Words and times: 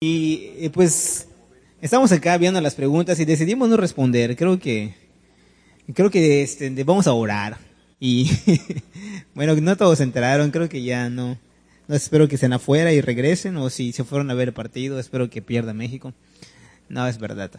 Y 0.00 0.50
eh, 0.58 0.70
pues 0.74 1.26
estamos 1.80 2.12
acá 2.12 2.36
viendo 2.36 2.60
las 2.60 2.74
preguntas 2.74 3.18
y 3.18 3.24
decidimos 3.24 3.70
no 3.70 3.78
responder. 3.78 4.36
Creo 4.36 4.58
que 4.58 4.94
creo 5.94 6.10
que 6.10 6.42
este, 6.42 6.68
vamos 6.84 7.06
a 7.06 7.14
orar. 7.14 7.56
Y 7.98 8.30
bueno, 9.34 9.56
no 9.56 9.74
todos 9.74 9.96
se 9.96 10.04
enteraron, 10.04 10.50
creo 10.50 10.68
que 10.68 10.82
ya 10.82 11.08
no. 11.08 11.38
No 11.88 11.94
espero 11.94 12.28
que 12.28 12.34
estén 12.34 12.52
afuera 12.52 12.92
y 12.92 13.00
regresen, 13.00 13.56
o 13.56 13.70
si 13.70 13.92
se 13.92 14.04
fueron 14.04 14.30
a 14.30 14.34
ver 14.34 14.48
el 14.48 14.54
partido, 14.54 15.00
espero 15.00 15.30
que 15.30 15.40
pierda 15.40 15.72
México. 15.72 16.12
No, 16.90 17.06
es 17.06 17.16
verdad. 17.16 17.50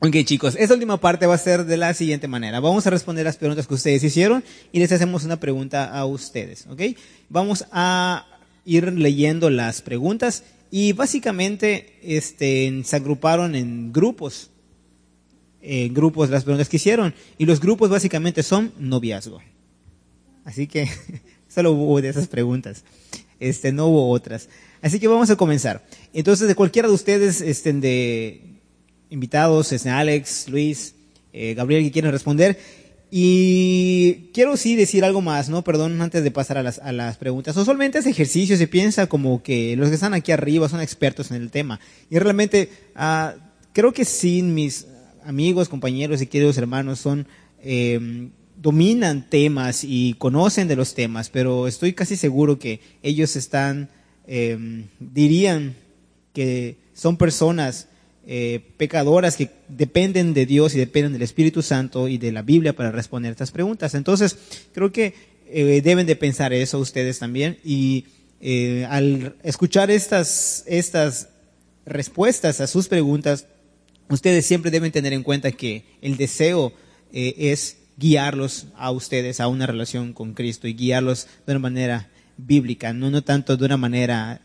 Ok, 0.00 0.16
chicos, 0.24 0.56
esta 0.58 0.74
última 0.74 0.96
parte 0.96 1.26
va 1.26 1.34
a 1.34 1.38
ser 1.38 1.64
de 1.64 1.76
la 1.76 1.94
siguiente 1.94 2.26
manera. 2.26 2.58
Vamos 2.58 2.88
a 2.88 2.90
responder 2.90 3.24
las 3.24 3.36
preguntas 3.36 3.68
que 3.68 3.74
ustedes 3.74 4.02
hicieron 4.02 4.42
y 4.72 4.80
les 4.80 4.90
hacemos 4.90 5.22
una 5.22 5.38
pregunta 5.38 5.96
a 5.96 6.06
ustedes, 6.06 6.66
¿ok? 6.66 6.98
Vamos 7.28 7.66
a 7.70 8.26
ir 8.64 8.92
leyendo 8.94 9.48
las 9.48 9.80
preguntas 9.80 10.42
y 10.74 10.94
básicamente 10.94 11.98
este, 12.02 12.82
se 12.84 12.96
agruparon 12.96 13.54
en 13.54 13.92
grupos, 13.92 14.48
en 15.60 15.92
grupos 15.92 16.30
las 16.30 16.44
preguntas 16.44 16.70
que 16.70 16.78
hicieron. 16.78 17.12
Y 17.36 17.44
los 17.44 17.60
grupos 17.60 17.90
básicamente 17.90 18.42
son 18.42 18.72
noviazgo. 18.78 19.42
Así 20.46 20.66
que 20.66 20.88
solo 21.48 21.72
hubo 21.72 22.00
de 22.00 22.08
esas 22.08 22.26
preguntas. 22.26 22.84
Este, 23.38 23.70
no 23.70 23.88
hubo 23.88 24.08
otras. 24.08 24.48
Así 24.80 24.98
que 24.98 25.08
vamos 25.08 25.28
a 25.28 25.36
comenzar. 25.36 25.86
Entonces, 26.14 26.48
de 26.48 26.54
cualquiera 26.54 26.88
de 26.88 26.94
ustedes, 26.94 27.42
este, 27.42 27.74
de 27.74 28.40
invitados, 29.10 29.72
este, 29.72 29.90
Alex, 29.90 30.48
Luis, 30.48 30.94
eh, 31.34 31.52
Gabriel, 31.52 31.84
que 31.84 31.92
quieran 31.92 32.12
responder, 32.12 32.58
y 33.14 34.30
quiero 34.32 34.56
sí 34.56 34.74
decir 34.74 35.04
algo 35.04 35.20
más, 35.20 35.50
¿no? 35.50 35.62
Perdón, 35.62 36.00
antes 36.00 36.24
de 36.24 36.30
pasar 36.30 36.56
a 36.56 36.62
las, 36.62 36.78
a 36.78 36.92
las 36.92 37.18
preguntas. 37.18 37.54
Usualmente 37.58 37.98
ese 37.98 38.08
ejercicio 38.08 38.56
se 38.56 38.66
piensa 38.66 39.06
como 39.06 39.42
que 39.42 39.76
los 39.76 39.90
que 39.90 39.96
están 39.96 40.14
aquí 40.14 40.32
arriba 40.32 40.66
son 40.70 40.80
expertos 40.80 41.30
en 41.30 41.36
el 41.36 41.50
tema. 41.50 41.78
Y 42.08 42.18
realmente, 42.18 42.70
uh, 42.96 43.38
creo 43.74 43.92
que 43.92 44.06
sí, 44.06 44.40
mis 44.40 44.86
amigos, 45.26 45.68
compañeros 45.68 46.22
y 46.22 46.26
queridos 46.26 46.56
hermanos 46.56 47.00
son, 47.00 47.26
eh, 47.62 48.30
dominan 48.56 49.28
temas 49.28 49.84
y 49.84 50.14
conocen 50.14 50.66
de 50.66 50.76
los 50.76 50.94
temas, 50.94 51.28
pero 51.28 51.68
estoy 51.68 51.92
casi 51.92 52.16
seguro 52.16 52.58
que 52.58 52.80
ellos 53.02 53.36
están, 53.36 53.90
eh, 54.26 54.86
dirían 54.98 55.76
que 56.32 56.78
son 56.94 57.18
personas 57.18 57.88
eh, 58.24 58.60
pecadoras 58.76 59.36
que 59.36 59.50
dependen 59.66 60.32
de 60.32 60.46
Dios 60.46 60.76
y 60.76 60.78
dependen 60.78 61.12
del 61.12 61.22
Espíritu 61.22 61.60
Santo 61.60 62.06
y 62.06 62.18
de 62.18 62.30
la 62.30 62.42
Biblia 62.42 62.72
para 62.72 62.92
responder 62.92 63.32
estas 63.32 63.50
preguntas. 63.50 63.96
Entonces, 63.96 64.36
creo 64.72 64.92
que 64.92 65.14
eh, 65.48 65.80
deben 65.82 66.06
de 66.06 66.14
pensar 66.14 66.52
eso 66.52 66.78
ustedes 66.78 67.18
también 67.18 67.58
y 67.64 68.04
eh, 68.40 68.86
al 68.88 69.34
escuchar 69.42 69.90
estas, 69.90 70.62
estas 70.68 71.30
respuestas 71.84 72.60
a 72.60 72.68
sus 72.68 72.86
preguntas, 72.86 73.46
ustedes 74.08 74.46
siempre 74.46 74.70
deben 74.70 74.92
tener 74.92 75.12
en 75.12 75.24
cuenta 75.24 75.50
que 75.50 75.82
el 76.00 76.16
deseo 76.16 76.72
es 77.12 77.76
guiarlos 77.96 78.68
a 78.76 78.92
ustedes 78.92 79.40
a 79.40 79.48
una 79.48 79.66
relación 79.66 80.12
con 80.12 80.32
Cristo 80.34 80.68
y 80.68 80.74
guiarlos 80.74 81.26
de 81.44 81.54
una 81.54 81.58
manera 81.58 82.08
bíblica, 82.36 82.92
no, 82.92 83.10
no 83.10 83.22
tanto 83.22 83.56
de 83.56 83.64
una 83.66 83.76
manera 83.76 84.40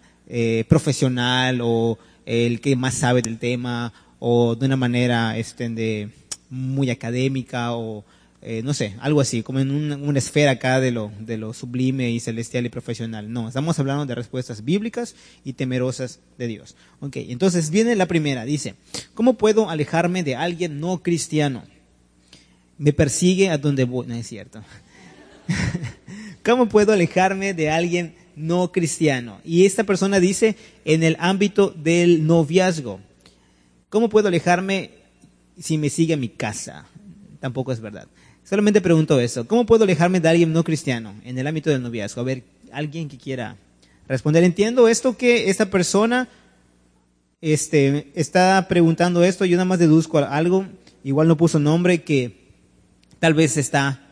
profesional 0.68 1.60
o 1.62 1.98
el 2.28 2.62
que 2.62 2.76
más 2.76 2.94
sabe 2.94 3.22
del 3.22 3.40
tema 3.40 3.94
o 4.20 4.56
de 4.56 4.66
una 4.66 4.76
manera 4.76 5.38
este, 5.38 5.70
de, 5.70 6.10
muy 6.50 6.90
académica 6.90 7.74
o 7.74 8.06
eh, 8.42 8.62
no 8.64 8.74
sé, 8.74 8.96
algo 9.00 9.20
así, 9.20 9.42
como 9.42 9.60
en 9.60 9.72
una, 9.72 10.20
esfera 10.20 10.52
acá 10.52 10.80
de 10.80 10.92
lo, 10.92 11.12
de 11.20 11.38
lo 11.38 11.54
sublime 11.54 12.12
y 12.12 12.20
celestial 12.20 12.66
y 12.66 12.70
profesional. 12.70 13.32
No, 13.34 13.48
estamos 13.48 13.80
hablando 13.80 14.06
de 14.06 14.14
respuestas 14.14 14.64
bíblicas 14.64 15.16
y 15.44 15.54
temerosas 15.54 16.20
de 16.38 16.48
Dios. 16.48 16.76
Ok, 17.00 17.18
entonces 17.18 17.72
viene 17.72 17.96
la 17.96 18.06
primera, 18.06 18.46
dice, 18.46 18.76
¿cómo 19.16 19.34
puedo 19.34 19.70
alejarme 19.70 20.24
de 20.24 20.36
alguien 20.36 20.80
no 20.80 21.02
cristiano? 21.02 21.64
Me 22.78 22.94
persigue 22.94 23.50
a 23.50 23.58
donde 23.58 23.86
voy, 23.86 24.06
no 24.06 24.14
es 24.14 24.28
cierto. 24.28 24.64
¿Cómo 26.46 26.70
puedo 26.70 26.94
alejarme 26.94 27.56
de 27.56 27.72
alguien 27.72 28.14
no 28.38 28.72
cristiano. 28.72 29.42
Y 29.44 29.66
esta 29.66 29.84
persona 29.84 30.20
dice 30.20 30.56
en 30.86 31.04
el 31.04 31.18
ámbito 31.20 31.74
del 31.76 32.26
noviazgo. 32.26 33.02
¿Cómo 33.90 34.10
puedo 34.10 34.28
alejarme 34.28 34.92
si 35.60 35.78
me 35.78 35.90
sigue 35.90 36.14
a 36.14 36.18
mi 36.18 36.30
casa? 36.30 36.86
Tampoco 37.40 37.72
es 37.72 37.82
verdad. 37.82 38.08
Solamente 38.44 38.80
pregunto 38.80 39.20
eso. 39.20 39.48
¿Cómo 39.48 39.66
puedo 39.66 39.84
alejarme 39.84 40.20
de 40.20 40.30
alguien 40.30 40.54
no 40.54 40.64
cristiano 40.64 41.16
en 41.26 41.38
el 41.38 41.48
ámbito 41.48 41.70
del 41.70 41.82
noviazgo? 41.82 42.22
A 42.22 42.26
ver, 42.26 42.44
alguien 42.72 43.10
que 43.10 43.18
quiera 43.18 43.58
responder. 44.08 44.44
Entiendo 44.44 44.88
esto 44.88 45.18
que 45.18 45.50
esta 45.50 45.70
persona 45.70 46.30
este, 47.42 48.12
está 48.14 48.68
preguntando 48.70 49.24
esto. 49.24 49.46
Yo 49.46 49.58
nada 49.58 49.66
más 49.66 49.80
deduzco 49.80 50.20
algo. 50.20 50.66
Igual 51.04 51.28
no 51.28 51.38
puso 51.38 51.60
nombre 51.60 52.04
que 52.04 52.54
tal 53.20 53.34
vez 53.34 53.58
está 53.58 54.04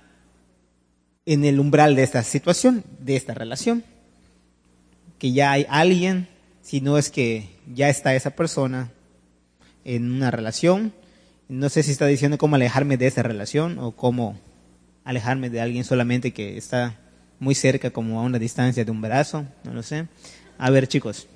en 1.27 1.45
el 1.45 1.59
umbral 1.59 1.95
de 1.95 2.03
esta 2.03 2.23
situación, 2.23 2.83
de 2.99 3.15
esta 3.15 3.33
relación 3.33 3.83
que 5.19 5.31
ya 5.31 5.51
hay 5.51 5.65
alguien, 5.69 6.27
si 6.61 6.81
no 6.81 6.97
es 6.97 7.09
que 7.09 7.49
ya 7.73 7.89
está 7.89 8.15
esa 8.15 8.31
persona 8.31 8.91
en 9.83 10.11
una 10.11 10.31
relación. 10.31 10.93
No 11.47 11.69
sé 11.69 11.83
si 11.83 11.91
está 11.91 12.07
diciendo 12.07 12.37
cómo 12.37 12.55
alejarme 12.55 12.97
de 12.97 13.07
esa 13.07 13.23
relación 13.23 13.77
o 13.79 13.91
cómo 13.91 14.37
alejarme 15.03 15.49
de 15.49 15.61
alguien 15.61 15.83
solamente 15.83 16.33
que 16.33 16.57
está 16.57 16.97
muy 17.39 17.53
cerca, 17.55 17.91
como 17.91 18.19
a 18.19 18.23
una 18.23 18.39
distancia 18.39 18.83
de 18.83 18.91
un 18.91 19.01
brazo, 19.01 19.45
no 19.63 19.73
lo 19.73 19.83
sé. 19.83 20.07
A 20.57 20.69
ver, 20.69 20.87
chicos. 20.87 21.27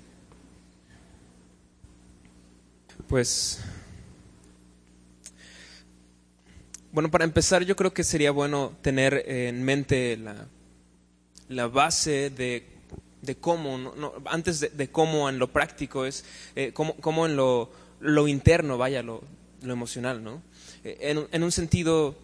Pues, 3.08 3.60
bueno, 6.92 7.12
para 7.12 7.26
empezar 7.26 7.64
yo 7.64 7.76
creo 7.76 7.94
que 7.94 8.04
sería 8.04 8.32
bueno 8.32 8.74
tener 8.82 9.24
en 9.28 9.64
mente 9.64 10.18
la, 10.18 10.48
la 11.48 11.68
base 11.68 12.30
de 12.30 12.79
de 13.22 13.36
cómo, 13.36 13.94
antes 14.26 14.60
de, 14.76 14.92
cómo 14.92 15.30
en 15.30 15.40
lo 15.40 15.52
práctico 15.52 16.06
es, 16.06 16.24
eh, 16.56 16.72
cómo, 16.74 17.26
en 17.26 17.36
lo, 17.36 17.72
lo, 18.00 18.28
interno, 18.28 18.78
vaya, 18.78 19.04
lo, 19.04 19.24
lo 19.62 19.74
emocional, 19.74 20.24
¿no? 20.24 20.42
Eh, 20.84 20.98
en, 21.02 21.28
en, 21.32 21.44
un 21.44 21.52
sentido, 21.52 22.16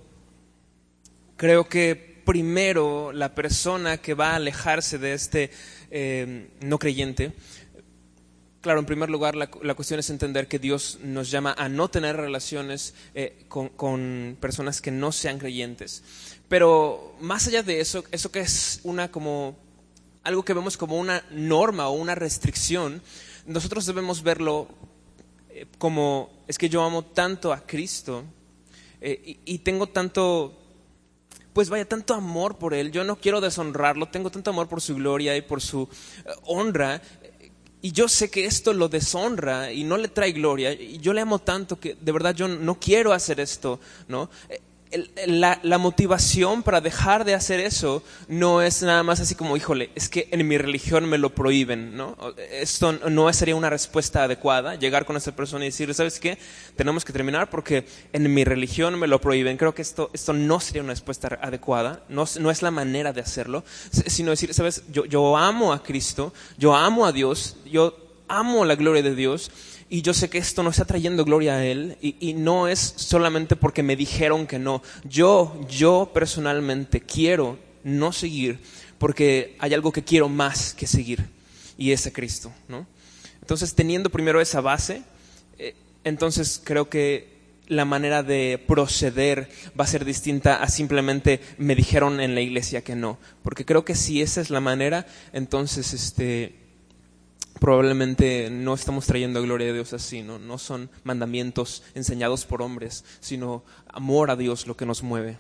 creo 1.36 1.68
que 1.68 2.22
primero 2.26 3.12
la 3.12 3.36
persona 3.36 3.98
que 3.98 4.14
va 4.14 4.32
a 4.32 4.36
alejarse 4.38 4.98
de 4.98 5.14
este 5.14 5.52
eh, 5.92 6.50
no 6.62 6.80
creyente, 6.80 7.34
claro, 8.62 8.80
en 8.80 8.86
primer 8.86 9.10
lugar 9.10 9.36
la, 9.36 9.50
la, 9.62 9.76
cuestión 9.76 10.00
es 10.00 10.10
entender 10.10 10.48
que 10.48 10.58
Dios 10.58 11.00
nos 11.04 11.30
llama 11.30 11.54
a 11.58 11.70
no 11.70 11.90
tener 11.90 12.16
relaciones 12.16 12.96
con, 13.48 13.70
con 13.70 14.38
personas 14.40 14.82
que 14.82 14.90
no 14.90 15.12
sean 15.12 15.38
creyentes. 15.38 16.04
Pero 16.48 17.16
más 17.20 17.48
allá 17.48 17.62
de 17.62 17.80
eso, 17.80 18.04
eso 18.12 18.32
que 18.32 18.40
es 18.40 18.80
una 18.84 19.12
como 19.12 19.65
algo 20.26 20.44
que 20.44 20.54
vemos 20.54 20.76
como 20.76 20.98
una 20.98 21.24
norma 21.32 21.88
o 21.88 21.94
una 21.94 22.16
restricción, 22.16 23.02
nosotros 23.46 23.86
debemos 23.86 24.24
verlo 24.24 24.68
eh, 25.50 25.68
como 25.78 26.32
es 26.48 26.58
que 26.58 26.68
yo 26.68 26.84
amo 26.84 27.06
tanto 27.06 27.54
a 27.54 27.62
Cristo 27.62 28.24
eh, 29.00 29.38
y, 29.46 29.60
tengo 29.60 29.88
tanto, 29.88 30.58
pues 31.54 31.70
vaya, 31.70 31.88
tanto 31.88 32.16
amor 32.16 32.58
por 32.58 32.74
Él, 32.74 32.92
yo 32.92 33.04
no 33.04 33.18
quiero 33.18 33.40
deshonrarlo, 33.40 34.08
tengo 34.08 34.32
tanto 34.32 34.50
amor 34.50 34.68
por 34.68 34.82
su 34.82 34.96
gloria 34.96 35.38
y 35.38 35.44
por 35.44 35.62
su 35.62 35.88
eh, 36.26 36.32
honra, 36.46 37.02
y 37.84 37.92
yo 37.92 38.10
sé 38.10 38.32
que 38.32 38.46
esto 38.46 38.74
lo 38.74 38.90
deshonra 38.90 39.72
y 39.72 39.84
no 39.84 39.96
le 39.96 40.08
trae 40.08 40.32
gloria, 40.32 40.74
y 40.74 40.98
yo 40.98 41.14
le 41.14 41.22
amo 41.22 41.38
tanto 41.38 41.80
que 41.80 41.96
de 42.02 42.12
verdad 42.12 42.34
yo 42.34 42.48
no 42.48 42.80
quiero 42.80 43.14
hacer 43.14 43.40
esto, 43.40 43.80
¿no? 44.08 44.32
La, 45.28 45.78
motivación 45.78 46.64
para 46.64 46.82
dejar 46.82 47.26
de 47.26 47.34
hacer 47.34 47.60
eso 47.60 48.04
no 48.28 48.62
es 48.62 48.82
nada 48.82 49.04
más 49.04 49.20
así 49.20 49.36
como, 49.36 49.58
híjole, 49.58 49.90
es 49.96 50.10
que 50.10 50.28
en 50.32 50.48
mi 50.48 50.58
religión 50.58 51.06
me 51.08 51.18
lo 51.18 51.34
prohíben, 51.34 51.98
¿no? 51.98 52.16
Esto 52.52 52.94
no 52.94 53.32
sería 53.34 53.56
una 53.56 53.70
respuesta 53.70 54.24
adecuada, 54.24 54.76
llegar 54.76 55.06
con 55.06 55.18
esa 55.18 55.36
persona 55.36 55.66
y 55.66 55.70
decirle, 55.70 55.94
¿sabes 55.94 56.20
qué? 56.20 56.38
Tenemos 56.76 57.04
que 57.04 57.14
terminar 57.14 57.50
porque 57.50 57.86
en 58.14 58.34
mi 58.34 58.44
religión 58.44 58.98
me 58.98 59.08
lo 59.08 59.20
prohíben. 59.20 59.58
Creo 59.58 59.76
que 59.76 59.82
esto, 59.82 60.10
esto 60.14 60.34
no 60.34 60.60
sería 60.60 60.84
una 60.84 60.94
respuesta 60.94 61.40
adecuada, 61.42 62.04
no, 62.08 62.26
no 62.40 62.52
es 62.52 62.62
la 62.62 62.72
manera 62.72 63.12
de 63.12 63.22
hacerlo, 63.22 63.64
sino 63.92 64.32
decir, 64.32 64.54
¿sabes? 64.54 64.84
Yo, 64.92 65.06
yo 65.06 65.36
amo 65.38 65.74
a 65.74 65.84
Cristo, 65.84 66.34
yo 66.58 66.76
amo 66.76 67.06
a 67.06 67.12
Dios, 67.12 67.58
yo 67.66 67.98
amo 68.28 68.66
la 68.66 68.76
gloria 68.76 69.04
de 69.04 69.16
Dios 69.16 69.52
y 69.90 70.02
yo 70.02 70.14
sé 70.14 70.30
que 70.30 70.40
esto 70.40 70.64
no 70.64 70.72
está 70.72 70.86
trayendo 70.86 71.26
gloria 71.26 71.56
a 71.56 71.66
Él 71.66 71.98
y, 72.02 72.34
no 72.34 72.68
es 72.68 72.80
solamente 72.98 73.56
porque 73.56 73.84
me 73.84 73.96
dijeron 73.96 74.48
que 74.48 74.58
no. 74.58 74.82
Yo, 75.04 75.60
yo 75.70 76.12
personalmente 76.14 77.02
quiero 77.02 77.60
no 77.84 78.12
seguir 78.12 78.60
porque 78.98 79.56
hay 79.60 79.74
algo 79.74 79.92
que 79.92 80.04
quiero 80.04 80.28
más 80.28 80.74
que 80.74 80.88
seguir 80.88 81.26
y 81.78 81.92
es 81.92 82.08
a 82.08 82.12
Cristo. 82.12 82.52
¿no? 82.68 82.88
Entonces, 83.42 83.76
teniendo 83.76 84.10
primero 84.10 84.42
esa 84.42 84.60
base, 84.60 85.04
eh, 85.60 85.76
entonces 86.04 86.60
creo 86.64 86.90
que 86.90 87.36
la 87.68 87.86
manera 87.86 88.24
de 88.24 88.64
proceder 88.68 89.50
va 89.80 89.84
a 89.84 89.88
ser 89.88 90.06
distinta 90.06 90.62
a 90.64 90.68
simplemente 90.68 91.42
me 91.58 91.76
dijeron 91.76 92.20
en 92.20 92.34
la 92.34 92.42
iglesia 92.42 92.84
que 92.84 92.96
no. 92.96 93.20
Porque 93.44 93.66
creo 93.66 93.86
que 93.86 93.96
si 93.96 94.22
esa 94.22 94.42
es 94.42 94.50
la 94.50 94.62
manera, 94.62 95.06
entonces 95.32 95.94
este, 95.94 96.65
probablemente 97.60 98.50
no 98.50 98.74
estamos 98.74 99.06
trayendo 99.06 99.42
gloria 99.42 99.70
a 99.70 99.74
Dios 99.74 99.94
así, 99.94 100.22
¿no? 100.22 100.40
No 100.40 100.58
son 100.58 100.90
mandamientos 101.04 101.84
enseñados 101.94 102.46
por 102.46 102.62
hombres, 102.62 103.04
sino 103.20 103.64
amor 103.88 104.32
a 104.32 104.36
Dios 104.36 104.68
lo 104.68 104.76
que 104.76 104.86
nos 104.86 105.04
mueve. 105.04 105.38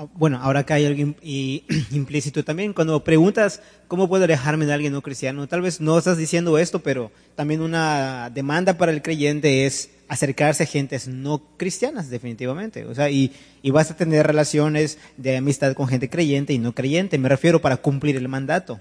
Ah, 0.00 0.06
bueno, 0.14 0.38
ahora 0.40 0.60
acá 0.60 0.74
hay 0.74 0.86
algo 0.86 1.14
implícito 1.90 2.44
también. 2.44 2.72
Cuando 2.72 3.02
preguntas 3.02 3.60
cómo 3.88 4.08
puedo 4.08 4.24
alejarme 4.24 4.64
de 4.64 4.72
alguien 4.72 4.92
no 4.92 5.02
cristiano, 5.02 5.48
tal 5.48 5.62
vez 5.62 5.80
no 5.80 5.98
estás 5.98 6.16
diciendo 6.16 6.56
esto, 6.56 6.80
pero 6.80 7.10
también 7.34 7.60
una 7.60 8.30
demanda 8.30 8.78
para 8.78 8.92
el 8.92 9.02
creyente 9.02 9.66
es 9.66 9.90
acercarse 10.06 10.62
a 10.62 10.66
gentes 10.66 11.08
no 11.08 11.42
cristianas, 11.56 12.10
definitivamente. 12.10 12.84
O 12.86 12.94
sea, 12.94 13.10
y, 13.10 13.32
y 13.60 13.70
vas 13.70 13.90
a 13.90 13.96
tener 13.96 14.26
relaciones 14.26 14.98
de 15.16 15.36
amistad 15.36 15.74
con 15.74 15.88
gente 15.88 16.08
creyente 16.08 16.52
y 16.52 16.58
no 16.58 16.74
creyente. 16.74 17.18
Me 17.18 17.28
refiero 17.28 17.60
para 17.60 17.78
cumplir 17.78 18.16
el 18.16 18.28
mandato. 18.28 18.80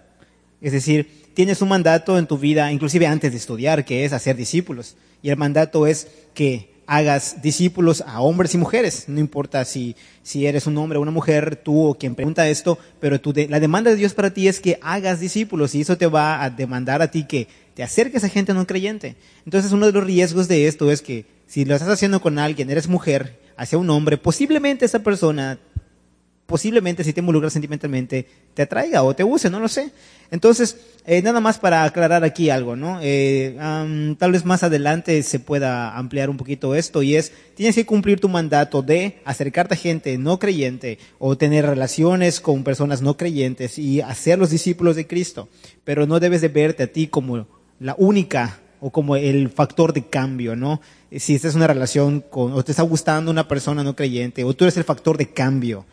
Es 0.62 0.71
decir, 0.71 1.30
tienes 1.33 1.62
un 1.62 1.69
mandato 1.69 2.18
en 2.18 2.27
tu 2.27 2.38
vida, 2.38 2.71
inclusive 2.71 3.07
antes 3.07 3.31
de 3.31 3.38
estudiar, 3.38 3.86
que 3.86 4.06
es 4.06 4.13
hacer 4.13 4.36
discípulos. 4.36 4.95
Y 5.21 5.30
el 5.30 5.38
mandato 5.38 5.88
es 5.88 6.07
que 6.33 6.77
hagas 6.88 7.42
discípulos 7.42 8.01
a 8.07 8.21
hombres 8.21 8.56
y 8.56 8.57
mujeres. 8.57 9.06
No 9.07 9.19
importa 9.19 9.65
si, 9.65 9.95
si 10.24 10.48
eres 10.48 10.65
un 10.65 10.77
hombre 10.77 10.98
o 10.98 11.01
una 11.01 11.12
mujer, 11.12 11.57
tú 11.57 11.89
o 11.89 11.95
quien 11.95 12.15
pregunta 12.15 12.48
esto, 12.48 12.80
pero 13.00 13.19
tú 13.19 13.33
la 13.50 13.59
demanda 13.59 13.92
de 13.92 13.98
Dios 13.98 14.13
para 14.13 14.33
ti 14.33 14.48
es 14.48 14.59
que 14.59 14.80
hagas 14.81 15.19
discípulos 15.19 15.75
y 15.75 15.81
eso 15.81 15.98
te 15.98 16.07
va 16.07 16.44
a 16.44 16.50
demandar 16.50 17.01
a 17.01 17.12
ti 17.12 17.25
que 17.25 17.48
te 17.75 17.83
acerques 17.83 18.24
a 18.24 18.30
gente 18.30 18.54
no 18.54 18.65
creyente. 18.65 19.15
Entonces 19.45 19.71
uno 19.74 19.86
de 19.86 19.92
los 19.92 20.04
riesgos 20.04 20.48
de 20.48 20.68
esto 20.68 20.89
es 20.89 21.01
que 21.01 21.25
si 21.45 21.65
lo 21.65 21.75
estás 21.75 21.89
haciendo 21.89 22.21
con 22.21 22.39
alguien, 22.39 22.69
eres 22.69 22.88
mujer, 22.88 23.38
hacia 23.57 23.77
un 23.77 23.89
hombre, 23.89 24.18
posiblemente 24.18 24.86
esa 24.86 25.00
persona 25.00 25.59
posiblemente 26.47 27.03
si 27.03 27.13
te 27.13 27.19
involucras 27.19 27.53
sentimentalmente 27.53 28.25
te 28.53 28.63
atraiga 28.63 29.03
o 29.03 29.13
te 29.13 29.23
use, 29.23 29.49
no 29.49 29.59
lo 29.59 29.67
sé. 29.67 29.91
Entonces, 30.31 30.77
eh, 31.05 31.21
nada 31.21 31.39
más 31.39 31.59
para 31.59 31.83
aclarar 31.83 32.23
aquí 32.23 32.49
algo, 32.49 32.75
¿no? 32.75 32.99
Eh, 33.03 33.55
tal 34.17 34.31
vez 34.31 34.45
más 34.45 34.63
adelante 34.63 35.21
se 35.23 35.39
pueda 35.39 35.95
ampliar 35.95 36.29
un 36.29 36.38
poquito 36.38 36.73
esto 36.73 37.03
y 37.03 37.15
es, 37.15 37.31
tienes 37.55 37.75
que 37.75 37.85
cumplir 37.85 38.19
tu 38.19 38.29
mandato 38.29 38.81
de 38.81 39.19
acercarte 39.25 39.75
a 39.75 39.77
gente 39.77 40.17
no 40.17 40.39
creyente 40.39 40.97
o 41.19 41.38
tener 41.38 41.65
relaciones 41.65 42.39
con 42.39 42.63
personas 42.63 43.01
no 43.01 43.15
creyentes 43.15 43.77
y 43.77 44.01
hacer 44.01 44.39
los 44.39 44.49
discípulos 44.49 44.95
de 44.95 45.05
Cristo, 45.05 45.49
pero 45.83 46.07
no 46.07 46.19
debes 46.19 46.41
de 46.41 46.47
verte 46.47 46.83
a 46.83 46.91
ti 46.91 47.07
como 47.07 47.45
la 47.79 47.94
única 47.97 48.59
o 48.79 48.89
como 48.89 49.15
el 49.15 49.49
factor 49.49 49.91
de 49.91 50.05
cambio, 50.05 50.55
¿no? 50.55 50.81
Si 51.11 51.35
esta 51.35 51.47
es 51.47 51.55
una 51.55 51.67
relación 51.67 52.21
con, 52.21 52.53
o 52.53 52.63
te 52.63 52.71
está 52.71 52.83
gustando 52.83 53.31
una 53.31 53.47
persona 53.47 53.83
no 53.83 53.95
creyente, 53.95 54.44
o 54.44 54.53
tú 54.53 54.65
eres 54.65 54.77
el 54.77 54.83
factor 54.83 55.17
de 55.17 55.29
cambio 55.29 55.85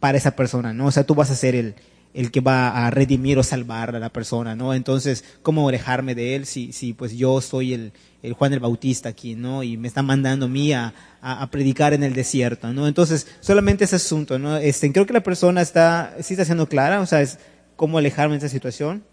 para 0.00 0.18
esa 0.18 0.36
persona, 0.36 0.72
¿no? 0.72 0.86
O 0.86 0.90
sea, 0.90 1.04
tú 1.04 1.14
vas 1.14 1.30
a 1.30 1.36
ser 1.36 1.54
el, 1.54 1.74
el 2.16 2.30
que 2.30 2.40
va 2.40 2.86
a 2.86 2.90
redimir 2.90 3.38
o 3.38 3.42
salvar 3.42 3.94
a 3.94 3.98
la 3.98 4.08
persona, 4.08 4.56
¿no? 4.56 4.72
Entonces, 4.72 5.22
¿cómo 5.42 5.68
alejarme 5.68 6.14
de 6.14 6.34
él 6.34 6.46
si, 6.46 6.72
si 6.72 6.94
pues 6.94 7.12
yo 7.12 7.42
soy 7.42 7.74
el, 7.74 7.92
el 8.22 8.32
Juan 8.32 8.54
el 8.54 8.60
Bautista 8.60 9.10
aquí, 9.10 9.34
¿no? 9.34 9.62
Y 9.62 9.76
me 9.76 9.86
está 9.86 10.02
mandando 10.02 10.46
a 10.46 10.48
mí 10.48 10.72
a, 10.72 10.94
a, 11.20 11.50
predicar 11.50 11.92
en 11.92 12.02
el 12.02 12.14
desierto, 12.14 12.72
¿no? 12.72 12.88
Entonces, 12.88 13.26
solamente 13.40 13.84
ese 13.84 13.96
asunto, 13.96 14.38
¿no? 14.38 14.56
Este, 14.56 14.90
creo 14.92 15.04
que 15.04 15.12
la 15.12 15.22
persona 15.22 15.60
está, 15.60 16.16
sí 16.22 16.32
está 16.32 16.46
siendo 16.46 16.68
clara, 16.68 17.00
o 17.00 17.06
sea, 17.06 17.20
es 17.20 17.38
cómo 17.76 17.98
alejarme 17.98 18.38
de 18.38 18.46
esa 18.46 18.48
situación, 18.48 19.04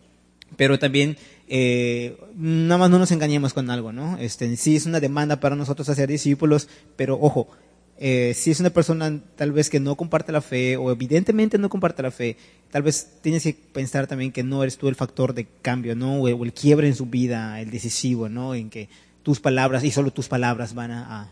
pero 0.55 0.79
también, 0.79 1.17
eh, 1.49 2.17
nada 2.35 2.77
más 2.77 2.89
no 2.89 2.99
nos 2.99 3.11
engañemos 3.11 3.53
con 3.53 3.69
algo, 3.69 3.91
¿no? 3.91 4.17
Este, 4.17 4.55
sí 4.55 4.77
es 4.77 4.85
una 4.85 5.01
demanda 5.01 5.41
para 5.41 5.57
nosotros 5.57 5.89
hacer 5.89 6.07
discípulos, 6.07 6.69
pero 6.95 7.19
ojo, 7.19 7.49
eh, 7.97 8.33
si 8.35 8.51
es 8.51 8.59
una 8.59 8.71
persona 8.71 9.21
tal 9.35 9.51
vez 9.51 9.69
que 9.69 9.79
no 9.79 9.95
comparte 9.95 10.31
la 10.31 10.41
fe 10.41 10.77
o 10.77 10.91
evidentemente 10.91 11.57
no 11.57 11.69
comparte 11.69 12.01
la 12.01 12.11
fe, 12.11 12.37
tal 12.71 12.81
vez 12.81 13.19
tienes 13.21 13.43
que 13.43 13.53
pensar 13.53 14.07
también 14.07 14.31
que 14.31 14.43
no 14.43 14.63
eres 14.63 14.77
tú 14.77 14.87
el 14.87 14.95
factor 14.95 15.33
de 15.33 15.45
cambio, 15.61 15.95
¿no? 15.95 16.21
O, 16.21 16.27
el 16.27 16.53
quiebre 16.53 16.87
en 16.87 16.95
su 16.95 17.05
vida, 17.05 17.61
el 17.61 17.69
decisivo, 17.69 18.29
¿no? 18.29 18.55
En 18.55 18.69
que 18.69 18.89
tus 19.21 19.39
palabras 19.39 19.83
y 19.83 19.91
solo 19.91 20.11
tus 20.11 20.27
palabras 20.27 20.73
van 20.73 20.91
a, 20.91 21.31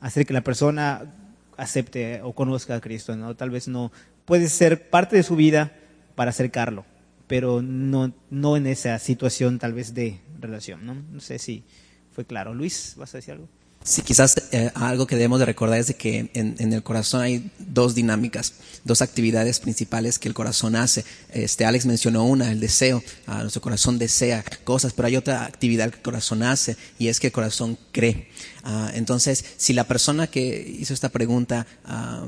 hacer 0.00 0.26
que 0.26 0.34
la 0.34 0.42
persona 0.42 1.14
acepte 1.56 2.20
o 2.22 2.34
conozca 2.34 2.76
a 2.76 2.80
Cristo, 2.80 3.16
¿no? 3.16 3.34
Tal 3.34 3.48
vez 3.48 3.68
no 3.68 3.90
puedes 4.26 4.52
ser 4.52 4.90
parte 4.90 5.16
de 5.16 5.22
su 5.22 5.36
vida 5.36 5.72
para 6.14 6.30
acercarlo, 6.30 6.84
pero 7.26 7.62
no, 7.62 8.12
no 8.30 8.56
en 8.58 8.66
esa 8.66 8.98
situación 8.98 9.58
tal 9.58 9.72
vez 9.72 9.94
de 9.94 10.20
relación, 10.38 10.84
¿no? 10.84 10.94
No 10.94 11.20
sé 11.20 11.38
si 11.38 11.64
fue 12.12 12.26
claro. 12.26 12.52
Luis, 12.52 12.94
¿vas 12.98 13.14
a 13.14 13.18
decir 13.18 13.32
algo? 13.32 13.48
Sí, 13.86 14.00
quizás 14.00 14.34
eh, 14.52 14.70
algo 14.74 15.06
que 15.06 15.14
debemos 15.14 15.38
de 15.40 15.44
recordar 15.44 15.78
es 15.78 15.88
de 15.88 15.94
que 15.94 16.30
en, 16.32 16.72
el 16.72 16.82
corazón 16.82 17.20
hay 17.20 17.50
dos 17.58 17.94
dinámicas, 17.94 18.54
dos 18.82 19.02
actividades 19.02 19.60
principales 19.60 20.18
que 20.18 20.26
el 20.26 20.32
corazón 20.32 20.74
hace. 20.74 21.04
Este 21.28 21.66
Alex 21.66 21.84
mencionó 21.84 22.24
una, 22.24 22.50
el 22.50 22.60
deseo. 22.60 23.02
Ah, 23.26 23.42
nuestro 23.42 23.60
corazón 23.60 23.98
desea 23.98 24.42
cosas, 24.64 24.94
pero 24.94 25.08
hay 25.08 25.16
otra 25.16 25.44
actividad 25.44 25.90
que 25.90 25.96
el 25.96 26.02
corazón 26.02 26.42
hace 26.42 26.78
y 26.98 27.08
es 27.08 27.20
que 27.20 27.26
el 27.26 27.34
corazón 27.34 27.76
cree. 27.92 28.30
Ah, 28.62 28.90
entonces, 28.94 29.44
si 29.58 29.74
la 29.74 29.84
persona 29.84 30.28
que 30.28 30.66
hizo 30.80 30.94
esta 30.94 31.10
pregunta 31.10 31.66
ah, 31.84 32.26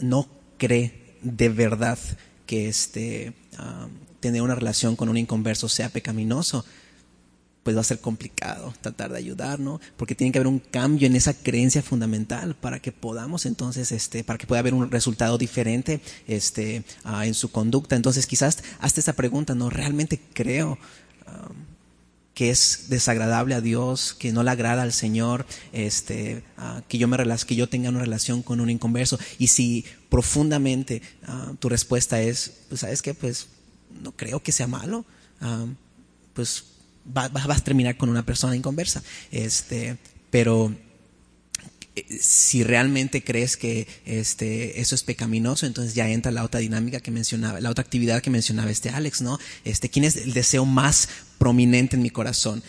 no 0.00 0.28
cree 0.58 1.16
de 1.22 1.48
verdad 1.48 1.98
que 2.44 2.68
este 2.68 3.32
tener 4.20 4.42
una 4.42 4.54
relación 4.54 4.96
con 4.96 5.08
un 5.08 5.16
inconverso 5.16 5.68
sea 5.68 5.88
pecaminoso, 5.88 6.64
pues 7.62 7.76
va 7.76 7.80
a 7.80 7.84
ser 7.84 8.00
complicado 8.00 8.74
tratar 8.80 9.12
de 9.12 9.18
ayudar, 9.18 9.60
¿no? 9.60 9.80
Porque 9.96 10.14
tiene 10.14 10.32
que 10.32 10.38
haber 10.38 10.48
un 10.48 10.58
cambio 10.58 11.06
en 11.06 11.14
esa 11.14 11.34
creencia 11.34 11.82
fundamental 11.82 12.56
para 12.56 12.80
que 12.80 12.92
podamos 12.92 13.46
entonces, 13.46 13.92
este, 13.92 14.24
para 14.24 14.38
que 14.38 14.46
pueda 14.46 14.60
haber 14.60 14.74
un 14.74 14.90
resultado 14.90 15.38
diferente, 15.38 16.00
este, 16.26 16.84
ah, 17.04 17.26
en 17.26 17.34
su 17.34 17.50
conducta. 17.50 17.94
Entonces 17.94 18.26
quizás 18.26 18.58
hasta 18.80 19.00
esa 19.00 19.12
pregunta, 19.12 19.54
¿no? 19.54 19.70
Realmente 19.70 20.20
creo 20.32 20.78
que 22.34 22.50
es 22.50 22.86
desagradable 22.88 23.54
a 23.54 23.60
Dios, 23.60 24.14
que 24.14 24.32
no 24.32 24.42
le 24.42 24.50
agrada 24.50 24.82
al 24.82 24.92
Señor, 24.92 25.46
este, 25.72 26.42
ah, 26.56 26.82
que 26.88 26.98
yo 26.98 27.06
me 27.06 27.18
que 27.46 27.56
yo 27.56 27.68
tenga 27.68 27.90
una 27.90 28.00
relación 28.00 28.42
con 28.42 28.60
un 28.60 28.70
inconverso. 28.70 29.18
Y 29.38 29.48
si 29.48 29.84
profundamente 30.08 31.02
ah, 31.26 31.52
tu 31.58 31.68
respuesta 31.68 32.20
es, 32.20 32.52
pues 32.68 32.80
sabes 32.80 33.02
qué, 33.02 33.14
pues 33.14 33.48
no 34.02 34.12
creo 34.12 34.42
que 34.42 34.52
sea 34.52 34.66
malo, 34.66 35.04
pues 36.32 36.64
vas, 37.04 37.30
a 37.48 37.64
terminar 37.64 37.96
con 37.96 38.08
una 38.08 38.24
persona 38.24 38.56
inconversa. 38.56 39.02
Este, 39.30 39.96
pero 40.30 40.74
eh, 41.94 42.04
si 42.20 42.64
realmente 42.64 43.22
crees 43.22 43.56
que 43.56 43.86
este, 44.04 44.80
eso 44.80 44.94
es 44.94 45.02
pecaminoso, 45.02 45.66
entonces 45.66 45.94
ya 45.94 46.08
entra 46.08 46.32
la 46.32 46.44
otra 46.44 46.60
dinámica 46.60 47.00
que 47.00 47.10
mencionaba, 47.10 47.60
la 47.60 47.70
otra 47.70 47.82
actividad 47.82 48.22
que 48.22 48.30
mencionaba 48.30 48.70
este 48.70 48.90
Alex, 48.90 49.22
¿no? 49.22 49.38
Este, 49.64 49.88
¿quién 49.88 50.04
es 50.04 50.16
el 50.16 50.32
deseo 50.32 50.64
más 50.64 51.08
prominente 51.38 51.96
en 51.96 52.02
mi 52.02 52.10
corazón? 52.10 52.62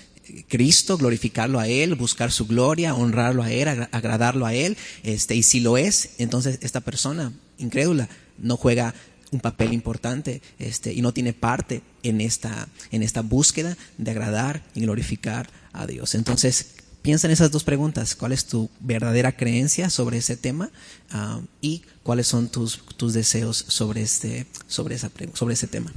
Cristo, 0.48 0.98
glorificarlo 0.98 1.60
a 1.60 1.68
Él, 1.68 1.96
buscar 1.96 2.32
su 2.32 2.48
gloria, 2.48 2.96
honrarlo 2.96 3.44
a 3.44 3.52
Él, 3.52 3.68
agradarlo 3.92 4.46
a 4.46 4.54
Él, 4.54 4.78
este, 5.04 5.36
y 5.36 5.44
si 5.44 5.60
lo 5.60 5.78
es, 5.78 6.12
entonces 6.18 6.60
esta 6.62 6.80
persona 6.80 7.34
incrédula 7.58 8.08
no 8.38 8.58
juega 8.58 8.94
un 9.34 9.40
papel 9.40 9.74
importante 9.74 10.42
este, 10.60 10.94
y 10.94 11.02
no 11.02 11.13
tiene 11.13 11.34
parte 11.34 11.82
en 12.04 12.22
esta, 12.22 12.68
en 12.92 13.04
esta 13.04 13.22
búsqueda 13.22 13.78
de 13.98 14.12
agradar 14.12 14.63
y 14.75 14.82
glorificar 14.82 15.50
a 15.74 15.88
Dios. 15.88 16.16
Entonces, 16.16 16.75
piensa 17.02 17.28
en 17.28 17.34
esas 17.34 17.52
dos 17.52 17.63
preguntas. 17.63 18.16
¿Cuál 18.16 18.32
es 18.32 18.46
tu 18.46 18.70
verdadera 18.80 19.34
creencia 19.34 19.90
sobre 19.90 20.18
ese 20.18 20.38
tema? 20.38 20.70
Ah, 21.12 21.42
y 21.62 21.84
cuáles 22.04 22.28
son 22.28 22.50
tus, 22.50 22.86
tus 22.98 23.13
deseos 23.13 23.58
sobre, 23.68 24.02
este, 24.02 24.48
sobre, 24.68 24.96
esa, 24.96 25.12
sobre 25.34 25.54
ese 25.54 25.68
tema. 25.68 25.92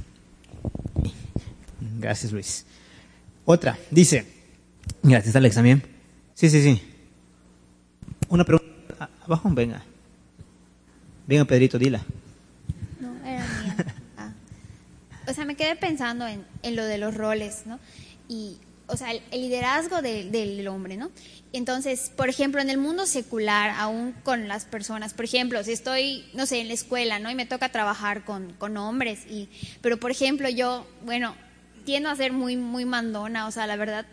Gracias, 1.99 2.31
Luis. 2.31 2.65
Otra, 3.45 3.79
dice. 3.89 4.27
Gracias, 5.03 5.35
Alex, 5.35 5.55
también. 5.55 5.83
Sí, 6.33 6.49
sí, 6.49 6.61
sí. 6.61 6.81
Una 8.29 8.43
pregunta. 8.43 9.09
Abajo, 9.25 9.49
venga. 9.51 9.83
Venga, 11.25 11.45
Pedrito, 11.45 11.77
dila. 11.77 12.01
o 15.27 15.33
sea, 15.33 15.45
me 15.45 15.55
quedé 15.55 15.66
pensando 15.79 16.27
en, 16.27 16.45
lo 16.75 16.85
de 16.85 16.97
los 16.97 17.15
roles, 17.15 17.63
¿no? 17.65 17.79
Y, 18.27 18.57
o 18.87 18.97
sea, 18.97 19.11
el, 19.11 19.21
liderazgo 19.31 20.01
del 20.01 20.67
hombre, 20.67 20.97
¿no? 20.97 21.11
Entonces, 21.53 22.11
por 22.15 22.29
ejemplo, 22.29 22.61
en 22.61 22.69
el 22.69 22.77
mundo 22.77 23.05
secular, 23.05 23.71
aún 23.77 24.13
con 24.23 24.47
las 24.47 24.65
personas, 24.65 25.13
por 25.13 25.25
ejemplo, 25.25 25.63
si 25.63 25.71
estoy, 25.71 26.25
no 26.33 26.45
sé, 26.45 26.59
en 26.59 26.67
la 26.67 26.73
escuela, 26.73 27.19
¿no? 27.19 27.31
Y 27.31 27.35
me 27.35 27.45
toca 27.45 27.71
trabajar 27.71 28.25
con, 28.25 28.53
con 28.53 28.75
hombres, 28.77 29.25
y, 29.29 29.49
pero 29.81 29.97
por 29.97 30.11
ejemplo, 30.11 30.49
yo, 30.49 30.85
bueno, 31.03 31.35
tiendo 31.85 32.09
a 32.09 32.15
ser 32.15 32.33
muy, 32.33 32.57
muy 32.57 32.83
mandona, 32.83 33.47
o 33.47 33.51
sea, 33.51 33.65
la 33.65 33.77
verdad, 33.77 34.05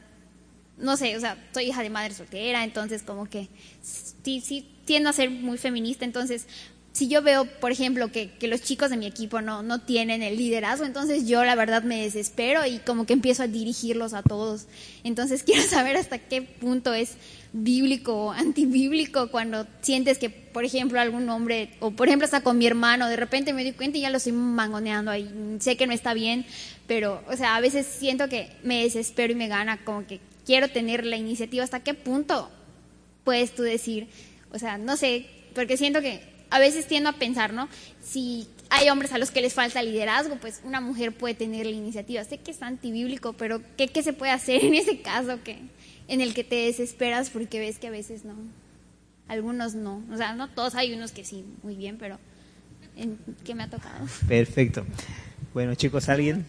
no 0.79 0.97
sé, 0.97 1.17
o 1.17 1.21
sea, 1.21 1.37
soy 1.53 1.67
hija 1.67 1.83
de 1.83 1.91
madre 1.91 2.15
soltera, 2.15 2.63
entonces 2.63 3.03
como 3.03 3.27
que 3.27 3.49
sí, 3.83 4.41
sí, 4.41 4.71
tiendo 4.85 5.11
a 5.11 5.13
ser 5.13 5.31
muy 5.31 5.59
feminista, 5.59 6.05
entonces 6.05 6.47
si 6.95 7.09
yo 7.09 7.23
veo, 7.23 7.45
por 7.45 7.73
ejemplo, 7.73 8.13
que, 8.13 8.31
que, 8.31 8.47
los 8.47 8.63
chicos 8.63 8.89
de 8.89 8.97
mi 8.97 9.07
equipo 9.07 9.41
no, 9.41 9.65
no 9.65 9.81
tienen 9.81 10.23
el 10.23 10.37
liderazgo, 10.37 10.85
entonces 10.85 11.27
yo 11.27 11.45
la 11.45 11.57
verdad 11.57 11.83
me 11.83 12.01
desespero 12.01 12.65
y 12.65 12.79
como 12.79 13.05
que 13.05 13.13
empiezo 13.13 13.43
a 13.43 13.49
dirigirlos 13.49 14.15
a 14.15 14.23
todos. 14.23 14.69
Entonces 15.03 15.43
quiero 15.47 15.63
saber 15.65 15.97
hasta 15.97 16.19
qué 16.19 16.43
punto 16.43 16.95
es 16.95 17.17
bíblico 17.53 18.27
o 18.27 18.31
antibíblico 18.31 19.29
cuando 19.33 19.67
sientes 19.81 20.19
que, 20.19 20.31
por 20.31 20.65
ejemplo, 20.65 21.01
algún 21.01 21.29
hombre, 21.31 21.71
o 21.81 21.91
por 21.91 22.07
ejemplo 22.07 22.27
hasta 22.27 22.43
con 22.43 22.59
mi 22.59 22.67
hermano, 22.69 23.09
de 23.09 23.17
repente 23.17 23.53
me 23.53 23.65
doy 23.65 23.73
cuenta 23.73 23.99
y 23.99 24.03
ya 24.03 24.11
lo 24.11 24.19
estoy 24.19 24.33
mangoneando 24.33 25.11
ahí. 25.11 25.29
Sé 25.59 25.77
que 25.77 25.89
no 25.89 25.93
está 25.93 26.15
bien, 26.15 26.47
pero, 26.87 27.25
o 27.29 27.37
sea, 27.37 27.57
a 27.57 27.61
veces 27.61 27.89
siento 27.89 28.29
que 28.29 28.53
me 28.63 28.85
desespero 28.85 29.33
y 29.33 29.37
me 29.37 29.49
gana, 29.49 29.85
como 29.85 30.07
que 30.07 30.21
quiero 30.47 30.69
tener 30.69 31.05
la 31.05 31.17
iniciativa. 31.17 31.65
¿Hasta 31.65 31.81
qué 31.81 31.95
punto 31.95 32.51
puedes 33.25 33.53
tú 33.53 33.65
decir? 33.65 34.07
O 34.53 34.61
sea, 34.61 34.79
no 34.79 34.97
sé, 34.97 35.27
porque 35.57 35.77
siento 35.77 36.01
que 36.01 36.34
a 36.55 36.61
veces 36.61 36.87
tiendo 36.87 37.11
a 37.11 37.15
pensar, 37.15 37.53
¿no? 37.53 37.69
Si 38.01 38.47
hay 38.71 38.89
hombres 38.89 39.13
a 39.13 39.19
los 39.19 39.33
que 39.33 39.41
les 39.41 39.55
falta 39.55 39.83
liderazgo, 39.83 40.37
pues 40.37 40.61
una 40.63 40.81
mujer 40.81 41.11
puede 41.11 41.35
tener 41.35 41.67
la 41.67 41.73
iniciativa. 41.73 42.23
Sé 42.23 42.39
que 42.39 42.53
es 42.53 42.63
antibíblico, 42.63 43.33
pero 43.33 43.61
¿qué, 43.77 43.91
se 44.05 44.13
puede 44.13 44.31
hacer 44.31 44.65
en 44.65 44.75
ese 44.75 45.01
caso 45.01 45.43
que, 45.43 45.59
en 46.07 46.21
el 46.21 46.33
que 46.33 46.45
te 46.45 46.55
desesperas 46.55 47.31
porque 47.31 47.59
ves 47.59 47.81
que 47.81 47.89
a 47.89 47.91
veces 47.91 48.25
no? 48.25 48.37
Algunos 49.27 49.75
no. 49.75 50.05
O 50.13 50.17
sea, 50.17 50.37
no 50.37 50.49
todos, 50.49 50.77
hay 50.77 50.93
unos 50.93 51.11
que 51.11 51.25
sí, 51.25 51.45
muy 51.65 51.75
bien, 51.75 51.97
pero 51.99 52.21
¿en 52.97 53.19
¿qué 53.43 53.57
me 53.57 53.65
ha 53.65 53.69
tocado? 53.69 54.07
Perfecto. 54.29 54.87
Bueno, 55.55 55.75
chicos, 55.75 56.09
¿alguien? 56.09 56.47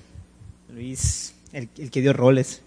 Luis, 0.71 1.33
el 1.51 1.67
que 1.67 2.01
dio 2.01 2.13
roles. 2.13 2.61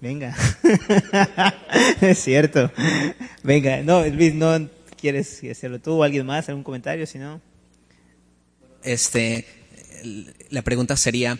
Venga. 0.00 0.36
es 2.00 2.18
cierto. 2.20 2.70
Venga, 3.42 3.82
no, 3.82 4.06
Luis, 4.06 4.32
no 4.32 4.68
quieres 5.04 5.42
hacerlo 5.50 5.78
tú 5.82 5.92
o 5.92 6.02
alguien 6.02 6.24
más, 6.24 6.48
algún 6.48 6.64
comentario, 6.64 7.06
si 7.06 7.18
no. 7.18 7.38
Este, 8.82 9.44
la 10.48 10.62
pregunta 10.62 10.96
sería, 10.96 11.38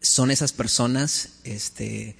¿son 0.00 0.30
esas 0.30 0.52
personas 0.52 1.40
este, 1.42 2.14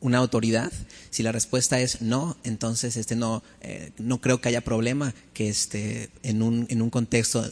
una 0.00 0.18
autoridad? 0.18 0.70
Si 1.08 1.22
la 1.22 1.32
respuesta 1.32 1.80
es 1.80 2.02
no, 2.02 2.36
entonces 2.44 2.98
este, 2.98 3.16
no, 3.16 3.42
eh, 3.62 3.92
no 3.96 4.20
creo 4.20 4.42
que 4.42 4.50
haya 4.50 4.60
problema 4.60 5.14
que 5.32 5.48
este, 5.48 6.10
en, 6.22 6.42
un, 6.42 6.66
en 6.68 6.82
un 6.82 6.90
contexto... 6.90 7.50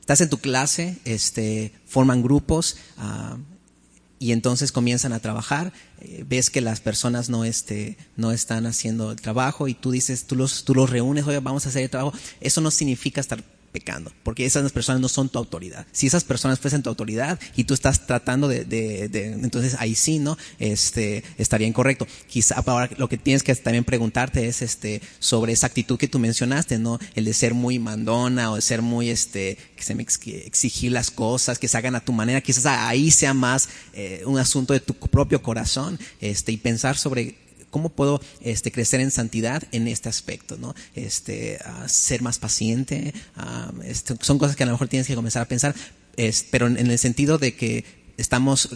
Estás 0.00 0.20
en 0.22 0.30
tu 0.30 0.38
clase, 0.38 0.96
este, 1.04 1.72
forman 1.86 2.22
grupos, 2.22 2.76
uh, 2.98 3.38
y 4.24 4.32
entonces 4.32 4.72
comienzan 4.72 5.12
a 5.12 5.20
trabajar, 5.20 5.74
eh, 6.00 6.24
ves 6.26 6.48
que 6.48 6.62
las 6.62 6.80
personas 6.80 7.28
no, 7.28 7.44
este, 7.44 7.98
no 8.16 8.32
están 8.32 8.64
haciendo 8.64 9.10
el 9.10 9.20
trabajo 9.20 9.68
y 9.68 9.74
tú 9.74 9.90
dices, 9.90 10.26
tú 10.26 10.34
los, 10.34 10.64
tú 10.64 10.74
los 10.74 10.88
reúnes, 10.88 11.26
oye, 11.26 11.40
vamos 11.40 11.66
a 11.66 11.68
hacer 11.68 11.82
el 11.82 11.90
trabajo. 11.90 12.16
Eso 12.40 12.62
no 12.62 12.70
significa 12.70 13.20
estar 13.20 13.44
pecando, 13.74 14.12
porque 14.22 14.46
esas 14.46 14.70
personas 14.70 15.00
no 15.00 15.08
son 15.08 15.28
tu 15.28 15.36
autoridad. 15.36 15.84
Si 15.90 16.06
esas 16.06 16.22
personas 16.22 16.60
fuesen 16.60 16.84
tu 16.84 16.90
autoridad 16.90 17.40
y 17.56 17.64
tú 17.64 17.74
estás 17.74 18.06
tratando 18.06 18.46
de, 18.46 18.64
de, 18.64 19.08
de 19.08 19.32
entonces 19.32 19.74
ahí 19.80 19.96
sí, 19.96 20.20
¿no? 20.20 20.38
Este, 20.60 21.24
estaría 21.38 21.66
incorrecto. 21.66 22.06
Quizá 22.28 22.62
ahora 22.64 22.88
lo 22.96 23.08
que 23.08 23.18
tienes 23.18 23.42
que 23.42 23.52
también 23.56 23.82
preguntarte 23.82 24.46
es, 24.46 24.62
este, 24.62 25.02
sobre 25.18 25.52
esa 25.52 25.66
actitud 25.66 25.98
que 25.98 26.06
tú 26.06 26.20
mencionaste, 26.20 26.78
¿no? 26.78 27.00
El 27.16 27.24
de 27.24 27.34
ser 27.34 27.52
muy 27.52 27.80
mandona 27.80 28.52
o 28.52 28.54
de 28.54 28.62
ser 28.62 28.80
muy, 28.80 29.10
este, 29.10 29.58
que 29.74 29.82
se 29.82 29.96
me 29.96 30.04
exigir 30.04 30.92
las 30.92 31.10
cosas, 31.10 31.58
que 31.58 31.66
se 31.66 31.76
hagan 31.76 31.96
a 31.96 32.04
tu 32.04 32.12
manera. 32.12 32.40
Quizás 32.40 32.66
ahí 32.66 33.10
sea 33.10 33.34
más 33.34 33.68
eh, 33.92 34.22
un 34.24 34.38
asunto 34.38 34.72
de 34.72 34.78
tu 34.78 34.94
propio 34.94 35.42
corazón, 35.42 35.98
este, 36.20 36.52
y 36.52 36.58
pensar 36.58 36.96
sobre 36.96 37.34
¿Cómo 37.74 37.88
puedo 37.88 38.20
este, 38.40 38.70
crecer 38.70 39.00
en 39.00 39.10
santidad 39.10 39.64
en 39.72 39.88
este 39.88 40.08
aspecto? 40.08 40.56
¿no? 40.56 40.76
Este, 40.94 41.58
ser 41.86 42.22
más 42.22 42.38
paciente. 42.38 43.12
este, 43.82 44.14
son 44.20 44.38
cosas 44.38 44.54
que 44.54 44.62
a 44.62 44.66
lo 44.66 44.70
mejor 44.70 44.86
tienes 44.86 45.08
que 45.08 45.16
comenzar 45.16 45.42
a 45.42 45.48
pensar, 45.48 45.74
pero 46.52 46.68
en, 46.68 46.78
el 46.78 46.98
sentido 47.00 47.36
de 47.36 47.56
que 47.56 47.84
estamos 48.16 48.68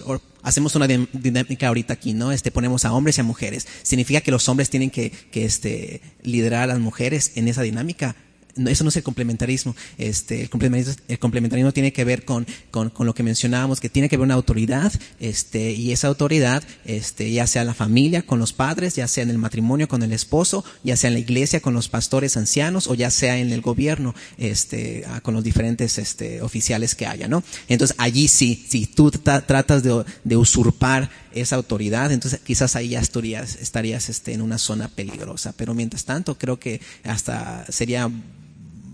hacemos 0.43 0.75
una 0.75 0.89
dinámica 0.89 1.69
ahorita 1.69 1.95
aquí, 1.95 2.13
¿no? 2.13 2.33
Este 2.33 2.51
ponemos 2.51 2.85
a 2.85 2.93
hombres 2.93 3.19
y 3.19 3.21
a 3.21 3.25
mujeres. 3.25 3.69
Significa 3.85 4.21
que 4.21 4.33
los 4.33 4.49
hombres 4.49 4.69
tienen 4.69 4.91
que, 4.91 5.13
que 5.13 5.45
este 5.45 6.01
liderar 6.23 6.65
a 6.65 6.67
las 6.67 6.81
mujeres 6.81 7.31
en 7.37 7.47
esa 7.47 7.63
dinámica 7.63 8.17
eso 8.67 8.85
no 8.85 8.91
es 8.91 8.97
el 8.97 9.03
complementarismo. 9.03 9.75
Este, 9.97 10.43
el 10.43 10.51
complementarismo, 10.51 11.05
el 11.09 11.19
complementarismo 11.19 11.73
tiene 11.73 11.93
que 11.93 12.05
ver 12.05 12.25
con, 12.25 12.47
con, 12.71 12.91
con, 12.91 13.07
lo 13.07 13.15
que 13.15 13.23
mencionábamos, 13.23 13.81
que 13.81 13.89
tiene 13.89 14.09
que 14.09 14.17
ver 14.17 14.25
una 14.25 14.35
autoridad, 14.35 14.93
este, 15.21 15.73
y 15.73 15.93
esa 15.93 16.09
autoridad, 16.09 16.63
este, 16.85 17.31
ya 17.31 17.47
sea 17.47 17.63
en 17.63 17.69
la 17.69 17.75
familia, 17.75 18.23
con 18.23 18.39
los 18.39 18.53
padres, 18.53 18.97
ya 18.97 19.09
sea 19.09 19.23
en 19.23 19.31
el 19.31 19.39
matrimonio 19.39 19.89
con 19.89 20.03
el 20.03 20.13
esposo, 20.13 20.65
ya 20.83 20.97
sea 20.97 21.09
en 21.09 21.15
la 21.15 21.21
iglesia 21.21 21.61
con 21.61 21.75
los 21.75 21.89
pastores 21.89 22.37
ancianos, 22.37 22.87
o 22.89 22.95
ya 22.95 23.11
sea 23.11 23.39
en 23.39 23.53
el 23.53 23.61
gobierno, 23.61 24.15
este, 24.37 25.05
ah, 25.09 25.21
con 25.21 25.35
los 25.35 25.45
diferentes, 25.45 25.99
este, 25.99 26.43
oficiales 26.43 26.95
que 26.95 27.07
haya, 27.07 27.29
¿no? 27.29 27.43
Entonces 27.69 27.97
allí 27.99 28.29
sí, 28.29 28.67
si 28.69 28.87
tú 28.87 29.11
tratas 29.11 29.83
de, 29.83 30.05
de 30.25 30.37
usurpar 30.37 31.11
esa 31.33 31.57
autoridad, 31.57 32.13
entonces 32.13 32.41
quizás 32.41 32.77
ahí 32.77 32.91
ya 32.91 33.01
estarías, 33.01 33.57
estarías 33.57 34.09
este, 34.09 34.33
en 34.33 34.43
una 34.43 34.59
zona 34.59 34.89
peligrosa. 34.89 35.53
Pero 35.57 35.75
mientras 35.75 36.05
tanto, 36.05 36.37
creo 36.37 36.59
que 36.59 36.81
hasta 37.05 37.65
sería 37.71 38.11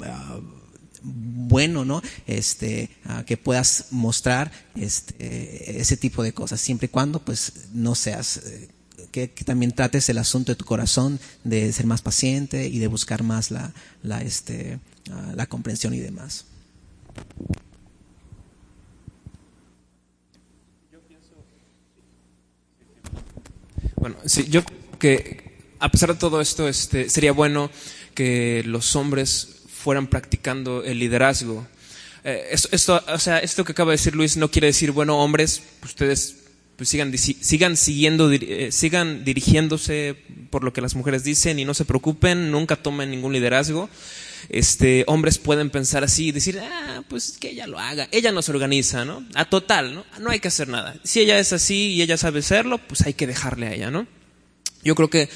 Ah, 0.07 0.41
bueno, 1.05 1.85
¿no? 1.85 2.03
Este, 2.27 2.91
ah, 3.05 3.25
que 3.27 3.37
puedas 3.37 3.89
mostrar 3.91 4.51
este, 4.75 5.81
ese 5.81 5.97
tipo 5.97 6.23
de 6.23 6.33
cosas, 6.33 6.61
siempre 6.61 6.87
y 6.87 6.89
cuando, 6.89 7.21
pues, 7.21 7.69
no 7.73 7.95
seas, 7.95 8.39
eh, 8.39 8.69
que, 9.13 9.29
también 9.29 9.73
trates 9.73 10.09
el 10.09 10.19
asunto 10.19 10.53
de 10.53 10.57
tu 10.57 10.65
corazón, 10.65 11.21
de 11.45 11.73
ser 11.73 11.87
más 11.87 12.01
paciente 12.01 12.69
y 12.69 12.79
de 12.79 12.87
buscar 12.87 13.23
más 13.23 13.51
la, 13.51 13.73
este, 14.23 14.81
ah, 15.11 15.33
la 15.37 15.47
comprensión 15.47 15.93
y 15.95 16.01
demás. 16.01 16.47
Bueno, 23.97 24.17
sí, 24.25 24.47
yo 24.49 24.63
que 24.99 25.45
a 25.79 25.91
pesar 25.91 26.13
de 26.13 26.19
todo 26.19 26.41
esto, 26.41 26.67
este, 26.67 27.11
sería 27.11 27.33
bueno 27.33 27.71
que 28.15 28.63
los 28.65 28.97
hombres 28.97 29.54
fueran 29.85 30.07
practicando 30.07 30.83
el 30.83 30.99
liderazgo. 30.99 31.67
Eh, 32.25 32.57
esto, 32.73 33.05
o 33.07 33.19
sea, 33.19 33.39
esto 33.41 33.67
que 33.67 33.73
acaba 33.73 33.91
de 33.91 33.99
decir 33.99 34.15
Luis 34.17 34.39
no 34.39 34.51
quiere 34.51 34.69
decir, 34.69 34.93
bueno, 34.93 35.19
hombres, 35.23 35.63
ustedes 35.83 36.37
pues 36.77 36.89
sigan, 36.89 37.13
sigan 37.17 37.77
siguiendo, 37.77 38.33
eh, 38.33 38.73
sigan 38.73 39.25
dirigiéndose 39.25 40.17
por 40.49 40.65
lo 40.65 40.73
que 40.73 40.81
las 40.81 40.95
mujeres 40.95 41.23
dicen 41.23 41.59
y 41.59 41.67
no 41.67 41.75
se 41.75 41.85
preocupen, 41.85 42.51
nunca 42.51 42.77
tomen 42.77 43.11
ningún 43.11 43.35
liderazgo. 43.35 43.91
Este, 44.49 45.05
hombres 45.07 45.37
pueden 45.37 45.69
pensar 45.69 46.03
así 46.03 46.29
y 46.29 46.33
decir, 46.33 46.59
ah, 46.61 47.03
pues 47.07 47.37
que 47.39 47.51
ella 47.51 47.67
lo 47.67 47.79
haga. 47.79 48.09
Ella 48.11 48.33
nos 48.33 48.49
organiza, 48.49 49.05
¿no? 49.05 49.23
A 49.35 49.45
total, 49.45 49.95
¿no? 49.95 50.07
No 50.19 50.31
hay 50.31 50.41
que 50.41 50.49
hacer 50.49 50.69
nada. 50.69 50.97
Si 51.05 51.21
ella 51.21 51.39
es 51.39 51.53
así 51.53 51.93
y 51.93 52.01
ella 52.01 52.17
sabe 52.17 52.41
serlo, 52.41 52.79
pues 52.79 53.03
hay 53.03 53.13
que 53.13 53.27
dejarle 53.27 53.67
a 53.67 53.75
ella, 53.75 53.91
¿no? 53.91 54.07
Yo 54.85 54.95
creo 54.95 55.09
que 55.09 55.29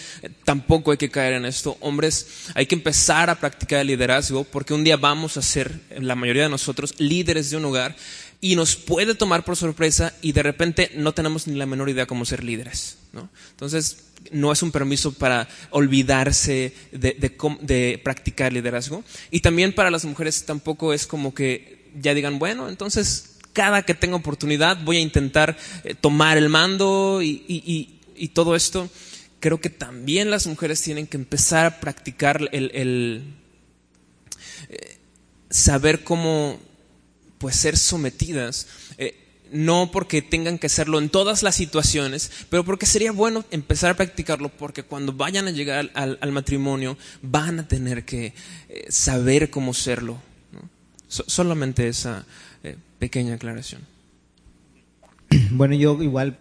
tampoco 0.44 0.90
hay 0.90 0.98
que 0.98 1.10
caer 1.10 1.32
en 1.32 1.46
esto. 1.46 1.78
Hombres, 1.80 2.26
hay 2.54 2.66
que 2.66 2.74
empezar 2.74 3.30
a 3.30 3.40
practicar 3.40 3.80
el 3.80 3.86
liderazgo 3.86 4.44
porque 4.44 4.74
un 4.74 4.84
día 4.84 4.96
vamos 4.96 5.36
a 5.36 5.42
ser, 5.42 5.80
la 5.98 6.14
mayoría 6.14 6.44
de 6.44 6.48
nosotros, 6.50 6.94
líderes 6.98 7.50
de 7.50 7.56
un 7.56 7.64
hogar 7.64 7.96
y 8.40 8.54
nos 8.54 8.76
puede 8.76 9.14
tomar 9.14 9.44
por 9.44 9.56
sorpresa 9.56 10.14
y 10.22 10.32
de 10.32 10.42
repente 10.42 10.90
no 10.94 11.12
tenemos 11.12 11.46
ni 11.46 11.56
la 11.56 11.66
menor 11.66 11.88
idea 11.88 12.06
cómo 12.06 12.26
ser 12.26 12.44
líderes. 12.44 12.98
¿no? 13.12 13.30
Entonces, 13.50 14.04
no 14.30 14.52
es 14.52 14.62
un 14.62 14.70
permiso 14.70 15.12
para 15.12 15.48
olvidarse 15.70 16.74
de, 16.92 17.14
de, 17.14 18.00
practicar 18.04 18.52
liderazgo. 18.52 19.02
Y 19.30 19.40
también 19.40 19.74
para 19.74 19.90
las 19.90 20.04
mujeres 20.04 20.44
tampoco 20.44 20.92
es 20.92 21.06
como 21.06 21.34
que 21.34 21.88
ya 21.98 22.12
digan, 22.12 22.38
bueno, 22.38 22.68
entonces 22.68 23.38
cada 23.54 23.82
que 23.82 23.94
tenga 23.94 24.16
oportunidad 24.16 24.78
voy 24.84 24.98
a 24.98 25.00
intentar 25.00 25.56
eh, 25.84 25.94
tomar 25.94 26.36
el 26.36 26.48
mando 26.50 27.20
y 27.22 28.30
todo 28.34 28.54
esto 28.54 28.90
creo 29.40 29.60
que 29.60 29.70
también 29.70 30.30
las 30.30 30.46
mujeres 30.46 30.82
tienen 30.82 31.06
que 31.06 31.16
empezar 31.16 31.66
a 31.66 31.80
practicar 31.80 32.48
el, 32.52 33.22
eh, 34.68 34.98
saber 35.50 36.04
cómo 36.04 36.58
pues 37.38 37.56
ser 37.56 37.76
sometidas. 37.76 38.66
Eh, 38.98 39.24
no 39.50 39.90
porque 39.90 40.20
tengan 40.20 40.58
que 40.58 40.66
hacerlo 40.66 40.98
en 40.98 41.08
todas 41.08 41.42
las 41.42 41.54
situaciones, 41.54 42.30
pero 42.50 42.64
porque 42.64 42.84
sería 42.84 43.12
bueno 43.12 43.46
empezar 43.50 43.92
a 43.92 43.96
practicarlo 43.96 44.50
porque 44.50 44.82
cuando 44.82 45.14
vayan 45.14 45.46
a 45.48 45.52
llegar 45.52 45.90
al, 45.94 46.32
matrimonio 46.32 46.98
van 47.22 47.60
a 47.60 47.66
tener 47.66 48.04
que 48.04 48.34
eh, 48.68 48.86
saber 48.90 49.48
cómo 49.48 49.72
serlo. 49.72 50.20
solamente 51.08 51.88
esa 51.88 52.26
pequeña 52.98 53.34
aclaración. 53.34 53.80
Bueno, 55.50 55.74
yo 55.74 56.02
igual 56.02 56.36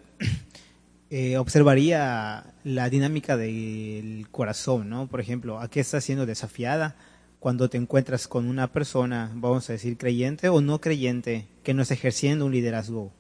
observaría 1.38 2.44
la 2.68 2.90
dinámica 2.90 3.38
del 3.38 4.28
corazón, 4.30 4.90
¿no? 4.90 5.08
Por 5.08 5.22
ejemplo, 5.22 5.62
¿a 5.62 5.70
qué 5.70 5.80
estás 5.80 6.04
siendo 6.04 6.26
desafiada 6.26 6.96
cuando 7.40 7.70
te 7.70 7.78
encuentras 7.78 8.28
con 8.28 8.46
una 8.46 8.74
persona, 8.74 9.32
vamos 9.34 9.70
a 9.70 9.74
decir, 9.74 9.98
creyente 9.98 10.50
o 10.50 10.60
no 10.60 10.82
creyente, 10.82 11.48
que 11.64 11.74
no 11.74 11.82
está 11.82 11.94
ejerciendo 11.94 12.46
un 12.46 12.52
liderazgo 12.52 13.14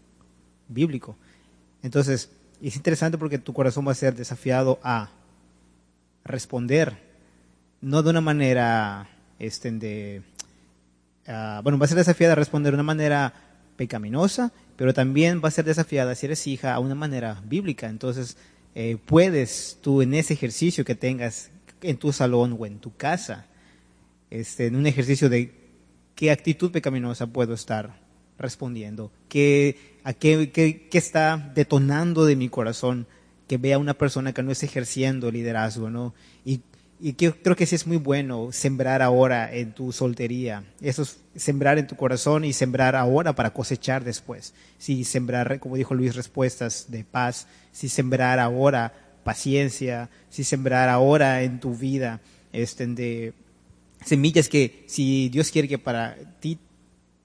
bíblico? 0.67 1.15
Entonces, 1.81 2.29
es 2.61 2.75
interesante 2.75 3.17
porque 3.17 3.37
tu 3.37 3.53
corazón 3.53 3.87
va 3.87 3.93
a 3.93 3.95
ser 3.95 4.15
desafiado 4.15 4.79
a 4.83 5.11
responder 6.25 6.97
no 7.79 8.03
de 8.03 8.09
una 8.09 8.21
manera, 8.21 9.07
este, 9.39 9.71
de, 9.71 10.23
ah, 11.25 11.61
bueno, 11.63 11.79
va 11.79 11.85
a 11.85 11.87
ser 11.87 11.97
desafiada 11.97 12.33
a 12.33 12.35
responder 12.35 12.73
de 12.73 12.75
una 12.75 12.83
manera 12.83 13.33
pecaminosa, 13.77 14.51
pero 14.75 14.93
también 14.93 15.41
va 15.41 15.47
a 15.47 15.51
ser 15.51 15.63
desafiada 15.63 16.15
si 16.15 16.25
eres 16.25 16.45
hija 16.47 16.73
a 16.73 16.79
una 16.79 16.95
manera 16.95 17.41
bíblica. 17.45 17.87
Entonces, 17.87 18.35
eh, 18.79 18.95
puedes 19.03 19.79
tú 19.81 20.03
en 20.03 20.13
ese 20.13 20.35
ejercicio 20.35 20.85
que 20.85 20.93
tengas 20.93 21.49
en 21.81 21.97
tu 21.97 22.13
salón 22.13 22.55
o 22.59 22.67
en 22.67 22.77
tu 22.77 22.95
casa, 22.95 23.47
este, 24.29 24.67
en 24.67 24.75
un 24.75 24.85
ejercicio 24.85 25.29
de 25.29 25.51
qué 26.13 26.29
actitud 26.29 26.69
pecaminosa 26.69 27.25
puedo 27.25 27.55
estar 27.55 27.99
respondiendo, 28.37 29.11
qué, 29.29 29.97
a 30.03 30.13
qué, 30.13 30.51
qué, 30.51 30.87
está 30.95 31.51
detonando 31.55 32.23
de 32.23 32.35
mi 32.35 32.49
corazón 32.49 33.07
que 33.47 33.57
vea 33.57 33.79
una 33.79 33.95
persona 33.95 34.31
que 34.31 34.43
no 34.43 34.51
está 34.51 34.67
ejerciendo 34.67 35.31
liderazgo, 35.31 35.89
¿no? 35.89 36.13
Y, 36.45 36.61
y 36.99 37.13
que, 37.13 37.31
creo 37.31 37.55
que 37.55 37.65
sí 37.65 37.75
es 37.75 37.85
muy 37.85 37.97
bueno 37.97 38.51
sembrar 38.51 39.01
ahora 39.01 39.53
en 39.53 39.73
tu 39.73 39.91
soltería. 39.91 40.63
Eso 40.81 41.03
es 41.03 41.19
sembrar 41.35 41.77
en 41.77 41.85
tu 41.85 41.95
corazón 41.95 42.43
y 42.43 42.53
sembrar 42.53 42.95
ahora 42.95 43.33
para 43.33 43.53
cosechar 43.53 44.03
después. 44.03 44.53
Si 44.79 45.03
sembrar, 45.03 45.59
como 45.59 45.75
dijo 45.75 45.93
Luis, 45.93 46.15
respuestas 46.15 46.89
de 46.89 47.03
paz. 47.03 47.47
Si 47.71 47.87
sembrar 47.87 48.39
ahora 48.39 48.93
paciencia. 49.23 50.09
Si 50.29 50.43
sembrar 50.43 50.89
ahora 50.89 51.43
en 51.43 51.59
tu 51.59 51.75
vida 51.75 52.19
este, 52.51 52.87
de 52.87 53.33
semillas 54.03 54.49
que 54.49 54.83
si 54.87 55.29
Dios 55.29 55.51
quiere 55.51 55.67
que 55.67 55.77
para 55.77 56.15
ti 56.39 56.57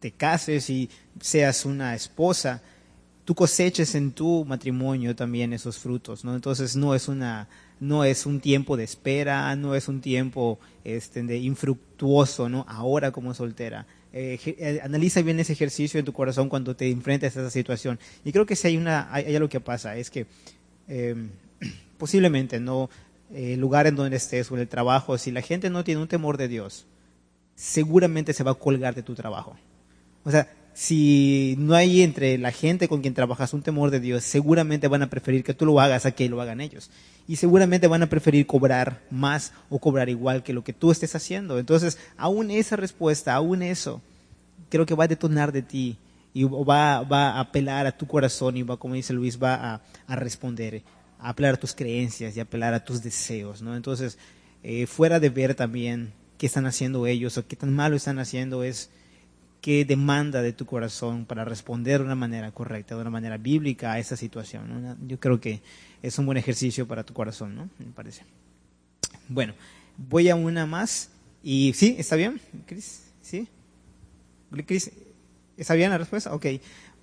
te 0.01 0.11
cases 0.13 0.69
y 0.69 0.91
seas 1.21 1.65
una 1.65 1.95
esposa, 1.95 2.61
tú 3.25 3.35
coseches 3.35 3.95
en 3.95 4.13
tu 4.13 4.45
matrimonio 4.45 5.15
también 5.15 5.53
esos 5.53 5.79
frutos, 5.79 6.25
¿no? 6.25 6.35
Entonces 6.35 6.77
no 6.77 6.95
es 6.95 7.09
una 7.09 7.49
no 7.83 8.05
es 8.05 8.27
un 8.27 8.39
tiempo 8.39 8.77
de 8.77 8.85
espera, 8.85 9.57
no 9.57 9.75
es 9.75 9.89
un 9.89 10.01
tiempo 10.01 10.61
este, 10.85 11.21
de 11.25 11.39
infructuoso, 11.39 12.49
¿no? 12.49 12.65
Ahora 12.69 13.11
como 13.11 13.35
soltera. 13.35 13.87
Eh, 14.13 14.39
eh, 14.47 14.81
analiza 14.85 15.21
bien 15.21 15.41
ese 15.41 15.55
ejercicio 15.55 15.99
en 15.99 16.07
tu 16.07 16.13
corazón 16.13 16.49
cuando 16.49 16.77
te 16.77 16.89
enfrentas 16.89 17.37
a 17.37 17.41
esa 17.41 17.51
situación. 17.51 17.99
Y 18.25 18.31
creo 18.31 18.47
que 18.47 18.55
si 18.55 18.69
hay 18.69 18.77
una, 18.77 19.13
hay, 19.13 19.35
algo 19.35 19.49
que 19.49 19.59
pasa, 19.59 19.97
es 19.97 20.11
que 20.11 20.27
eh, 20.87 21.17
posiblemente 21.99 22.61
no 22.61 22.89
el 23.35 23.59
lugar 23.59 23.89
en 23.89 23.97
donde 23.97 24.17
estés 24.17 24.49
o 24.53 24.57
el 24.57 24.69
trabajo, 24.69 25.19
si 25.19 25.33
la 25.33 25.43
gente 25.43 25.69
no 25.69 25.83
tiene 25.83 26.03
un 26.03 26.09
temor 26.09 26.37
de 26.37 26.47
Dios, 26.47 26.87
seguramente 27.57 28.33
se 28.33 28.45
va 28.45 28.53
a 28.53 28.55
colgar 28.55 28.95
de 28.95 29.03
tu 29.03 29.17
trabajo. 29.17 29.57
O 30.23 30.31
sea, 30.31 30.49
si 30.75 31.55
no 31.59 31.75
hay 31.75 32.03
entre 32.03 32.39
la 32.39 32.51
gente 32.51 32.89
con 32.89 33.03
quien 33.03 33.15
trabajas 33.15 33.53
un 33.53 33.63
temor 33.63 33.91
de 33.91 34.01
Dios, 34.01 34.25
seguramente 34.25 34.89
van 34.89 35.03
a 35.03 35.11
preferir 35.11 35.45
que 35.45 35.55
tú 35.55 35.67
lo 35.67 35.81
hagas 35.81 36.07
a 36.07 36.13
que 36.13 36.29
lo 36.29 36.41
hagan 36.41 36.61
ellos. 36.61 36.91
Y 37.29 37.37
seguramente 37.37 37.87
van 37.87 38.03
a 38.03 38.09
preferir 38.09 38.47
cobrar 38.47 39.03
más 39.11 39.53
o 39.69 39.79
cobrar 39.79 40.09
igual 40.09 40.43
que 40.43 40.53
lo 40.53 40.65
que 40.65 40.73
tú 40.73 40.91
estés 40.91 41.15
haciendo. 41.15 41.59
Entonces, 41.59 41.99
aún 42.17 42.51
esa 42.51 42.77
respuesta, 42.77 43.35
aún 43.35 43.63
eso, 43.63 44.01
creo 44.71 44.87
que 44.87 44.95
va 44.95 45.05
a 45.05 45.09
detonar 45.09 45.53
de 45.53 45.63
ti 45.63 45.99
y 46.33 46.45
va, 46.45 47.03
va 47.03 47.33
a 47.33 47.41
apelar 47.41 47.87
a 47.87 47.97
tu 47.97 48.07
corazón 48.07 48.57
y 48.57 48.63
va, 48.63 48.79
como 48.79 48.95
dice 48.95 49.13
Luis, 49.13 49.41
va 49.41 49.83
a, 50.09 50.17
responder, 50.17 50.83
a 51.19 51.29
apelar 51.29 51.55
a 51.55 51.61
tus 51.61 51.75
creencias 51.75 52.35
y 52.37 52.41
a 52.41 52.45
apelar 52.45 52.73
a 52.73 52.83
tus 52.83 53.03
deseos. 53.03 53.61
¿no? 53.61 53.77
Entonces, 53.77 54.19
eh, 54.63 54.87
fuera 54.87 55.21
de 55.21 55.29
ver 55.29 55.55
también 55.55 56.15
qué 56.39 56.47
están 56.47 56.65
haciendo 56.65 57.07
ellos 57.07 57.37
o 57.37 57.47
qué 57.47 57.57
tan 57.57 57.75
malo 57.75 57.97
están 57.97 58.19
haciendo, 58.19 58.65
es 58.65 58.89
qué 59.63 59.85
demanda 59.85 60.43
de 60.43 60.53
tu 60.53 60.67
corazón 60.67 61.25
para 61.25 61.45
responder 61.45 62.01
de 62.01 62.07
una 62.07 62.17
manera 62.17 62.51
correcta, 62.51 62.97
de 62.97 63.01
una 63.01 63.11
manera 63.11 63.39
bíblica 63.39 63.93
a 63.93 63.99
esa 64.01 64.17
situación. 64.17 64.99
Yo 65.07 65.19
creo 65.19 65.41
que 65.41 65.63
es 66.03 66.19
un 66.19 66.27
buen 66.27 66.37
ejercicio 66.37 66.87
para 66.87 67.05
tu 67.05 67.15
corazón, 67.15 67.55
¿no? 67.55 67.71
Me 67.79 67.87
parece. 67.87 68.25
Bueno, 69.29 69.55
voy 69.97 70.29
a 70.29 70.35
una 70.35 70.67
más. 70.67 71.11
Y 71.45 71.73
sí, 71.75 71.95
¿está 71.97 72.17
bien, 72.17 72.41
Cris? 72.67 73.05
¿Sí? 73.23 73.49
Cris, 74.67 74.91
¿está 75.57 75.75
bien 75.75 75.91
la 75.91 75.99
respuesta? 75.99 76.35
Ok. 76.35 76.47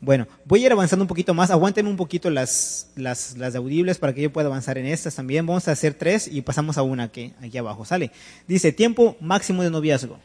Bueno, 0.02 0.28
voy 0.46 0.64
a 0.64 0.66
ir 0.68 0.72
avanzando 0.74 1.04
un 1.04 1.08
poquito 1.08 1.34
más. 1.34 1.52
Aguántenme 1.52 1.90
un 1.90 1.98
poquito 1.98 2.30
las, 2.30 2.92
las, 2.98 3.38
las 3.38 3.56
audibles 3.56 3.98
para 3.98 4.14
que 4.14 4.22
yo 4.22 4.34
pueda 4.34 4.48
avanzar 4.48 4.78
en 4.78 4.86
estas 4.86 5.16
también. 5.16 5.46
Vamos 5.46 5.70
a 5.70 5.72
hacer 5.72 5.94
tres 5.94 6.28
y 6.28 6.42
pasamos 6.42 6.78
a 6.78 6.82
una 6.82 7.10
que 7.10 7.34
aquí 7.42 7.58
abajo 7.58 7.86
sale. 7.86 8.12
Dice, 8.50 8.74
tiempo 8.74 9.16
máximo 9.22 9.64
de 9.64 9.70
noviazgo. 9.70 10.20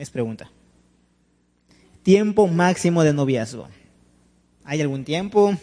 Es 0.00 0.08
pregunta. 0.08 0.50
Tiempo 2.02 2.46
máximo 2.46 3.02
de 3.02 3.12
noviazgo. 3.12 3.68
¿Hay 4.64 4.80
algún 4.80 5.04
tiempo? 5.04 5.54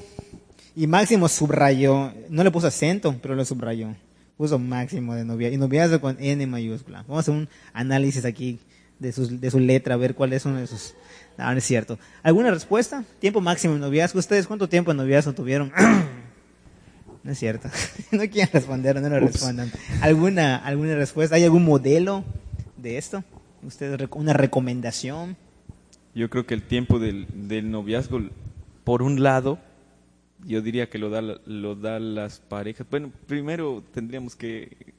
Y 0.76 0.86
máximo 0.86 1.28
subrayó, 1.28 2.14
no 2.30 2.44
le 2.44 2.52
puso 2.52 2.68
acento, 2.68 3.16
pero 3.20 3.34
lo 3.34 3.44
subrayó. 3.46 3.96
Puso 4.38 4.60
máximo 4.60 5.16
de 5.16 5.26
noviazgo. 5.26 5.56
Y 5.56 5.58
noviazgo 5.58 6.00
con 6.00 6.18
N 6.20 6.46
mayúscula. 6.46 7.00
Vamos 7.08 7.18
a 7.18 7.20
hacer 7.22 7.34
un 7.34 7.50
análisis 7.74 8.26
aquí 8.26 8.60
de, 9.00 9.12
de 9.12 9.50
su 9.50 9.60
letra, 9.60 9.96
a 9.96 9.98
ver 9.98 10.14
cuáles 10.14 10.44
son 10.44 10.60
esos. 10.60 10.94
No, 11.36 11.52
no 11.52 11.58
es 11.58 11.64
cierto. 11.64 11.98
¿Alguna 12.22 12.52
respuesta? 12.52 13.04
Tiempo 13.18 13.42
máximo 13.42 13.74
de 13.74 13.80
noviazgo. 13.80 14.20
¿Ustedes 14.20 14.46
cuánto 14.46 14.70
tiempo 14.70 14.92
de 14.92 14.98
noviazgo 14.98 15.34
tuvieron? 15.34 15.72
no 17.24 17.32
es 17.32 17.40
cierto. 17.40 17.70
no 18.12 18.20
quieren 18.30 18.54
responder, 18.54 19.02
no 19.02 19.10
lo 19.10 19.20
respondan. 19.20 19.72
¿Alguna, 20.00 20.58
¿Alguna 20.58 20.94
respuesta? 20.94 21.38
¿Hay 21.38 21.44
algún 21.44 21.66
modelo 21.66 22.24
de 22.78 23.00
esto? 23.00 23.24
¿Ustedes 23.64 24.00
una 24.14 24.34
recomendación? 24.34 25.38
Yo 26.14 26.30
creo 26.30 26.46
que 26.46 26.54
el 26.54 26.64
tiempo 26.64 27.00
del, 27.00 27.28
del 27.48 27.70
noviazgo, 27.70 28.22
por 28.84 29.02
un 29.02 29.22
lado, 29.22 29.60
yo 30.46 30.62
diría 30.62 30.90
que 30.90 30.98
lo 30.98 31.10
da, 31.10 31.22
lo 31.22 31.76
da 31.76 32.00
las 32.00 32.40
parejas. 32.40 32.88
Bueno, 32.90 33.12
primero 33.28 33.84
tendríamos 33.94 34.36
que... 34.36 34.96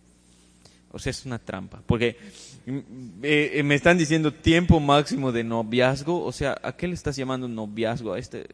O 0.90 0.98
sea, 0.98 1.10
es 1.10 1.26
una 1.26 1.38
trampa, 1.38 1.82
porque 1.84 2.16
mm, 2.64 2.78
eh, 3.22 3.62
me 3.62 3.74
están 3.74 3.98
diciendo 3.98 4.32
tiempo 4.32 4.80
máximo 4.80 5.32
de 5.32 5.44
noviazgo, 5.44 6.24
o 6.24 6.32
sea, 6.32 6.56
¿a 6.62 6.74
qué 6.74 6.88
le 6.88 6.94
estás 6.94 7.14
llamando 7.14 7.46
noviazgo 7.46 8.14
a 8.14 8.18
este? 8.18 8.46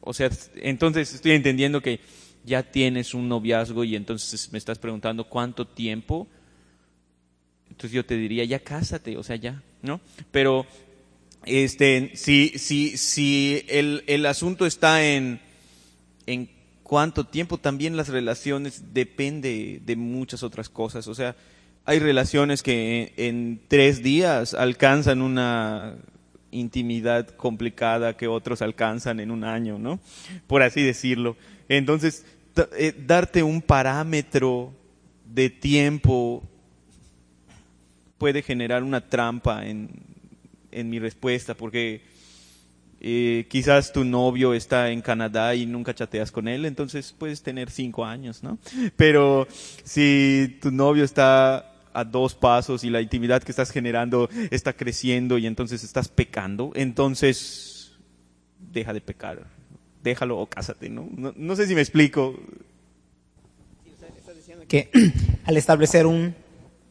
O 0.00 0.14
sea, 0.14 0.30
entonces 0.54 1.12
estoy 1.12 1.32
entendiendo 1.32 1.80
que 1.80 1.98
ya 2.44 2.62
tienes 2.62 3.14
un 3.14 3.28
noviazgo 3.28 3.82
y 3.82 3.96
entonces 3.96 4.52
me 4.52 4.58
estás 4.58 4.78
preguntando 4.78 5.24
cuánto 5.24 5.66
tiempo 5.66 6.28
entonces 7.74 7.90
yo 7.90 8.06
te 8.06 8.16
diría, 8.16 8.44
ya 8.44 8.60
cásate, 8.60 9.16
o 9.16 9.24
sea, 9.24 9.34
ya, 9.34 9.60
¿no? 9.82 10.00
Pero 10.30 10.64
este, 11.44 12.12
si, 12.14 12.50
si, 12.56 12.96
si 12.96 13.64
el, 13.68 14.04
el 14.06 14.26
asunto 14.26 14.64
está 14.64 15.04
en, 15.04 15.40
en 16.26 16.48
cuánto 16.84 17.24
tiempo, 17.24 17.58
también 17.58 17.96
las 17.96 18.10
relaciones 18.10 18.94
depende 18.94 19.80
de 19.84 19.96
muchas 19.96 20.44
otras 20.44 20.68
cosas. 20.68 21.08
O 21.08 21.16
sea, 21.16 21.34
hay 21.84 21.98
relaciones 21.98 22.62
que 22.62 23.12
en, 23.16 23.60
tres 23.66 24.04
días 24.04 24.54
alcanzan 24.54 25.20
una 25.20 25.96
intimidad 26.52 27.26
complicada 27.30 28.16
que 28.16 28.28
otros 28.28 28.62
alcanzan 28.62 29.18
en 29.18 29.32
un 29.32 29.42
año, 29.42 29.80
¿no? 29.80 29.98
Por 30.46 30.62
así 30.62 30.80
decirlo. 30.80 31.36
Entonces, 31.68 32.24
eh, 32.78 32.94
darte 32.96 33.42
un 33.42 33.60
parámetro 33.60 34.72
de 35.26 35.50
tiempo 35.50 36.48
puede 38.24 38.40
generar 38.40 38.82
una 38.82 39.02
trampa 39.02 39.66
en, 39.66 39.90
en 40.72 40.88
mi 40.88 40.98
respuesta, 40.98 41.52
porque 41.52 42.00
eh, 42.98 43.44
quizás 43.50 43.92
tu 43.92 44.02
novio 44.02 44.54
está 44.54 44.88
en 44.88 45.02
Canadá 45.02 45.54
y 45.54 45.66
nunca 45.66 45.94
chateas 45.94 46.32
con 46.32 46.48
él, 46.48 46.64
entonces 46.64 47.14
puedes 47.18 47.42
tener 47.42 47.70
cinco 47.70 48.06
años, 48.06 48.42
¿no? 48.42 48.56
Pero 48.96 49.46
si 49.82 50.58
tu 50.62 50.70
novio 50.70 51.04
está 51.04 51.70
a 51.92 52.02
dos 52.02 52.34
pasos 52.34 52.82
y 52.82 52.88
la 52.88 53.02
intimidad 53.02 53.42
que 53.42 53.52
estás 53.52 53.70
generando 53.70 54.30
está 54.50 54.72
creciendo 54.72 55.36
y 55.36 55.46
entonces 55.46 55.84
estás 55.84 56.08
pecando, 56.08 56.72
entonces 56.74 57.92
deja 58.58 58.94
de 58.94 59.02
pecar, 59.02 59.46
déjalo 60.02 60.38
o 60.38 60.46
cásate, 60.46 60.88
¿no? 60.88 61.10
No, 61.14 61.34
no 61.36 61.56
sé 61.56 61.66
si 61.66 61.74
me 61.74 61.82
explico. 61.82 62.40
Que 64.66 64.88
al 65.44 65.58
establecer 65.58 66.06
un 66.06 66.34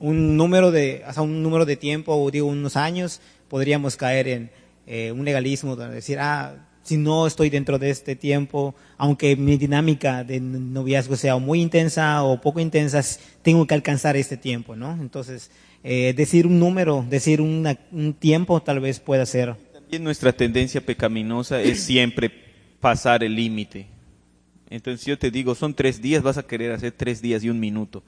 un 0.03 0.35
número 0.35 0.69
de, 0.69 1.01
hasta 1.05 1.21
un 1.21 1.41
número 1.41 1.65
de 1.65 1.77
tiempo, 1.77 2.13
o 2.13 2.29
digo 2.29 2.47
unos 2.47 2.75
años, 2.75 3.21
podríamos 3.47 3.95
caer 3.95 4.27
en 4.27 4.51
eh, 4.85 5.13
un 5.13 5.23
legalismo, 5.23 5.77
de 5.77 5.87
decir, 5.87 6.19
ah, 6.19 6.67
si 6.83 6.97
no 6.97 7.25
estoy 7.25 7.49
dentro 7.49 7.79
de 7.79 7.89
este 7.89 8.17
tiempo, 8.17 8.75
aunque 8.97 9.37
mi 9.37 9.55
dinámica 9.55 10.25
de 10.25 10.41
noviazgo 10.41 11.15
sea 11.15 11.37
muy 11.37 11.61
intensa 11.61 12.21
o 12.23 12.41
poco 12.41 12.59
intensa, 12.59 13.01
tengo 13.41 13.65
que 13.65 13.75
alcanzar 13.75 14.17
este 14.17 14.35
tiempo, 14.35 14.75
¿no? 14.75 14.91
Entonces, 14.91 15.51
eh, 15.85 16.13
decir 16.17 16.47
un 16.47 16.59
número, 16.59 17.05
decir 17.09 17.39
un 17.39 18.15
tiempo 18.19 18.61
tal 18.61 18.81
vez 18.81 18.99
pueda 18.99 19.25
ser. 19.25 19.55
También 19.71 20.03
nuestra 20.03 20.33
tendencia 20.33 20.81
pecaminosa 20.85 21.61
es 21.61 21.81
siempre 21.81 22.29
pasar 22.81 23.23
el 23.23 23.37
límite. 23.37 23.87
Entonces 24.69 25.05
yo 25.05 25.17
te 25.17 25.31
digo, 25.31 25.55
son 25.55 25.73
tres 25.73 26.01
días, 26.01 26.23
vas 26.23 26.37
a 26.37 26.43
querer 26.43 26.73
hacer 26.73 26.91
tres 26.91 27.21
días 27.21 27.41
y 27.45 27.49
un 27.49 27.61
minuto. 27.61 28.03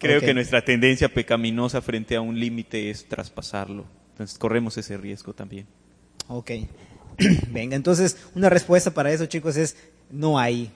Creo 0.00 0.20
que 0.20 0.34
nuestra 0.34 0.64
tendencia 0.64 1.12
pecaminosa 1.12 1.82
frente 1.82 2.16
a 2.16 2.20
un 2.20 2.38
límite 2.40 2.90
es 2.90 3.06
traspasarlo. 3.06 3.86
Entonces 4.12 4.38
corremos 4.38 4.76
ese 4.78 4.96
riesgo 4.96 5.34
también. 5.34 5.66
Ok. 6.28 6.50
Venga, 7.52 7.76
entonces 7.76 8.16
una 8.34 8.48
respuesta 8.48 8.92
para 8.92 9.12
eso, 9.12 9.26
chicos, 9.26 9.56
es 9.56 9.76
no 10.10 10.38
hay 10.38 10.70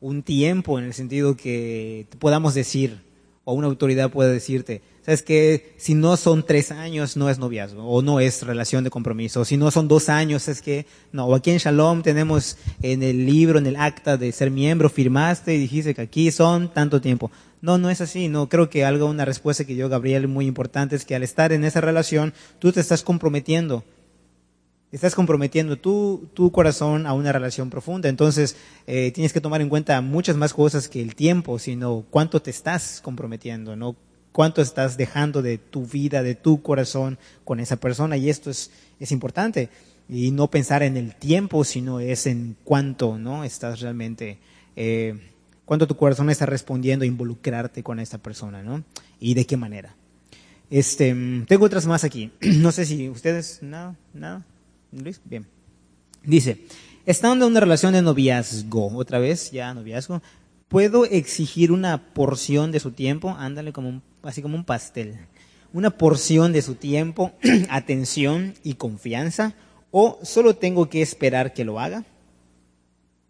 un 0.00 0.22
tiempo 0.22 0.78
en 0.78 0.84
el 0.84 0.94
sentido 0.94 1.36
que 1.36 2.06
podamos 2.18 2.54
decir, 2.54 3.00
o 3.44 3.54
una 3.54 3.66
autoridad 3.66 4.10
pueda 4.10 4.30
decirte, 4.30 4.82
sabes 5.06 5.22
que 5.22 5.72
si 5.76 5.94
no 5.94 6.16
son 6.16 6.44
tres 6.44 6.72
años 6.72 7.16
no 7.16 7.30
es 7.30 7.38
noviazgo, 7.38 7.88
o 7.88 8.02
no 8.02 8.18
es 8.18 8.42
relación 8.42 8.82
de 8.82 8.90
compromiso, 8.90 9.42
o 9.42 9.44
si 9.44 9.56
no 9.56 9.70
son 9.70 9.86
dos 9.86 10.08
años 10.08 10.48
es 10.48 10.60
que, 10.60 10.84
no, 11.12 11.26
o 11.26 11.36
aquí 11.36 11.52
en 11.52 11.58
Shalom 11.58 12.02
tenemos 12.02 12.58
en 12.82 13.04
el 13.04 13.24
libro, 13.24 13.60
en 13.60 13.66
el 13.66 13.76
acta 13.76 14.16
de 14.16 14.32
ser 14.32 14.50
miembro, 14.50 14.90
firmaste 14.90 15.54
y 15.54 15.58
dijiste 15.58 15.94
que 15.94 16.02
aquí 16.02 16.32
son 16.32 16.74
tanto 16.74 17.00
tiempo. 17.00 17.30
No, 17.62 17.78
no 17.78 17.88
es 17.88 18.00
así, 18.00 18.26
no, 18.26 18.48
creo 18.48 18.68
que 18.68 18.84
algo, 18.84 19.06
una 19.06 19.24
respuesta 19.24 19.64
que 19.64 19.74
dio 19.74 19.88
Gabriel 19.88 20.26
muy 20.26 20.46
importante 20.46 20.96
es 20.96 21.04
que 21.04 21.14
al 21.14 21.22
estar 21.22 21.52
en 21.52 21.64
esa 21.64 21.80
relación, 21.80 22.34
tú 22.58 22.72
te 22.72 22.80
estás 22.80 23.04
comprometiendo 23.04 23.84
estás 24.92 25.14
comprometiendo 25.14 25.76
tu, 25.76 26.28
tu 26.32 26.50
corazón 26.52 27.06
a 27.06 27.12
una 27.12 27.30
relación 27.30 27.68
profunda. 27.68 28.08
Entonces, 28.08 28.56
eh, 28.86 29.10
tienes 29.12 29.32
que 29.32 29.42
tomar 29.42 29.60
en 29.60 29.68
cuenta 29.68 30.00
muchas 30.00 30.36
más 30.36 30.54
cosas 30.54 30.88
que 30.88 31.02
el 31.02 31.14
tiempo, 31.14 31.58
sino 31.58 32.06
cuánto 32.08 32.40
te 32.40 32.50
estás 32.50 33.00
comprometiendo, 33.02 33.76
¿no? 33.76 33.94
Cuánto 34.36 34.60
estás 34.60 34.98
dejando 34.98 35.40
de 35.40 35.56
tu 35.56 35.86
vida, 35.86 36.22
de 36.22 36.34
tu 36.34 36.60
corazón 36.60 37.16
con 37.42 37.58
esa 37.58 37.76
persona. 37.76 38.18
Y 38.18 38.28
esto 38.28 38.50
es, 38.50 38.70
es 39.00 39.10
importante. 39.10 39.70
Y 40.10 40.30
no 40.30 40.50
pensar 40.50 40.82
en 40.82 40.98
el 40.98 41.14
tiempo, 41.14 41.64
sino 41.64 42.00
es 42.00 42.26
en 42.26 42.54
cuánto, 42.62 43.16
¿no? 43.16 43.44
Estás 43.44 43.80
realmente, 43.80 44.36
eh, 44.76 45.18
cuánto 45.64 45.86
tu 45.86 45.96
corazón 45.96 46.28
está 46.28 46.44
respondiendo 46.44 47.04
a 47.04 47.06
involucrarte 47.06 47.82
con 47.82 47.98
esa 47.98 48.18
persona, 48.18 48.62
¿no? 48.62 48.84
Y 49.18 49.32
de 49.32 49.46
qué 49.46 49.56
manera. 49.56 49.96
Este, 50.68 51.16
tengo 51.48 51.64
otras 51.64 51.86
más 51.86 52.04
aquí. 52.04 52.30
No 52.42 52.72
sé 52.72 52.84
si 52.84 53.08
ustedes, 53.08 53.60
nada, 53.62 53.96
nada. 54.12 54.44
Luis, 54.92 55.18
bien. 55.24 55.46
Dice, 56.22 56.60
estando 57.06 57.46
en 57.46 57.52
una 57.52 57.60
relación 57.60 57.94
de 57.94 58.02
noviazgo, 58.02 58.94
otra 58.98 59.18
vez, 59.18 59.50
ya 59.50 59.72
noviazgo, 59.72 60.20
¿puedo 60.68 61.04
exigir 61.04 61.72
una 61.72 62.12
porción 62.12 62.72
de 62.72 62.80
su 62.80 62.92
tiempo? 62.92 63.30
Ándale 63.38 63.72
como 63.72 64.02
así 64.22 64.42
como 64.42 64.56
un 64.56 64.64
pastel. 64.64 65.16
Una 65.72 65.90
porción 65.90 66.52
de 66.52 66.62
su 66.62 66.74
tiempo, 66.74 67.32
atención 67.68 68.54
y 68.62 68.74
confianza, 68.74 69.54
o 69.90 70.18
solo 70.22 70.56
tengo 70.56 70.88
que 70.88 71.02
esperar 71.02 71.52
que 71.52 71.64
lo 71.64 71.80
haga. 71.80 72.04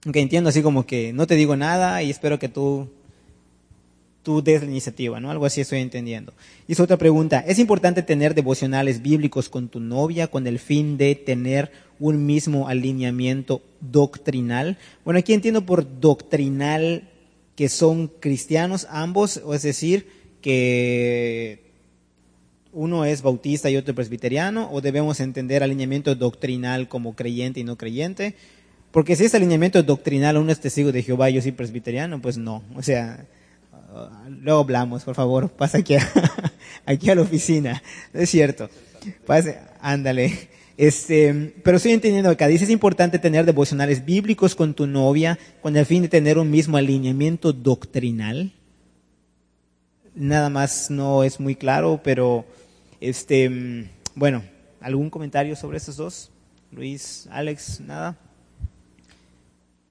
Aunque 0.05 0.21
entiendo 0.21 0.51
así 0.51 0.63
como 0.63 0.87
que 0.87 1.13
no 1.13 1.27
te 1.27 1.35
digo 1.35 1.57
nada 1.57 2.03
y 2.03 2.11
espero 2.11 2.39
que 2.39 2.49
tú 2.49 2.89
tú 4.27 4.43
des 4.43 4.61
la 4.61 4.69
iniciativa, 4.69 5.21
¿no? 5.21 5.31
Algo 5.31 5.47
así 5.47 5.61
estoy 5.61 5.79
entendiendo. 5.79 6.33
Y 6.67 6.73
es 6.73 6.81
otra 6.81 6.97
pregunta. 6.97 7.45
¿Es 7.47 7.61
importante 7.61 8.03
tener 8.03 8.35
devocionales 8.35 9.01
bíblicos 9.01 9.49
con 9.49 9.69
tu 9.69 9.79
novia 9.79 10.27
con 10.27 10.49
el 10.49 10.59
fin 10.59 10.99
de 10.99 11.15
tener 11.15 11.71
un 12.01 12.27
mismo 12.27 12.67
alineamiento 12.67 13.63
doctrinal? 13.81 14.79
Bueno, 15.05 15.21
aquí 15.21 15.33
entiendo 15.33 15.65
por 15.65 16.01
doctrinal 16.01 17.09
que 17.57 17.69
son 17.69 18.09
cristianos 18.09 18.87
ambos, 18.91 19.41
o 19.45 19.55
es 19.55 19.63
decir, 19.63 20.09
que 20.41 21.73
uno 22.73 23.07
es 23.07 23.23
bautista 23.23 23.71
y 23.71 23.77
otro 23.77 23.95
presbiteriano, 23.95 24.71
o 24.71 24.81
debemos 24.83 25.19
entender 25.21 25.63
alineamiento 25.63 26.15
doctrinal 26.15 26.89
como 26.89 27.17
creyente 27.17 27.61
y 27.61 27.65
no 27.65 27.77
creyente. 27.77 28.35
Porque 28.91 29.17
si 29.17 29.25
es 29.25 29.35
alineamiento 29.35 29.83
doctrinal, 29.83 30.37
uno 30.37 30.53
es 30.53 30.61
testigo 30.61 30.93
de 30.93 31.03
Jehová 31.03 31.31
y 31.31 31.35
yo 31.35 31.43
soy 31.43 31.53
presbiteriano, 31.53 32.21
pues 32.21 32.37
no. 32.37 32.63
O 32.77 32.83
sea, 32.83 33.27
luego 34.29 34.61
hablamos, 34.61 35.05
por 35.05 35.15
favor, 35.15 35.49
pasa 35.49 35.79
aquí 35.79 35.97
a, 35.97 36.07
aquí 36.87 37.11
a 37.11 37.15
la 37.15 37.23
oficina. 37.23 37.83
es 38.13 38.31
cierto. 38.31 38.69
Pase, 39.27 39.59
ándale. 39.81 40.49
Este, 40.77 41.55
pero 41.65 41.79
estoy 41.79 41.93
entendiendo 41.93 42.29
acá. 42.29 42.47
Dice, 42.49 42.65
es 42.65 42.71
importante 42.71 43.19
tener 43.19 43.47
devocionales 43.47 44.05
bíblicos 44.05 44.55
con 44.55 44.75
tu 44.75 44.87
novia 44.87 45.39
con 45.63 45.77
el 45.77 45.87
fin 45.87 46.03
de 46.03 46.09
tener 46.09 46.39
un 46.39 46.51
mismo 46.51 46.77
alineamiento 46.77 47.53
doctrinal. 47.53 48.53
Nada 50.15 50.51
más 50.51 50.91
no 50.91 51.25
es 51.25 51.41
muy 51.41 51.55
claro, 51.55 52.01
pero 52.03 52.45
este, 53.01 53.89
bueno, 54.15 54.43
¿algún 54.81 55.11
comentario 55.11 55.57
sobre 55.57 55.79
estos 55.79 55.97
dos? 55.97 56.31
Luis, 56.71 57.27
Alex, 57.31 57.81
nada. 57.81 58.19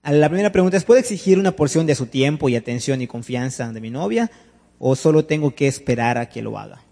La 0.04 0.30
primera 0.30 0.52
pregunta 0.52 0.78
es, 0.78 0.84
¿puedo 0.84 1.00
exigir 1.00 1.40
una 1.40 1.52
porción 1.52 1.88
de 1.88 1.96
su 1.96 2.06
tiempo 2.06 2.48
y 2.48 2.56
atención 2.56 3.02
y 3.02 3.08
confianza 3.08 3.72
de 3.72 3.82
mi 3.82 3.90
novia 3.90 4.30
o 4.78 4.96
solo 4.96 5.26
tengo 5.26 5.56
que 5.56 5.68
esperar 5.68 6.20
a 6.20 6.30
que 6.30 6.44
lo 6.44 6.60
haga? 6.60 6.84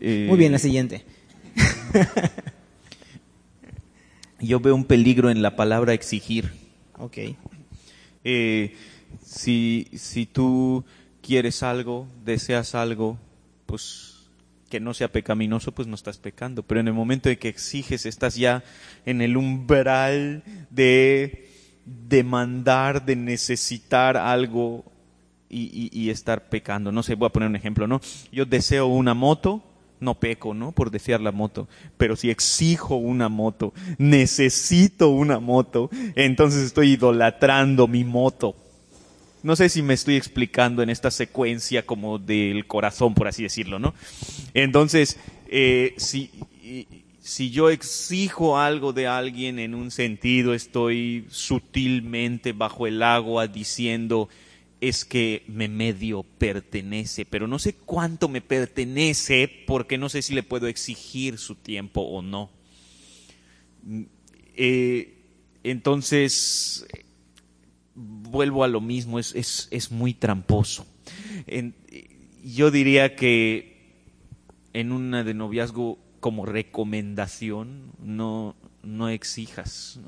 Eh, 0.00 0.26
Muy 0.28 0.38
bien, 0.38 0.52
la 0.52 0.58
siguiente. 0.58 1.04
Yo 4.40 4.60
veo 4.60 4.74
un 4.74 4.84
peligro 4.84 5.30
en 5.30 5.42
la 5.42 5.56
palabra 5.56 5.92
exigir. 5.92 6.50
Ok. 6.98 7.18
Eh, 8.24 8.74
si, 9.22 9.88
si 9.94 10.26
tú 10.26 10.84
quieres 11.22 11.62
algo, 11.62 12.08
deseas 12.24 12.74
algo, 12.74 13.18
pues 13.66 14.10
que 14.70 14.80
no 14.80 14.94
sea 14.94 15.12
pecaminoso, 15.12 15.72
pues 15.72 15.88
no 15.88 15.96
estás 15.96 16.18
pecando. 16.18 16.62
Pero 16.62 16.80
en 16.80 16.88
el 16.88 16.94
momento 16.94 17.28
de 17.28 17.38
que 17.38 17.48
exiges, 17.48 18.06
estás 18.06 18.36
ya 18.36 18.62
en 19.04 19.20
el 19.20 19.36
umbral 19.36 20.44
de 20.70 21.50
demandar, 21.84 23.04
de 23.04 23.16
necesitar 23.16 24.16
algo 24.16 24.84
y, 25.48 26.08
estar 26.10 26.48
pecando. 26.48 26.92
No 26.92 27.02
sé, 27.02 27.16
voy 27.16 27.26
a 27.26 27.32
poner 27.32 27.48
un 27.48 27.56
ejemplo, 27.56 27.88
¿no? 27.88 28.00
Yo 28.30 28.46
deseo 28.46 28.86
una 28.86 29.14
moto, 29.14 29.64
no 30.00 30.18
peco, 30.18 30.54
¿no? 30.54 30.72
Por 30.72 30.90
desear 30.90 31.20
la 31.20 31.32
moto. 31.32 31.68
Pero 31.96 32.16
si 32.16 32.30
exijo 32.30 32.96
una 32.96 33.28
moto, 33.28 33.72
necesito 33.98 35.10
una 35.10 35.38
moto, 35.38 35.90
entonces 36.16 36.62
estoy 36.64 36.92
idolatrando 36.92 37.86
mi 37.86 38.04
moto. 38.04 38.56
No 39.42 39.56
sé 39.56 39.68
si 39.68 39.82
me 39.82 39.94
estoy 39.94 40.16
explicando 40.16 40.82
en 40.82 40.90
esta 40.90 41.10
secuencia 41.10 41.86
como 41.86 42.18
del 42.18 42.66
corazón, 42.66 43.14
por 43.14 43.28
así 43.28 43.42
decirlo, 43.42 43.78
¿no? 43.78 43.94
Entonces, 44.52 45.18
eh, 45.48 45.94
si, 45.96 46.30
si 47.20 47.50
yo 47.50 47.70
exijo 47.70 48.58
algo 48.58 48.92
de 48.92 49.06
alguien 49.06 49.58
en 49.58 49.74
un 49.74 49.90
sentido, 49.90 50.52
estoy 50.52 51.26
sutilmente 51.30 52.52
bajo 52.52 52.86
el 52.86 53.02
agua 53.02 53.46
diciendo, 53.46 54.28
es 54.80 55.04
que 55.04 55.44
me 55.46 55.68
medio 55.68 56.22
pertenece, 56.22 57.26
pero 57.26 57.46
no 57.46 57.58
sé 57.58 57.74
cuánto 57.74 58.28
me 58.28 58.40
pertenece 58.40 59.50
porque 59.66 59.98
no 59.98 60.08
sé 60.08 60.22
si 60.22 60.34
le 60.34 60.42
puedo 60.42 60.68
exigir 60.68 61.38
su 61.38 61.54
tiempo 61.54 62.00
o 62.00 62.22
no. 62.22 62.50
Eh, 64.56 65.18
entonces, 65.62 66.86
vuelvo 67.94 68.64
a 68.64 68.68
lo 68.68 68.80
mismo, 68.80 69.18
es, 69.18 69.34
es, 69.34 69.68
es 69.70 69.90
muy 69.90 70.14
tramposo. 70.14 70.86
yo 72.42 72.70
diría 72.70 73.16
que 73.16 73.70
en 74.72 74.92
una 74.92 75.24
de 75.24 75.34
noviazgo 75.34 75.98
como 76.20 76.46
recomendación 76.46 77.92
no, 78.02 78.54
no 78.82 79.08
exijas. 79.08 80.00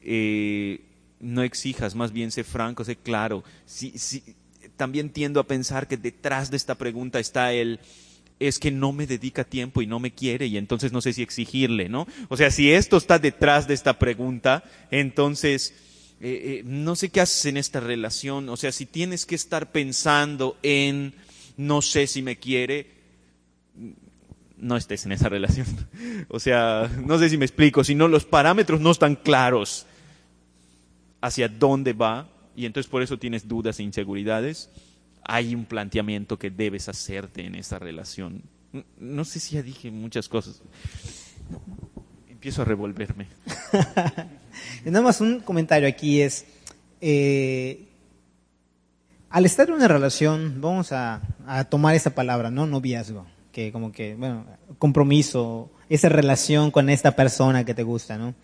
Eh, 0.00 0.84
no 1.20 1.42
exijas, 1.42 1.94
más 1.94 2.12
bien 2.12 2.30
sé 2.30 2.44
franco, 2.44 2.84
sé 2.84 2.96
claro. 2.96 3.44
Si, 3.66 3.98
si, 3.98 4.22
también 4.76 5.10
tiendo 5.10 5.40
a 5.40 5.46
pensar 5.46 5.86
que 5.86 5.96
detrás 5.96 6.50
de 6.50 6.56
esta 6.56 6.74
pregunta 6.74 7.20
está 7.20 7.52
el 7.52 7.80
es 8.40 8.58
que 8.58 8.70
no 8.70 8.92
me 8.92 9.06
dedica 9.06 9.44
tiempo 9.44 9.80
y 9.80 9.86
no 9.86 10.00
me 10.00 10.12
quiere 10.12 10.46
y 10.46 10.56
entonces 10.56 10.92
no 10.92 11.00
sé 11.00 11.12
si 11.12 11.22
exigirle, 11.22 11.88
¿no? 11.88 12.06
O 12.28 12.36
sea, 12.36 12.50
si 12.50 12.72
esto 12.72 12.96
está 12.96 13.18
detrás 13.18 13.68
de 13.68 13.74
esta 13.74 13.98
pregunta, 13.98 14.64
entonces 14.90 15.72
eh, 16.20 16.60
eh, 16.60 16.62
no 16.64 16.96
sé 16.96 17.10
qué 17.10 17.20
haces 17.20 17.46
en 17.46 17.56
esta 17.56 17.80
relación, 17.80 18.48
o 18.48 18.56
sea, 18.56 18.72
si 18.72 18.86
tienes 18.86 19.24
que 19.24 19.36
estar 19.36 19.70
pensando 19.70 20.58
en 20.62 21.14
no 21.56 21.80
sé 21.80 22.06
si 22.08 22.22
me 22.22 22.36
quiere, 22.36 22.90
no 24.56 24.76
estés 24.76 25.06
en 25.06 25.12
esa 25.12 25.28
relación. 25.28 25.66
O 26.28 26.40
sea, 26.40 26.90
no 27.04 27.18
sé 27.18 27.28
si 27.28 27.38
me 27.38 27.44
explico, 27.44 27.84
si 27.84 27.94
no 27.94 28.08
los 28.08 28.24
parámetros 28.24 28.80
no 28.80 28.90
están 28.90 29.14
claros 29.14 29.86
hacia 31.24 31.48
dónde 31.48 31.94
va 31.94 32.28
y 32.54 32.66
entonces 32.66 32.90
por 32.90 33.02
eso 33.02 33.18
tienes 33.18 33.48
dudas 33.48 33.80
e 33.80 33.82
inseguridades, 33.82 34.68
hay 35.24 35.54
un 35.54 35.64
planteamiento 35.64 36.38
que 36.38 36.50
debes 36.50 36.86
hacerte 36.90 37.46
en 37.46 37.54
esa 37.54 37.78
relación. 37.78 38.42
No 38.98 39.24
sé 39.24 39.40
si 39.40 39.54
ya 39.54 39.62
dije 39.62 39.90
muchas 39.90 40.28
cosas. 40.28 40.60
Empiezo 42.28 42.60
a 42.60 42.66
revolverme. 42.66 43.28
Nada 44.84 45.00
más 45.00 45.22
un 45.22 45.40
comentario 45.40 45.88
aquí 45.88 46.20
es, 46.20 46.44
eh, 47.00 47.88
al 49.30 49.46
estar 49.46 49.66
en 49.68 49.76
una 49.76 49.88
relación, 49.88 50.60
vamos 50.60 50.92
a, 50.92 51.22
tomar 51.70 51.94
esa 51.94 52.14
palabra, 52.14 52.50
¿no? 52.50 52.66
Noviazgo, 52.66 53.26
que 53.50 53.72
como 53.72 53.92
que, 53.92 54.14
bueno, 54.14 54.44
compromiso, 54.78 55.72
esa 55.88 56.10
relación 56.10 56.70
con 56.70 56.90
esta 56.90 57.16
persona 57.16 57.64
que 57.64 57.72
te 57.72 57.82
gusta, 57.82 58.18
¿no? 58.18 58.34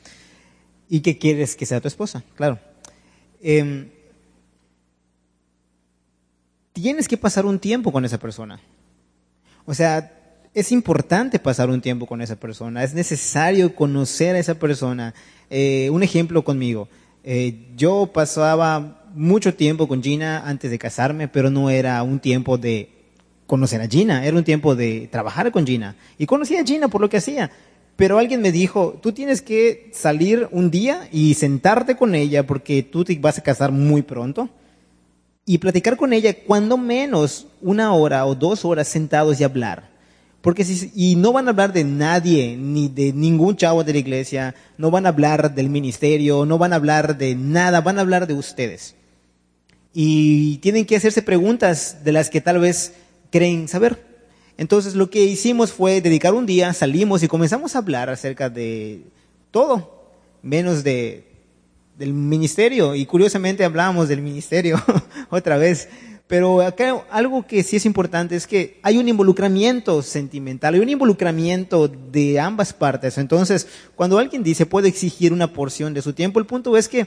Y 0.88 1.00
que 1.00 1.18
quieres 1.18 1.56
que 1.56 1.66
sea 1.66 1.82
tu 1.82 1.88
esposa, 1.88 2.24
claro. 2.34 2.58
Em, 3.42 3.88
tienes 6.72 7.08
que 7.08 7.16
pasar 7.16 7.46
un 7.46 7.58
tiempo 7.58 7.92
con 7.92 8.04
esa 8.04 8.18
persona. 8.18 8.60
O 9.64 9.74
sea, 9.74 10.12
es 10.54 10.72
importante 10.72 11.38
pasar 11.38 11.70
un 11.70 11.80
tiempo 11.80 12.06
con 12.06 12.20
esa 12.20 12.36
persona, 12.36 12.82
es 12.82 12.94
necesario 12.94 13.74
conocer 13.74 14.34
a 14.34 14.38
esa 14.38 14.54
persona. 14.54 15.14
Eh, 15.48 15.88
un 15.90 16.02
ejemplo 16.02 16.42
conmigo, 16.42 16.88
eh, 17.24 17.68
yo 17.76 18.10
pasaba 18.12 19.08
mucho 19.14 19.54
tiempo 19.54 19.88
con 19.88 20.02
Gina 20.02 20.42
antes 20.46 20.70
de 20.70 20.78
casarme, 20.78 21.28
pero 21.28 21.50
no 21.50 21.70
era 21.70 22.02
un 22.02 22.20
tiempo 22.20 22.58
de 22.58 22.88
conocer 23.46 23.80
a 23.80 23.88
Gina, 23.88 24.24
era 24.24 24.36
un 24.36 24.44
tiempo 24.44 24.76
de 24.76 25.08
trabajar 25.10 25.50
con 25.50 25.66
Gina. 25.66 25.96
Y 26.18 26.26
conocí 26.26 26.56
a 26.56 26.64
Gina 26.64 26.88
por 26.88 27.00
lo 27.00 27.08
que 27.08 27.16
hacía. 27.16 27.50
Pero 28.00 28.18
alguien 28.18 28.40
me 28.40 28.50
dijo, 28.50 28.98
tú 29.02 29.12
tienes 29.12 29.42
que 29.42 29.90
salir 29.92 30.48
un 30.52 30.70
día 30.70 31.06
y 31.12 31.34
sentarte 31.34 31.96
con 31.96 32.14
ella 32.14 32.46
porque 32.46 32.82
tú 32.82 33.04
te 33.04 33.18
vas 33.18 33.36
a 33.36 33.42
casar 33.42 33.72
muy 33.72 34.00
pronto 34.00 34.48
y 35.44 35.58
platicar 35.58 35.98
con 35.98 36.14
ella 36.14 36.34
cuando 36.46 36.78
menos 36.78 37.46
una 37.60 37.92
hora 37.92 38.24
o 38.24 38.34
dos 38.34 38.64
horas 38.64 38.88
sentados 38.88 39.38
y 39.38 39.44
hablar. 39.44 39.90
Porque 40.40 40.64
si, 40.64 40.90
y 40.94 41.14
no 41.16 41.34
van 41.34 41.46
a 41.46 41.50
hablar 41.50 41.74
de 41.74 41.84
nadie, 41.84 42.56
ni 42.56 42.88
de 42.88 43.12
ningún 43.12 43.54
chavo 43.56 43.84
de 43.84 43.92
la 43.92 43.98
iglesia, 43.98 44.54
no 44.78 44.90
van 44.90 45.04
a 45.04 45.10
hablar 45.10 45.54
del 45.54 45.68
ministerio, 45.68 46.46
no 46.46 46.56
van 46.56 46.72
a 46.72 46.76
hablar 46.76 47.18
de 47.18 47.34
nada, 47.34 47.82
van 47.82 47.98
a 47.98 48.00
hablar 48.00 48.26
de 48.26 48.32
ustedes. 48.32 48.94
Y 49.92 50.56
tienen 50.62 50.86
que 50.86 50.96
hacerse 50.96 51.20
preguntas 51.20 51.98
de 52.02 52.12
las 52.12 52.30
que 52.30 52.40
tal 52.40 52.60
vez 52.60 52.94
creen 53.30 53.68
saber. 53.68 54.09
Entonces 54.60 54.94
lo 54.94 55.08
que 55.08 55.24
hicimos 55.24 55.72
fue 55.72 56.02
dedicar 56.02 56.34
un 56.34 56.44
día, 56.44 56.74
salimos 56.74 57.22
y 57.22 57.28
comenzamos 57.28 57.74
a 57.74 57.78
hablar 57.78 58.10
acerca 58.10 58.50
de 58.50 59.04
todo, 59.50 60.04
menos 60.42 60.84
de, 60.84 61.24
del 61.96 62.12
ministerio. 62.12 62.94
Y 62.94 63.06
curiosamente 63.06 63.64
hablábamos 63.64 64.08
del 64.08 64.20
ministerio 64.20 64.78
otra 65.30 65.56
vez. 65.56 65.88
Pero 66.26 66.60
acá 66.60 67.06
algo 67.10 67.46
que 67.46 67.62
sí 67.62 67.76
es 67.76 67.86
importante 67.86 68.36
es 68.36 68.46
que 68.46 68.78
hay 68.82 68.98
un 68.98 69.08
involucramiento 69.08 70.02
sentimental, 70.02 70.74
hay 70.74 70.80
un 70.80 70.90
involucramiento 70.90 71.88
de 71.88 72.38
ambas 72.38 72.74
partes. 72.74 73.16
Entonces, 73.16 73.66
cuando 73.96 74.18
alguien 74.18 74.42
dice 74.42 74.66
puede 74.66 74.88
exigir 74.88 75.32
una 75.32 75.54
porción 75.54 75.94
de 75.94 76.02
su 76.02 76.12
tiempo, 76.12 76.38
el 76.38 76.44
punto 76.44 76.76
es 76.76 76.86
que 76.86 77.06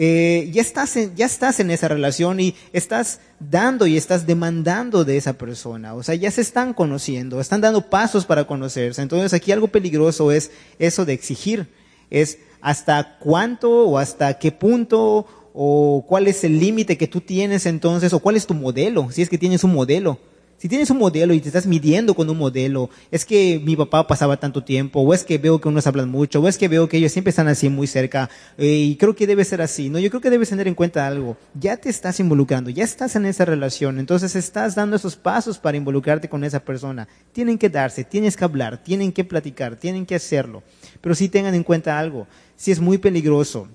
eh, 0.00 0.48
ya, 0.52 0.62
estás 0.62 0.96
en, 0.96 1.16
ya 1.16 1.26
estás 1.26 1.58
en 1.58 1.72
esa 1.72 1.88
relación 1.88 2.38
y 2.38 2.54
estás 2.72 3.18
dando 3.40 3.84
y 3.84 3.96
estás 3.96 4.28
demandando 4.28 5.04
de 5.04 5.16
esa 5.16 5.32
persona. 5.32 5.94
O 5.94 6.04
sea, 6.04 6.14
ya 6.14 6.30
se 6.30 6.40
están 6.40 6.72
conociendo, 6.72 7.40
están 7.40 7.60
dando 7.60 7.90
pasos 7.90 8.24
para 8.24 8.46
conocerse. 8.46 9.02
Entonces 9.02 9.34
aquí 9.34 9.50
algo 9.50 9.66
peligroso 9.66 10.30
es 10.30 10.52
eso 10.78 11.04
de 11.04 11.14
exigir. 11.14 11.66
Es 12.10 12.38
hasta 12.60 13.18
cuánto 13.18 13.88
o 13.88 13.98
hasta 13.98 14.38
qué 14.38 14.52
punto 14.52 15.26
o 15.52 16.04
cuál 16.06 16.28
es 16.28 16.44
el 16.44 16.60
límite 16.60 16.96
que 16.96 17.08
tú 17.08 17.20
tienes 17.20 17.66
entonces 17.66 18.12
o 18.12 18.20
cuál 18.20 18.36
es 18.36 18.46
tu 18.46 18.54
modelo, 18.54 19.10
si 19.10 19.22
es 19.22 19.28
que 19.28 19.36
tienes 19.36 19.64
un 19.64 19.72
modelo. 19.72 20.20
Si 20.58 20.68
tienes 20.68 20.90
un 20.90 20.98
modelo 20.98 21.34
y 21.34 21.40
te 21.40 21.46
estás 21.46 21.66
midiendo 21.66 22.14
con 22.14 22.28
un 22.28 22.36
modelo, 22.36 22.90
es 23.12 23.24
que 23.24 23.62
mi 23.64 23.76
papá 23.76 24.08
pasaba 24.08 24.38
tanto 24.38 24.64
tiempo, 24.64 25.00
o 25.00 25.14
es 25.14 25.22
que 25.22 25.38
veo 25.38 25.60
que 25.60 25.68
unos 25.68 25.86
hablan 25.86 26.08
mucho, 26.08 26.40
o 26.40 26.48
es 26.48 26.58
que 26.58 26.66
veo 26.66 26.88
que 26.88 26.96
ellos 26.96 27.12
siempre 27.12 27.30
están 27.30 27.46
así 27.46 27.68
muy 27.68 27.86
cerca, 27.86 28.28
eh, 28.56 28.66
y 28.66 28.96
creo 28.96 29.14
que 29.14 29.28
debe 29.28 29.44
ser 29.44 29.62
así. 29.62 29.88
No, 29.88 30.00
yo 30.00 30.10
creo 30.10 30.20
que 30.20 30.30
debes 30.30 30.48
tener 30.48 30.66
en 30.66 30.74
cuenta 30.74 31.06
algo. 31.06 31.36
Ya 31.54 31.76
te 31.76 31.88
estás 31.88 32.18
involucrando, 32.18 32.70
ya 32.70 32.82
estás 32.82 33.14
en 33.14 33.26
esa 33.26 33.44
relación, 33.44 34.00
entonces 34.00 34.34
estás 34.34 34.74
dando 34.74 34.96
esos 34.96 35.14
pasos 35.14 35.60
para 35.60 35.76
involucrarte 35.76 36.28
con 36.28 36.42
esa 36.42 36.58
persona. 36.58 37.06
Tienen 37.30 37.56
que 37.56 37.70
darse, 37.70 38.02
tienes 38.02 38.36
que 38.36 38.42
hablar, 38.42 38.82
tienen 38.82 39.12
que 39.12 39.22
platicar, 39.22 39.76
tienen 39.76 40.06
que 40.06 40.16
hacerlo. 40.16 40.64
Pero 41.00 41.14
sí 41.14 41.28
tengan 41.28 41.54
en 41.54 41.62
cuenta 41.62 42.00
algo. 42.00 42.26
Si 42.56 42.72
es 42.72 42.80
muy 42.80 42.98
peligroso 42.98 43.68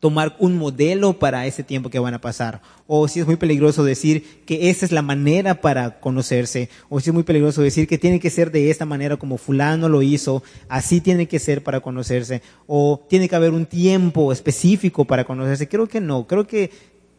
tomar 0.00 0.36
un 0.38 0.56
modelo 0.56 1.18
para 1.18 1.46
ese 1.46 1.62
tiempo 1.62 1.90
que 1.90 1.98
van 1.98 2.14
a 2.14 2.20
pasar. 2.20 2.60
O 2.86 3.08
si 3.08 3.20
es 3.20 3.26
muy 3.26 3.36
peligroso 3.36 3.82
decir 3.82 4.42
que 4.44 4.70
esa 4.70 4.84
es 4.84 4.92
la 4.92 5.02
manera 5.02 5.60
para 5.60 6.00
conocerse. 6.00 6.68
O 6.88 7.00
si 7.00 7.10
es 7.10 7.14
muy 7.14 7.22
peligroso 7.22 7.62
decir 7.62 7.88
que 7.88 7.98
tiene 7.98 8.20
que 8.20 8.30
ser 8.30 8.50
de 8.50 8.70
esta 8.70 8.84
manera 8.84 9.16
como 9.16 9.38
fulano 9.38 9.88
lo 9.88 10.02
hizo. 10.02 10.42
Así 10.68 11.00
tiene 11.00 11.26
que 11.26 11.38
ser 11.38 11.62
para 11.62 11.80
conocerse. 11.80 12.42
O 12.66 13.04
tiene 13.08 13.28
que 13.28 13.36
haber 13.36 13.52
un 13.52 13.66
tiempo 13.66 14.32
específico 14.32 15.04
para 15.04 15.24
conocerse. 15.24 15.68
Creo 15.68 15.88
que 15.88 16.00
no. 16.00 16.26
Creo 16.26 16.46
que 16.46 16.70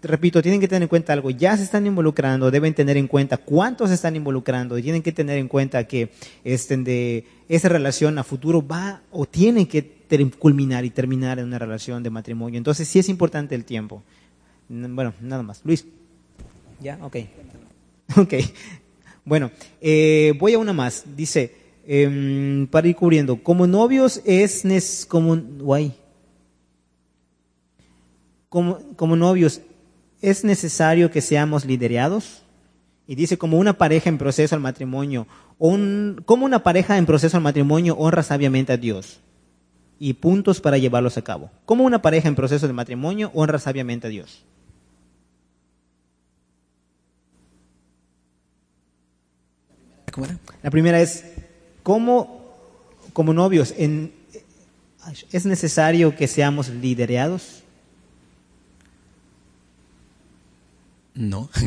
repito, 0.08 0.42
tienen 0.42 0.60
que 0.60 0.68
tener 0.68 0.84
en 0.84 0.90
cuenta 0.90 1.14
algo, 1.14 1.30
ya 1.30 1.56
se 1.58 1.64
están 1.64 1.86
involucrando, 1.86 2.50
deben 2.50 2.74
tener 2.74 2.98
en 2.98 3.08
cuenta 3.08 3.38
cuántos 3.38 3.90
se 3.90 3.96
están 3.96 4.16
involucrando 4.16 4.78
y 4.78 4.82
tienen 4.82 5.04
que 5.04 5.12
tener 5.12 5.38
en 5.38 5.48
cuenta 5.48 5.86
que 5.86 6.10
este, 6.44 6.78
de 6.78 7.26
esa 7.50 7.70
relación 7.70 8.18
a 8.18 8.24
futuro 8.24 8.66
va 8.66 9.02
o 9.12 9.26
tiene 9.26 9.68
que 9.68 9.98
culminar 10.40 10.86
y 10.86 10.90
terminar 10.90 11.40
en 11.40 11.46
una 11.46 11.60
relación 11.60 12.04
de 12.04 12.10
matrimonio. 12.10 12.58
Entonces 12.58 12.88
sí 12.88 13.00
es 13.00 13.10
importante 13.10 13.56
el 13.56 13.66
tiempo. 13.66 14.04
Bueno, 14.70 15.14
nada 15.22 15.44
más. 15.44 15.62
Luis. 15.64 15.86
¿Ya? 16.80 16.98
Ok. 17.02 17.18
Ok. 18.16 18.36
Bueno, 19.26 19.52
eh, 19.82 20.34
voy 20.40 20.54
a 20.54 20.60
una 20.60 20.72
más. 20.72 21.04
Dice, 21.18 21.54
em, 21.86 22.66
para 22.68 22.88
ir 22.88 22.96
cubriendo, 22.96 23.44
como 23.44 23.68
novios 23.68 24.22
es... 24.24 25.06
como, 25.10 25.36
guay. 25.36 25.94
Como, 28.48 28.80
como 28.96 29.18
novios 29.18 29.60
es 30.22 30.44
necesario 30.44 31.12
que 31.12 31.22
seamos 31.22 31.66
liderados. 31.66 32.44
Y 33.08 33.16
dice, 33.16 33.38
como 33.38 33.58
una 33.58 33.78
pareja 33.78 34.10
en 34.10 34.18
proceso 34.18 34.56
al 34.56 34.62
matrimonio, 34.62 35.28
un, 35.60 36.22
como 36.26 36.46
una 36.46 36.64
pareja 36.64 36.98
en 36.98 37.06
proceso 37.06 37.38
al 37.38 37.44
matrimonio 37.44 37.96
honra 37.98 38.22
sabiamente 38.22 38.74
a 38.74 38.78
Dios. 38.78 39.20
Y 40.00 40.14
puntos 40.14 40.60
para 40.60 40.78
llevarlos 40.78 41.18
a 41.18 41.24
cabo. 41.24 41.50
Como 41.66 41.84
una 41.84 42.02
pareja 42.02 42.28
en 42.28 42.36
proceso 42.36 42.68
de 42.68 42.74
matrimonio 42.74 43.32
honra 43.34 43.60
sabiamente 43.60 44.08
a 44.08 44.10
Dios. 44.10 44.44
La 50.64 50.72
primera 50.72 51.00
es, 51.00 51.26
¿cómo 51.84 52.38
como 53.14 53.34
novios 53.34 53.74
en, 53.78 54.12
es 55.32 55.46
necesario 55.46 56.16
que 56.16 56.28
seamos 56.28 56.70
liderados? 56.70 57.64
No. 61.18 61.50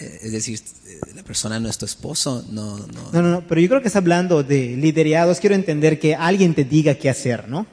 Eh, 0.00 0.18
es 0.22 0.32
decir, 0.32 0.58
eh, 0.86 0.98
la 1.14 1.22
persona 1.22 1.60
no 1.60 1.68
es 1.68 1.76
tu 1.76 1.84
esposo, 1.84 2.44
no, 2.50 2.78
no. 2.78 3.12
No, 3.12 3.22
no, 3.22 3.46
pero 3.46 3.60
yo 3.60 3.68
creo 3.68 3.82
que 3.82 3.88
está 3.88 3.98
hablando 3.98 4.42
de 4.42 4.76
liderados. 4.76 5.40
Quiero 5.40 5.54
entender 5.54 5.98
que 5.98 6.14
alguien 6.14 6.54
te 6.54 6.64
diga 6.64 6.94
qué 6.94 7.10
hacer, 7.10 7.48
¿no? 7.48 7.66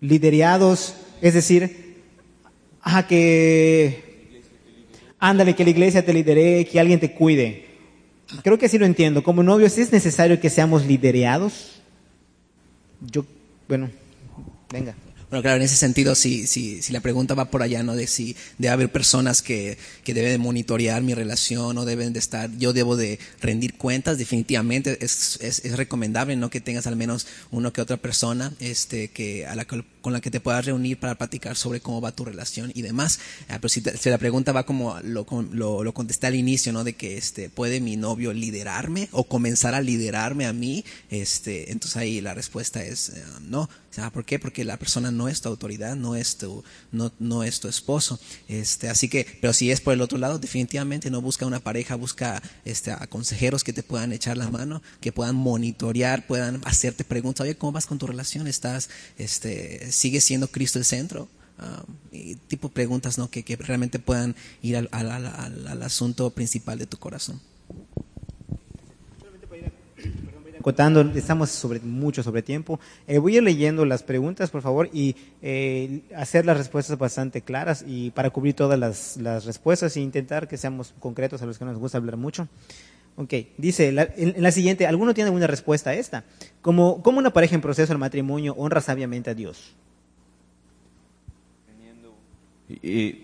Liderados, 0.00 0.94
es 1.20 1.34
decir, 1.34 2.02
ajá, 2.82 3.06
que. 3.06 4.42
Ándale, 5.18 5.54
que 5.54 5.64
la 5.64 5.70
iglesia 5.70 6.04
te 6.04 6.12
lidere, 6.12 6.66
que 6.66 6.80
alguien 6.80 6.98
te 6.98 7.12
cuide. 7.14 7.66
Creo 8.42 8.58
que 8.58 8.68
sí 8.68 8.76
lo 8.76 8.84
entiendo. 8.84 9.22
Como 9.22 9.42
novios, 9.42 9.78
¿es 9.78 9.92
necesario 9.92 10.40
que 10.40 10.50
seamos 10.50 10.84
liderados? 10.84 11.80
Yo, 13.00 13.24
bueno, 13.68 13.90
venga. 14.72 14.94
Bueno, 15.28 15.42
claro, 15.42 15.56
en 15.56 15.62
ese 15.62 15.74
sentido, 15.74 16.14
si, 16.14 16.46
si, 16.46 16.82
si 16.82 16.92
la 16.92 17.00
pregunta 17.00 17.34
va 17.34 17.46
por 17.50 17.60
allá, 17.62 17.82
¿no? 17.82 17.96
De 17.96 18.06
si 18.06 18.36
debe 18.58 18.72
haber 18.72 18.92
personas 18.92 19.42
que, 19.42 19.76
que 20.04 20.14
deben 20.14 20.30
de 20.30 20.38
monitorear 20.38 21.02
mi 21.02 21.14
relación 21.14 21.76
o 21.78 21.84
deben 21.84 22.12
de 22.12 22.20
estar, 22.20 22.48
yo 22.58 22.72
debo 22.72 22.96
de 22.96 23.18
rendir 23.40 23.74
cuentas, 23.74 24.18
definitivamente 24.18 24.98
es, 25.04 25.38
es, 25.40 25.64
es 25.64 25.76
recomendable, 25.76 26.36
¿no? 26.36 26.48
Que 26.48 26.60
tengas 26.60 26.86
al 26.86 26.94
menos 26.94 27.26
uno 27.50 27.72
que 27.72 27.80
otra 27.80 27.96
persona, 27.96 28.52
este, 28.60 29.08
que, 29.08 29.46
a 29.46 29.56
la, 29.56 29.66
con 30.06 30.12
la 30.12 30.20
que 30.20 30.30
te 30.30 30.38
puedas 30.38 30.64
reunir 30.64 31.00
para 31.00 31.16
platicar 31.16 31.56
sobre 31.56 31.80
cómo 31.80 32.00
va 32.00 32.12
tu 32.12 32.24
relación 32.24 32.70
y 32.76 32.82
demás. 32.82 33.18
Ah, 33.48 33.58
pero 33.60 33.68
si, 33.68 33.82
si, 33.98 34.08
la 34.08 34.18
pregunta 34.18 34.52
va 34.52 34.64
como 34.64 34.96
lo, 35.02 35.26
lo, 35.50 35.82
lo, 35.82 35.94
contesté 35.94 36.28
al 36.28 36.36
inicio, 36.36 36.72
¿no? 36.72 36.84
De 36.84 36.92
que, 36.92 37.18
este, 37.18 37.50
¿puede 37.50 37.80
mi 37.80 37.96
novio 37.96 38.32
liderarme 38.32 39.08
o 39.10 39.24
comenzar 39.24 39.74
a 39.74 39.80
liderarme 39.80 40.46
a 40.46 40.52
mí? 40.52 40.84
Este, 41.10 41.72
entonces 41.72 41.96
ahí 41.96 42.20
la 42.20 42.34
respuesta 42.34 42.84
es, 42.84 43.14
uh, 43.16 43.40
no. 43.40 43.68
¿Por 44.12 44.24
qué? 44.24 44.38
Porque 44.38 44.64
la 44.64 44.76
persona 44.76 45.10
no 45.10 45.26
es 45.26 45.40
tu 45.40 45.48
autoridad, 45.48 45.96
no 45.96 46.16
es 46.16 46.36
tu, 46.36 46.62
no, 46.92 47.12
no 47.18 47.42
es 47.42 47.60
tu 47.60 47.68
esposo. 47.68 48.20
Este, 48.46 48.88
así 48.88 49.08
que, 49.08 49.26
pero 49.40 49.52
si 49.52 49.70
es 49.70 49.80
por 49.80 49.94
el 49.94 50.02
otro 50.02 50.18
lado, 50.18 50.38
definitivamente 50.38 51.10
no 51.10 51.22
busca 51.22 51.46
una 51.46 51.60
pareja, 51.60 51.94
busca 51.94 52.42
este, 52.64 52.90
a 52.90 53.06
consejeros 53.06 53.64
que 53.64 53.72
te 53.72 53.82
puedan 53.82 54.12
echar 54.12 54.36
la 54.36 54.50
mano, 54.50 54.82
que 55.00 55.12
puedan 55.12 55.34
monitorear, 55.34 56.26
puedan 56.26 56.60
hacerte 56.64 57.04
preguntas, 57.04 57.44
oye, 57.44 57.56
¿cómo 57.56 57.72
vas 57.72 57.86
con 57.86 57.98
tu 57.98 58.06
relación? 58.06 58.46
¿Estás, 58.46 58.90
este, 59.16 59.90
sigue 59.96 60.20
siendo 60.20 60.48
Cristo 60.48 60.78
el 60.78 60.84
centro? 60.84 61.28
Um, 61.58 61.94
y 62.12 62.34
tipo 62.34 62.68
preguntas 62.68 63.16
¿no? 63.16 63.30
que, 63.30 63.42
que 63.42 63.56
realmente 63.56 63.98
puedan 63.98 64.36
ir 64.60 64.76
al, 64.76 64.90
al, 64.92 65.10
al, 65.10 65.66
al 65.66 65.82
asunto 65.82 66.28
principal 66.30 66.78
de 66.78 66.86
tu 66.86 66.98
corazón 66.98 67.40
estamos 71.14 71.50
sobre, 71.50 71.80
mucho 71.80 72.22
sobre 72.22 72.42
tiempo. 72.42 72.80
Eh, 73.06 73.18
voy 73.18 73.34
a 73.34 73.36
ir 73.38 73.42
leyendo 73.42 73.84
las 73.84 74.02
preguntas, 74.02 74.50
por 74.50 74.62
favor, 74.62 74.90
y 74.92 75.14
eh, 75.42 76.02
hacer 76.16 76.44
las 76.44 76.56
respuestas 76.56 76.98
bastante 76.98 77.42
claras 77.42 77.84
y 77.86 78.10
para 78.10 78.30
cubrir 78.30 78.54
todas 78.54 78.78
las, 78.78 79.16
las, 79.16 79.44
respuestas 79.44 79.96
e 79.96 80.00
intentar 80.00 80.48
que 80.48 80.56
seamos 80.56 80.94
concretos 80.98 81.42
a 81.42 81.46
los 81.46 81.58
que 81.58 81.64
nos 81.64 81.78
gusta 81.78 81.98
hablar 81.98 82.16
mucho. 82.16 82.48
Ok, 83.16 83.32
dice 83.56 83.92
la, 83.92 84.08
en, 84.16 84.42
la 84.42 84.50
siguiente, 84.50 84.86
¿alguno 84.86 85.14
tiene 85.14 85.28
alguna 85.28 85.46
respuesta 85.46 85.90
a 85.90 85.94
esta? 85.94 86.24
¿Cómo, 86.60 87.02
¿Cómo 87.02 87.18
una 87.18 87.32
pareja 87.32 87.54
en 87.54 87.60
proceso 87.62 87.92
al 87.92 87.98
matrimonio 87.98 88.54
honra 88.58 88.80
sabiamente 88.80 89.30
a 89.30 89.34
Dios? 89.34 89.74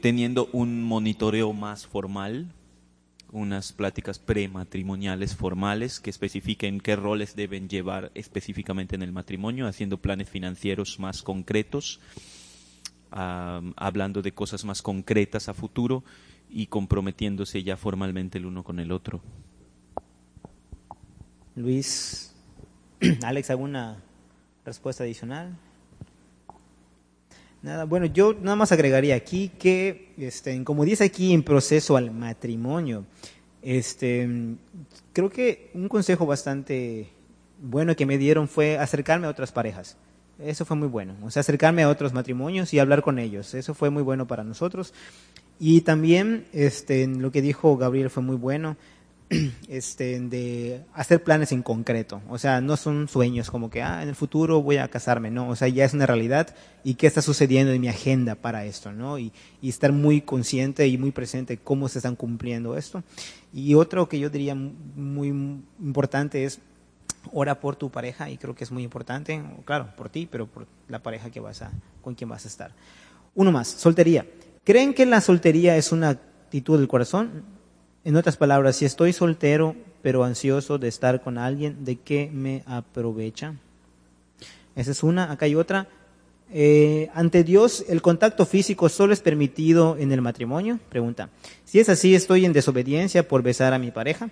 Teniendo, 0.01 0.49
un 0.53 0.83
monitoreo 0.83 1.53
más 1.53 1.87
formal 1.87 2.53
unas 3.33 3.73
pláticas 3.73 4.19
prematrimoniales 4.19 5.35
formales 5.35 6.01
que 6.01 6.11
especifiquen 6.11 6.81
qué 6.81 6.97
roles 6.97 7.35
deben 7.35 7.69
llevar 7.69 8.13
específicamente 8.15 8.95
en 8.95 9.03
el 9.03 9.11
matrimonio, 9.11 9.67
haciendo 9.67 9.97
planes 9.97 10.29
financieros 10.29 10.99
más 11.01 11.23
concretos, 11.23 12.01
hablando 13.11 14.23
de 14.23 14.33
cosas 14.33 14.65
más 14.65 14.83
concretas 14.83 15.49
a 15.49 15.55
futuro 15.55 16.05
y 16.49 16.67
comprometiéndose 16.67 17.63
ya 17.63 17.79
formalmente 17.79 18.37
el 18.37 18.47
uno 18.47 18.63
con 18.63 18.79
el 18.79 18.93
otro. 18.93 19.23
Luis, 21.57 22.35
Alex, 23.23 23.51
¿alguna 23.51 24.03
respuesta 24.65 25.05
adicional? 25.05 25.57
Nada, 27.63 27.85
bueno, 27.85 28.07
yo 28.07 28.35
nada 28.35 28.57
más 28.57 28.73
agregaría 28.73 29.15
aquí 29.15 29.51
que, 29.59 30.13
este, 30.19 30.65
como 30.65 30.85
dice 30.85 31.05
aquí 31.05 31.33
en 31.33 31.45
proceso 31.45 31.97
al 31.97 32.11
matrimonio, 32.11 33.05
este, 33.63 34.29
creo 35.13 35.31
que 35.31 35.71
un 35.75 35.89
consejo 35.89 36.27
bastante 36.27 37.09
bueno 37.61 37.95
que 37.95 38.05
me 38.05 38.19
dieron 38.19 38.49
fue 38.49 38.79
acercarme 38.79 39.29
a 39.29 39.31
otras 39.31 39.53
parejas. 39.53 39.97
Eso 40.41 40.65
fue 40.65 40.77
muy 40.77 40.89
bueno. 40.89 41.15
O 41.23 41.31
sea, 41.31 41.41
acercarme 41.41 41.85
a 41.85 41.89
otros 41.89 42.13
matrimonios 42.13 42.75
y 42.75 42.81
hablar 42.81 43.03
con 43.03 43.21
ellos. 43.21 43.55
Eso 43.55 43.75
fue 43.75 43.91
muy 43.91 44.03
bueno 44.03 44.27
para 44.27 44.43
nosotros. 44.43 44.93
Y 45.61 45.83
también 45.83 46.47
este, 46.53 47.07
lo 47.07 47.31
que 47.31 47.43
dijo 47.43 47.77
Gabriel 47.77 48.11
fue 48.11 48.25
muy 48.25 48.35
bueno. 48.35 48.77
Este, 49.69 50.21
de 50.21 50.85
hacer 50.95 51.23
planes 51.23 51.53
en 51.53 51.63
concreto. 51.63 52.21
O 52.29 52.39
sea, 52.39 52.61
no 52.61 52.77
son 52.77 53.09
sueños 53.09 53.51
como 53.51 53.71
que, 53.71 53.83
ah, 53.83 54.03
en 54.03 54.09
el 54.09 54.15
futuro 54.15 54.63
voy 54.63 54.77
a 54.77 54.89
casarme. 54.89 55.31
No, 55.31 55.49
o 55.49 55.57
sea, 55.57 55.69
ya 55.69 55.85
es 55.85 55.95
una 55.95 56.07
realidad. 56.07 56.55
¿Y 56.85 56.95
qué 56.95 57.07
está 57.07 57.23
sucediendo 57.23 57.73
en 57.73 57.81
mi 57.81 57.89
agenda 57.89 58.35
para 58.35 58.65
esto? 58.65 58.93
¿no? 58.93 59.19
Y, 59.19 59.33
estar 59.63 59.93
muy 59.93 60.21
consciente 60.21 60.87
y 60.87 60.99
muy 60.99 61.13
presente 61.13 61.57
cómo 61.57 61.89
se 61.89 61.99
están 61.99 62.17
cumpliendo 62.17 62.77
esto. 62.77 63.03
Y 63.53 63.75
otro 63.75 64.09
que 64.09 64.19
yo 64.19 64.29
diría 64.29 64.55
muy 64.55 65.29
importante 65.29 66.45
es 66.45 66.61
ora 67.33 67.61
por 67.61 67.77
tu 67.77 67.91
pareja 67.91 68.29
y 68.29 68.37
creo 68.37 68.55
que 68.55 68.65
es 68.65 68.73
muy 68.73 68.83
importante, 68.83 69.43
claro, 69.65 69.95
por 69.97 70.09
ti, 70.09 70.29
pero 70.31 70.47
por 70.47 70.67
la 70.89 71.03
pareja 71.03 71.31
que 71.31 71.41
vas 71.41 71.63
a, 71.63 71.71
con 72.03 72.15
quien 72.15 72.29
vas 72.29 72.45
a 72.45 72.49
estar. 72.49 72.73
Uno 73.35 73.53
más, 73.53 73.69
soltería. 73.69 74.27
¿Creen 74.65 74.93
que 74.93 75.07
la 75.07 75.21
soltería 75.21 75.77
es 75.77 75.93
una 75.93 76.11
actitud 76.11 76.79
del 76.79 76.89
corazón? 76.89 77.45
En 78.05 78.17
otras 78.17 78.37
palabras, 78.37 78.77
si 78.77 78.85
estoy 78.85 79.13
soltero 79.13 79.77
pero 80.03 80.25
ansioso 80.25 80.79
de 80.79 80.89
estar 80.89 81.23
con 81.23 81.39
alguien, 81.39 81.85
¿de 81.85 81.97
qué 81.97 82.29
me 82.33 82.65
aprovecha? 82.67 83.55
Esa 84.75 84.91
es 84.91 85.03
una. 85.05 85.31
Acá 85.31 85.47
hay 85.47 85.55
otra. 85.55 85.87
Eh, 86.53 87.09
ante 87.15 87.45
Dios, 87.45 87.85
¿el 87.89 88.03
contacto 88.03 88.45
físico 88.45 88.89
solo 88.89 89.13
es 89.13 89.21
permitido 89.21 89.97
en 89.99 90.11
el 90.11 90.21
matrimonio? 90.21 90.81
Pregunta. 90.89 91.31
Si 91.65 91.79
es 91.79 91.89
así, 91.89 92.15
¿estoy 92.15 92.45
en 92.45 92.53
desobediencia 92.53 93.27
por 93.27 93.43
besar 93.43 93.73
a 93.73 93.79
mi 93.79 93.93
pareja? 93.93 94.31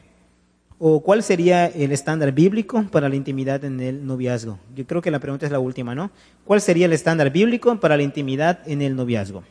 ¿O 0.78 1.00
cuál 1.02 1.22
sería 1.22 1.66
el 1.66 1.92
estándar 1.92 2.33
bíblico 2.33 2.85
para 2.90 3.09
la 3.09 3.14
intimidad 3.14 3.64
en 3.64 3.80
el 3.80 4.04
noviazgo? 4.04 4.59
Yo 4.74 4.87
creo 4.87 5.00
que 5.00 5.11
la 5.11 5.20
pregunta 5.20 5.46
es 5.46 5.52
la 5.52 5.61
última, 5.61 5.94
¿no? 5.94 6.11
¿Cuál 6.44 6.61
sería 6.61 6.87
el 6.87 6.92
estándar 6.92 7.30
bíblico 7.30 7.78
para 7.78 7.96
la 7.96 8.02
intimidad 8.02 8.61
en 8.66 8.83
el 8.83 8.96
noviazgo? 8.96 9.44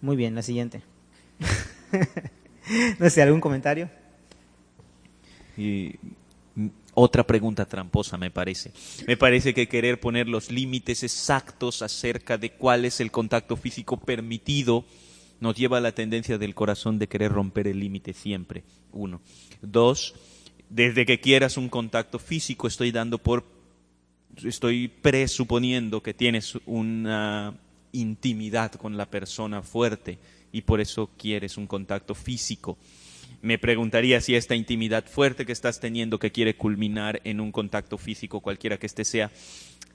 Muy 0.00 0.16
bien, 0.16 0.34
la 0.34 0.42
siguiente. 0.42 0.82
no 2.98 3.10
sé, 3.10 3.22
¿algún 3.22 3.40
comentario? 3.40 3.90
Y 5.56 5.94
otra 6.94 7.26
pregunta 7.26 7.66
tramposa, 7.66 8.16
me 8.16 8.30
parece. 8.30 8.72
Me 9.06 9.16
parece 9.16 9.52
que 9.52 9.68
querer 9.68 10.00
poner 10.00 10.28
los 10.28 10.50
límites 10.50 11.02
exactos 11.02 11.82
acerca 11.82 12.38
de 12.38 12.52
cuál 12.52 12.84
es 12.84 13.00
el 13.00 13.10
contacto 13.10 13.56
físico 13.56 13.98
permitido 13.98 14.84
nos 15.38 15.54
lleva 15.56 15.78
a 15.78 15.82
la 15.82 15.92
tendencia 15.92 16.38
del 16.38 16.54
corazón 16.54 16.98
de 16.98 17.08
querer 17.08 17.32
romper 17.32 17.68
el 17.68 17.80
límite 17.80 18.14
siempre. 18.14 18.64
Uno. 18.92 19.20
Dos, 19.60 20.14
desde 20.70 21.04
que 21.04 21.20
quieras 21.20 21.58
un 21.58 21.68
contacto 21.68 22.18
físico, 22.18 22.66
estoy 22.66 22.90
dando 22.90 23.18
por, 23.18 23.44
estoy 24.42 24.88
presuponiendo 24.88 26.02
que 26.02 26.14
tienes 26.14 26.58
una 26.64 27.54
intimidad 27.92 28.72
con 28.72 28.96
la 28.96 29.10
persona 29.10 29.62
fuerte 29.62 30.18
y 30.56 30.62
por 30.62 30.80
eso 30.80 31.10
quieres 31.18 31.58
un 31.58 31.66
contacto 31.66 32.14
físico. 32.14 32.78
Me 33.42 33.58
preguntaría 33.58 34.22
si 34.22 34.34
esta 34.34 34.54
intimidad 34.54 35.04
fuerte 35.04 35.44
que 35.44 35.52
estás 35.52 35.80
teniendo, 35.80 36.18
que 36.18 36.32
quiere 36.32 36.56
culminar 36.56 37.20
en 37.24 37.42
un 37.42 37.52
contacto 37.52 37.98
físico, 37.98 38.40
cualquiera 38.40 38.78
que 38.78 38.86
este 38.86 39.04
sea, 39.04 39.30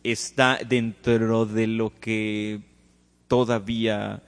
está 0.03 0.59
dentro 0.63 1.47
de 1.47 1.65
lo 1.65 1.99
que 1.99 2.59
todavía 3.27 4.21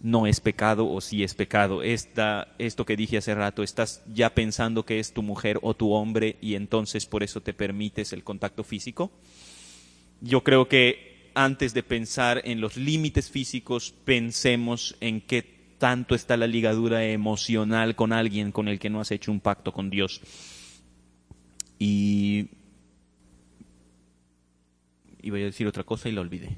no 0.00 0.28
es 0.28 0.38
pecado 0.38 0.88
o 0.88 1.00
si 1.00 1.24
es 1.24 1.34
pecado. 1.34 1.82
Esta, 1.82 2.54
esto 2.58 2.86
que 2.86 2.96
dije 2.96 3.16
hace 3.16 3.34
rato, 3.34 3.64
estás 3.64 4.00
ya 4.14 4.32
pensando 4.36 4.84
que 4.84 5.00
es 5.00 5.12
tu 5.12 5.24
mujer 5.24 5.58
o 5.62 5.74
tu 5.74 5.90
hombre 5.90 6.36
y 6.40 6.54
entonces 6.54 7.04
por 7.06 7.24
eso 7.24 7.40
te 7.40 7.52
permites 7.52 8.12
el 8.12 8.22
contacto 8.22 8.62
físico. 8.62 9.10
Yo 10.20 10.44
creo 10.44 10.68
que 10.68 11.11
antes 11.34 11.74
de 11.74 11.82
pensar 11.82 12.42
en 12.44 12.60
los 12.60 12.76
límites 12.76 13.30
físicos, 13.30 13.94
pensemos 14.04 14.96
en 15.00 15.20
qué 15.20 15.42
tanto 15.78 16.14
está 16.14 16.36
la 16.36 16.46
ligadura 16.46 17.04
emocional 17.04 17.96
con 17.96 18.12
alguien 18.12 18.52
con 18.52 18.68
el 18.68 18.78
que 18.78 18.88
no 18.88 19.00
has 19.00 19.10
hecho 19.10 19.32
un 19.32 19.40
pacto 19.40 19.72
con 19.72 19.90
Dios. 19.90 20.20
Y 21.78 22.48
iba 25.22 25.38
a 25.38 25.40
decir 25.40 25.66
otra 25.66 25.84
cosa 25.84 26.08
y 26.08 26.12
la 26.12 26.20
olvidé. 26.20 26.56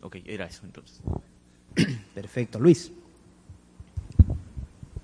Ok, 0.00 0.18
era 0.24 0.46
eso 0.46 0.60
entonces. 0.64 1.00
Perfecto, 2.14 2.60
Luis. 2.60 2.92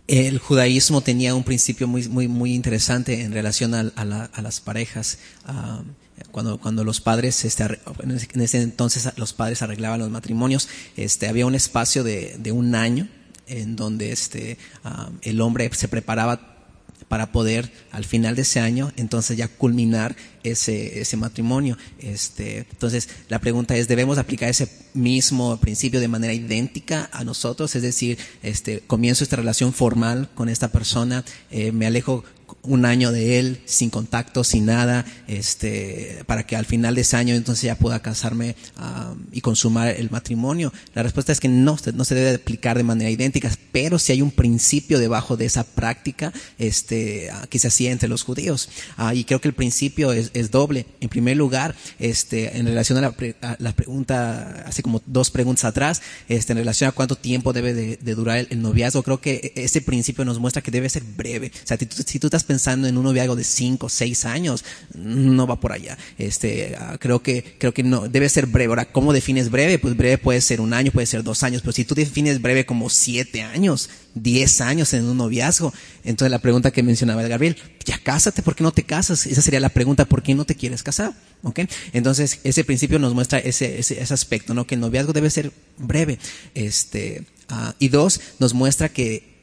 El 0.07 0.39
judaísmo 0.39 1.01
tenía 1.01 1.35
un 1.35 1.45
principio 1.45 1.89
muy, 1.89 2.07
muy, 2.09 2.29
muy 2.29 2.55
interesante 2.55 3.23
en 3.23 3.33
relación 3.33 3.75
a, 3.75 3.83
las 4.43 4.61
parejas. 4.61 5.19
Ah, 5.45 5.83
cuando, 6.31 6.59
cuando 6.59 6.85
los 6.85 7.01
padres, 7.01 7.45
este, 7.45 7.65
en 8.03 8.41
ese 8.41 8.63
entonces 8.63 9.11
los 9.17 9.33
padres 9.33 9.63
arreglaban 9.63 10.01
los 10.01 10.11
matrimonios, 10.11 10.69
este, 10.97 11.29
había 11.29 11.47
un 11.47 11.55
espacio 11.55 12.05
de, 12.05 12.37
de 12.39 12.53
un 12.53 12.75
año 12.75 13.09
en 13.47 13.77
donde 13.77 14.13
este, 14.13 14.59
ah, 14.85 15.11
el 15.23 15.41
hombre 15.41 15.71
se 15.73 15.89
preparaba 15.89 16.55
para 17.09 17.33
poder 17.33 17.71
al 17.93 18.05
final 18.05 18.35
de 18.35 18.43
ese 18.43 18.61
año 18.61 18.93
entonces 18.97 19.37
ya 19.37 19.49
culminar 19.49 20.17
ese, 20.43 21.01
ese 21.01 21.17
matrimonio. 21.17 21.77
Este, 21.99 22.67
entonces 22.71 23.09
la 23.29 23.39
pregunta 23.39 23.77
es, 23.77 23.89
¿debemos 23.89 24.19
aplicar 24.19 24.49
ese 24.49 24.69
mismo 24.95 25.57
principio 25.59 26.01
de 26.01 26.09
manera 26.09 26.33
idéntica 26.33 27.09
a 27.13 27.25
nosotros? 27.25 27.75
Es 27.77 27.83
decir, 27.83 28.19
este, 28.43 28.81
comienzo 28.81 29.25
esta 29.25 29.37
relación 29.37 29.73
formal 29.73 30.31
con 30.35 30.49
esta 30.49 30.69
persona, 30.69 31.25
eh, 31.51 31.73
me 31.73 31.87
alejo 31.87 32.25
un 32.65 32.85
año 32.85 33.13
de 33.13 33.39
él 33.39 33.61
sin 33.67 33.91
contacto, 33.91 34.45
sin 34.45 34.67
nada, 34.67 35.05
este, 35.29 36.23
para 36.27 36.47
que 36.47 36.57
al 36.57 36.65
final 36.65 36.95
de 36.95 37.03
ese 37.03 37.17
año 37.17 37.35
entonces 37.35 37.65
ya 37.65 37.77
pueda 37.77 38.01
casarme 38.01 38.57
y 39.33 39.41
consumar 39.41 39.89
el 39.89 40.11
matrimonio? 40.11 40.73
La 40.95 41.03
respuesta 41.03 41.33
es 41.33 41.41
que 41.41 41.49
no, 41.49 41.77
no 41.95 42.05
se 42.05 42.15
debe 42.15 42.35
aplicar 42.35 42.77
de 42.77 42.83
manera 42.83 43.11
idéntica, 43.11 43.51
pero 43.73 43.99
si 43.99 44.13
hay 44.13 44.23
un 44.23 44.31
principio 44.31 44.99
debajo 44.99 45.37
de 45.37 45.47
esa 45.47 45.65
práctica 45.65 46.33
este, 46.59 47.31
que 47.51 47.59
se 47.59 47.69
hacía 47.69 47.93
entre 47.93 48.09
los 48.09 48.23
judíos. 48.23 48.69
Ah, 48.97 49.15
y 49.15 49.25
creo 49.25 49.41
que 49.41 49.49
el 49.49 49.55
principio 49.55 50.13
es, 50.13 50.31
es, 50.35 50.51
doble. 50.51 50.87
En 51.01 51.09
primer 51.09 51.37
lugar, 51.37 51.75
este, 51.99 52.57
en 52.57 52.67
relación 52.67 52.99
a 52.99 53.01
la, 53.01 53.15
la, 53.59 53.73
pregunta, 53.73 54.65
hace 54.67 54.83
como 54.83 55.03
dos 55.07 55.31
preguntas 55.31 55.65
atrás, 55.65 56.03
este, 56.29 56.53
en 56.53 56.59
relación 56.59 56.89
a 56.89 56.93
cuánto 56.93 57.17
tiempo 57.17 57.53
debe 57.53 57.75
de, 57.75 58.15
durar 58.15 58.47
el, 58.49 58.63
noviazgo, 58.63 59.03
creo 59.03 59.21
que 59.21 59.53
ese 59.57 59.81
principio 59.81 60.25
nos 60.25 60.39
muestra 60.39 60.63
que 60.63 60.71
debe 60.71 60.89
ser 60.89 61.03
breve. 61.03 61.53
O 61.63 61.67
sea, 61.67 61.77
si 61.77 61.87
tú, 61.87 62.03
si 62.07 62.19
tú 62.19 62.29
estás 62.29 62.45
pensando 62.45 62.54
en 62.67 62.97
un 62.97 63.05
noviazgo 63.05 63.37
de 63.37 63.45
5 63.45 63.87
o 63.87 63.89
6 63.89 64.25
años, 64.25 64.65
no 64.95 65.47
va 65.47 65.61
por 65.61 65.73
allá. 65.73 65.99
Este, 66.19 66.77
ah, 66.79 66.97
creo 66.99 67.23
que, 67.23 67.57
creo 67.59 67.73
que 67.73 67.83
no, 67.83 68.09
debe 68.09 68.29
ser 68.29 68.47
breve. 68.47 68.71
Ahora, 68.71 68.87
¿cómo 68.87 69.13
defines 69.13 69.51
breve? 69.51 69.79
Pues 69.79 69.97
breve 69.97 70.19
puede 70.19 70.41
ser 70.41 70.61
un 70.61 70.73
año, 70.73 70.93
puede 70.93 71.07
ser 71.07 71.23
dos 71.23 71.43
años, 71.43 71.63
pero 71.63 71.73
si 71.73 71.85
tú 71.85 71.95
defines 71.95 72.41
breve 72.41 72.67
como 72.67 72.91
siete 72.91 73.43
años, 73.43 73.91
10 74.15 74.61
años 74.61 74.93
en 74.95 75.05
un 75.05 75.17
noviazgo, 75.17 75.73
entonces 76.05 76.31
la 76.31 76.39
pregunta 76.39 76.71
que 76.71 76.83
mencionaba 76.83 77.23
el 77.23 77.29
Gabriel, 77.29 77.57
ya 77.85 77.99
cásate, 77.99 78.43
¿por 78.43 78.55
qué 78.55 78.63
no 78.63 78.73
te 78.73 78.85
casas? 78.85 79.27
Esa 79.27 79.43
sería 79.43 79.61
la 79.61 79.69
pregunta, 79.69 80.05
¿por 80.05 80.23
qué 80.23 80.35
no 80.35 80.45
te 80.45 80.55
quieres 80.55 80.83
casar? 80.83 81.13
¿Ok? 81.43 81.61
Entonces, 81.93 82.41
ese 82.45 82.65
principio 82.65 82.99
nos 82.99 83.15
muestra 83.15 83.39
ese, 83.39 83.79
ese, 83.79 84.01
aspecto, 84.15 84.55
¿no? 84.55 84.67
Que 84.67 84.77
el 84.77 84.81
noviazgo 84.81 85.13
debe 85.13 85.31
ser 85.31 85.53
breve. 85.77 86.19
Este, 86.55 87.25
uh, 87.51 87.73
y 87.79 87.89
dos, 87.89 88.21
nos 88.39 88.55
muestra 88.55 88.89
que 88.89 89.35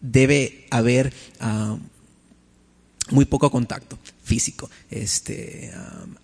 debe 0.00 0.66
haber 0.70 1.12
uh, 1.40 1.78
muy 3.10 3.24
poco 3.24 3.50
contacto 3.50 3.98
físico, 4.22 4.70
este, 4.90 5.72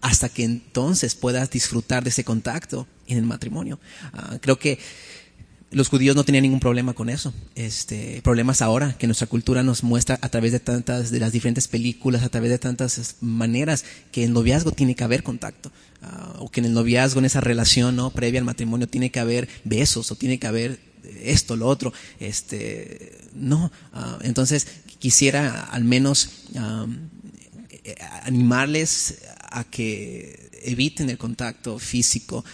hasta 0.01 0.29
que 0.29 0.45
entonces 0.45 1.15
puedas 1.15 1.51
disfrutar 1.51 2.03
de 2.03 2.11
ese 2.11 2.25
contacto 2.25 2.87
en 3.07 3.19
el 3.19 3.25
matrimonio. 3.25 3.79
Uh, 4.15 4.39
creo 4.41 4.59
que 4.59 4.79
los 5.73 5.89
judíos 5.89 6.17
no 6.17 6.25
tenían 6.25 6.43
ningún 6.43 6.59
problema 6.59 6.95
con 6.95 7.11
eso. 7.11 7.33
Este, 7.55 8.21
problemas 8.23 8.63
ahora 8.63 8.97
que 8.99 9.07
nuestra 9.07 9.29
cultura 9.29 9.63
nos 9.63 9.85
muestra 9.85 10.19
a 10.21 10.29
través 10.29 10.53
de 10.53 10.61
tantas, 10.61 11.11
de 11.11 11.21
las 11.21 11.33
diferentes 11.33 11.69
películas, 11.69 12.25
a 12.25 12.29
través 12.29 12.51
de 12.51 12.59
tantas 12.59 13.17
maneras 13.21 13.85
que 14.11 14.25
en 14.25 14.33
noviazgo 14.33 14.73
tiene 14.73 14.95
que 14.95 15.05
haber 15.05 15.23
contacto. 15.23 15.71
Uh, 16.03 16.45
o 16.45 16.51
que 16.51 16.61
en 16.61 16.67
el 16.67 16.73
noviazgo, 16.73 17.21
en 17.21 17.27
esa 17.27 17.43
relación, 17.43 17.95
¿no? 17.95 18.11
Previa 18.11 18.41
al 18.41 18.47
matrimonio, 18.47 18.89
tiene 18.89 19.11
que 19.11 19.21
haber 19.21 19.49
besos 19.65 20.11
o 20.11 20.17
tiene 20.17 20.39
que 20.39 20.47
haber 20.47 20.90
esto, 21.23 21.57
lo 21.57 21.67
otro. 21.67 21.93
Este, 22.19 23.19
no. 23.35 23.71
Ah, 23.93 24.19
entonces, 24.23 24.67
quisiera 24.99 25.65
al 25.65 25.85
menos 25.85 26.31
eh, 26.55 27.95
animarles 28.23 29.19
a 29.51 29.65
que 29.65 30.51
eviten 30.63 31.11
el 31.11 31.19
contacto 31.19 31.79
físico 31.79 32.45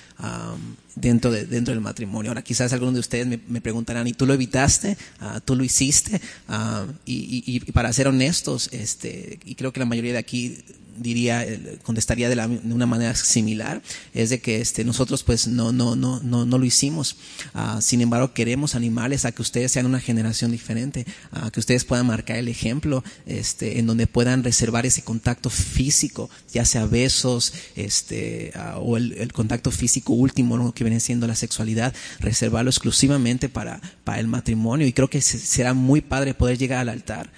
dentro, 0.95 1.31
de, 1.31 1.45
dentro 1.47 1.75
del 1.75 1.81
matrimonio. 1.81 2.31
Ahora 2.31 2.43
quizás 2.43 2.73
algunos 2.73 2.95
de 2.95 3.01
ustedes 3.01 3.27
me, 3.27 3.61
preguntarán, 3.61 4.07
¿y 4.07 4.13
tú 4.13 4.27
lo 4.27 4.35
evitaste? 4.35 4.97
Ah, 5.21 5.41
¿Tú 5.45 5.57
lo 5.57 5.65
hiciste? 5.65 6.21
Ah, 6.49 6.87
y, 7.05 7.43
y, 7.47 7.61
para 7.73 7.93
ser 7.93 8.09
honestos, 8.09 8.69
este, 8.73 9.39
y 9.45 9.55
creo 9.55 9.73
que 9.73 9.81
la 9.81 9.87
mayoría 9.87 10.13
de 10.13 10.19
aquí 10.19 10.59
diría, 10.99 11.45
eh, 11.45 11.79
contestaría 11.83 12.29
de, 12.29 12.37
la, 12.37 12.49
de, 12.49 12.73
una 12.73 12.87
manera 12.87 13.15
similar, 13.15 13.83
es 14.15 14.31
de 14.31 14.41
que 14.41 14.61
este, 14.61 14.85
nosotros 14.85 15.23
pues 15.23 15.47
no, 15.49 15.73
no, 15.73 15.97
no, 15.97 16.21
no, 16.23 16.47
no 16.47 16.59
lo 16.59 16.65
hicimos. 16.65 17.17
Uh, 17.55 17.81
sin 17.81 18.01
embargo, 18.01 18.33
queremos 18.33 18.75
animarles 18.75 19.25
a 19.25 19.33
que 19.33 19.43
ustedes 19.43 19.73
sean 19.73 19.87
una 19.87 20.01
generación 20.01 20.51
diferente, 20.51 21.07
a 21.31 21.51
que 21.51 21.61
ustedes 21.61 21.85
puedan 21.85 22.07
marcar 22.07 22.37
el 22.37 22.49
ejemplo, 22.49 23.05
este, 23.27 23.79
en 23.79 23.87
donde 23.87 24.07
puedan 24.07 24.45
reservar 24.45 24.87
ese 24.87 25.03
contacto 25.03 25.51
físico, 25.51 26.31
ya 26.53 26.65
sea 26.65 26.87
besos, 26.87 27.53
este, 27.75 28.53
uh, 28.57 28.79
o 28.79 28.97
el, 28.97 29.33
contacto 29.33 29.71
físico 29.71 30.13
último, 30.13 30.73
que 30.73 30.85
viene 30.85 31.01
siendo 31.01 31.27
la 31.27 31.35
sexualidad, 31.35 31.95
reservarlo 32.21 32.71
exclusivamente 32.71 33.49
para, 33.49 33.81
para 34.05 34.21
el 34.21 34.29
matrimonio. 34.29 34.87
Y 34.87 34.93
creo 34.93 35.09
que 35.09 35.21
será 35.21 35.75
muy 35.75 36.01
padre 36.01 36.35
poder 36.35 36.59
llegar 36.59 36.81
al 36.81 36.89
altar. 36.89 37.31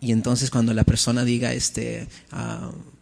Y 0.00 0.12
entonces 0.12 0.50
cuando 0.50 0.74
la 0.74 0.84
persona 0.84 1.24
diga, 1.24 1.54
este, 1.54 2.06
uh, 2.32 2.93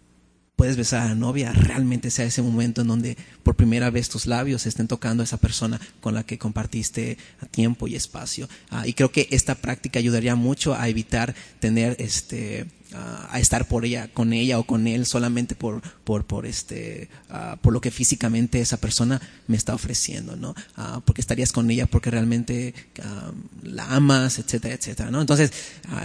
puedes 0.56 0.76
besar 0.76 1.02
a 1.02 1.08
la 1.08 1.14
novia, 1.14 1.52
realmente 1.52 2.10
sea 2.10 2.26
ese 2.26 2.42
momento 2.42 2.82
en 2.82 2.88
donde 2.88 3.16
por 3.42 3.56
primera 3.56 3.90
vez 3.90 4.08
tus 4.08 4.26
labios 4.26 4.66
estén 4.66 4.88
tocando 4.88 5.22
a 5.22 5.24
esa 5.24 5.38
persona 5.38 5.80
con 6.00 6.14
la 6.14 6.24
que 6.24 6.38
compartiste 6.38 7.18
tiempo 7.50 7.88
y 7.88 7.96
espacio. 7.96 8.48
Uh, 8.70 8.86
y 8.86 8.92
creo 8.92 9.10
que 9.10 9.28
esta 9.30 9.54
práctica 9.54 9.98
ayudaría 9.98 10.36
mucho 10.36 10.74
a 10.74 10.88
evitar 10.88 11.34
tener 11.60 11.96
este 11.98 12.66
a 12.94 13.38
estar 13.38 13.66
por 13.66 13.84
ella, 13.84 14.08
con 14.12 14.32
ella 14.32 14.58
o 14.58 14.64
con 14.64 14.86
él 14.86 15.06
solamente 15.06 15.54
por, 15.54 15.80
por, 16.04 16.24
por 16.24 16.46
este, 16.46 17.08
uh, 17.30 17.56
por 17.58 17.72
lo 17.72 17.80
que 17.80 17.90
físicamente 17.90 18.60
esa 18.60 18.76
persona 18.76 19.20
me 19.46 19.56
está 19.56 19.74
ofreciendo, 19.74 20.36
¿no? 20.36 20.50
Uh, 20.76 21.00
porque 21.04 21.20
estarías 21.20 21.52
con 21.52 21.70
ella 21.70 21.86
porque 21.86 22.10
realmente 22.10 22.74
uh, 22.98 23.66
la 23.66 23.86
amas, 23.94 24.38
etcétera, 24.38 24.74
etcétera, 24.74 25.10
¿no? 25.10 25.20
Entonces, 25.20 25.52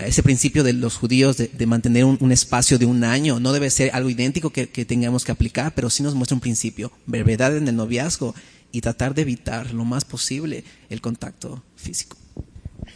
ese 0.05 0.23
principio 0.23 0.63
de 0.63 0.73
los 0.73 0.95
judíos 0.95 1.38
de, 1.38 1.47
de 1.47 1.65
mantener 1.65 2.05
un, 2.05 2.17
un, 2.21 2.31
espacio 2.31 2.77
de 2.77 2.85
un 2.85 3.03
año 3.03 3.39
no 3.39 3.53
debe 3.53 3.69
ser 3.69 3.91
algo 3.93 4.09
idéntico 4.09 4.51
que, 4.51 4.69
que 4.69 4.85
tengamos 4.85 5.25
que 5.25 5.31
aplicar, 5.31 5.73
pero 5.75 5.89
sí 5.89 6.03
nos 6.03 6.15
muestra 6.15 6.35
un 6.35 6.41
principio, 6.41 6.91
brevedad 7.05 7.55
en 7.57 7.67
el 7.67 7.75
noviazgo 7.75 8.33
y 8.71 8.81
tratar 8.81 9.13
de 9.13 9.23
evitar 9.23 9.73
lo 9.73 9.85
más 9.85 10.05
posible 10.05 10.63
el 10.89 11.01
contacto 11.01 11.63
físico 11.75 12.17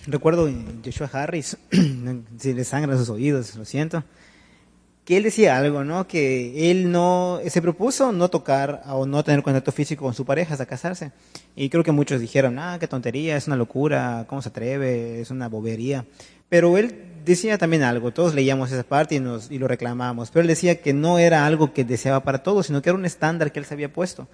recuerdo 0.08 0.49
Joshua 0.84 1.10
Harris, 1.12 1.58
si 2.38 2.54
le 2.54 2.64
sangran 2.64 2.97
sus 2.97 3.10
oídos, 3.10 3.56
lo 3.56 3.66
siento, 3.66 4.04
que 5.06 5.18
él 5.18 5.24
decía 5.24 5.58
algo, 5.58 5.84
¿no? 5.84 6.08
Que 6.08 6.72
él 6.72 6.91
no, 6.91 7.39
se 7.47 7.62
propuso 7.62 8.12
no 8.12 8.30
tocar 8.30 8.84
o 8.88 9.06
no 9.06 9.24
tener 9.24 9.41
contacto 9.43 9.72
físico 9.72 10.06
con 10.06 10.14
su 10.14 10.26
pareja 10.26 10.54
hasta 10.54 10.66
casarse. 10.66 11.12
Y 11.56 11.70
creo 11.70 11.84
que 11.84 11.91
muchos 11.91 12.22
dijeron, 12.22 12.60
ah, 12.60 12.78
qué 12.80 12.88
tontería, 12.88 13.36
es 13.36 13.47
una 13.47 13.56
locura, 13.56 14.26
¿cómo 14.28 14.41
se 14.41 14.49
atreve? 14.49 15.22
Es 15.22 15.32
una 15.32 15.49
bobería. 15.49 16.06
Pero 16.49 16.78
él 16.78 16.95
decía 17.26 17.58
también 17.58 17.84
algo, 17.84 18.12
todos 18.12 18.36
leíamos 18.36 18.72
esa 18.72 18.84
parte 18.84 19.16
y, 19.16 19.20
nos, 19.20 19.49
y 19.49 19.58
lo 19.58 19.68
reclamamos, 19.68 20.32
pero 20.32 20.41
él 20.41 20.47
decía 20.47 20.82
que 20.82 20.93
no 20.93 21.18
era 21.20 21.45
algo 21.45 21.74
que 21.74 21.84
deseaba 21.84 22.24
para 22.24 22.43
todos, 22.43 22.68
sino 22.68 22.82
que 22.82 22.89
era 22.89 22.97
un 22.97 23.06
estándar 23.06 23.52
que 23.52 23.60
él 23.60 23.66
se 23.66 23.74
había 23.74 23.91
puesto 23.91 24.28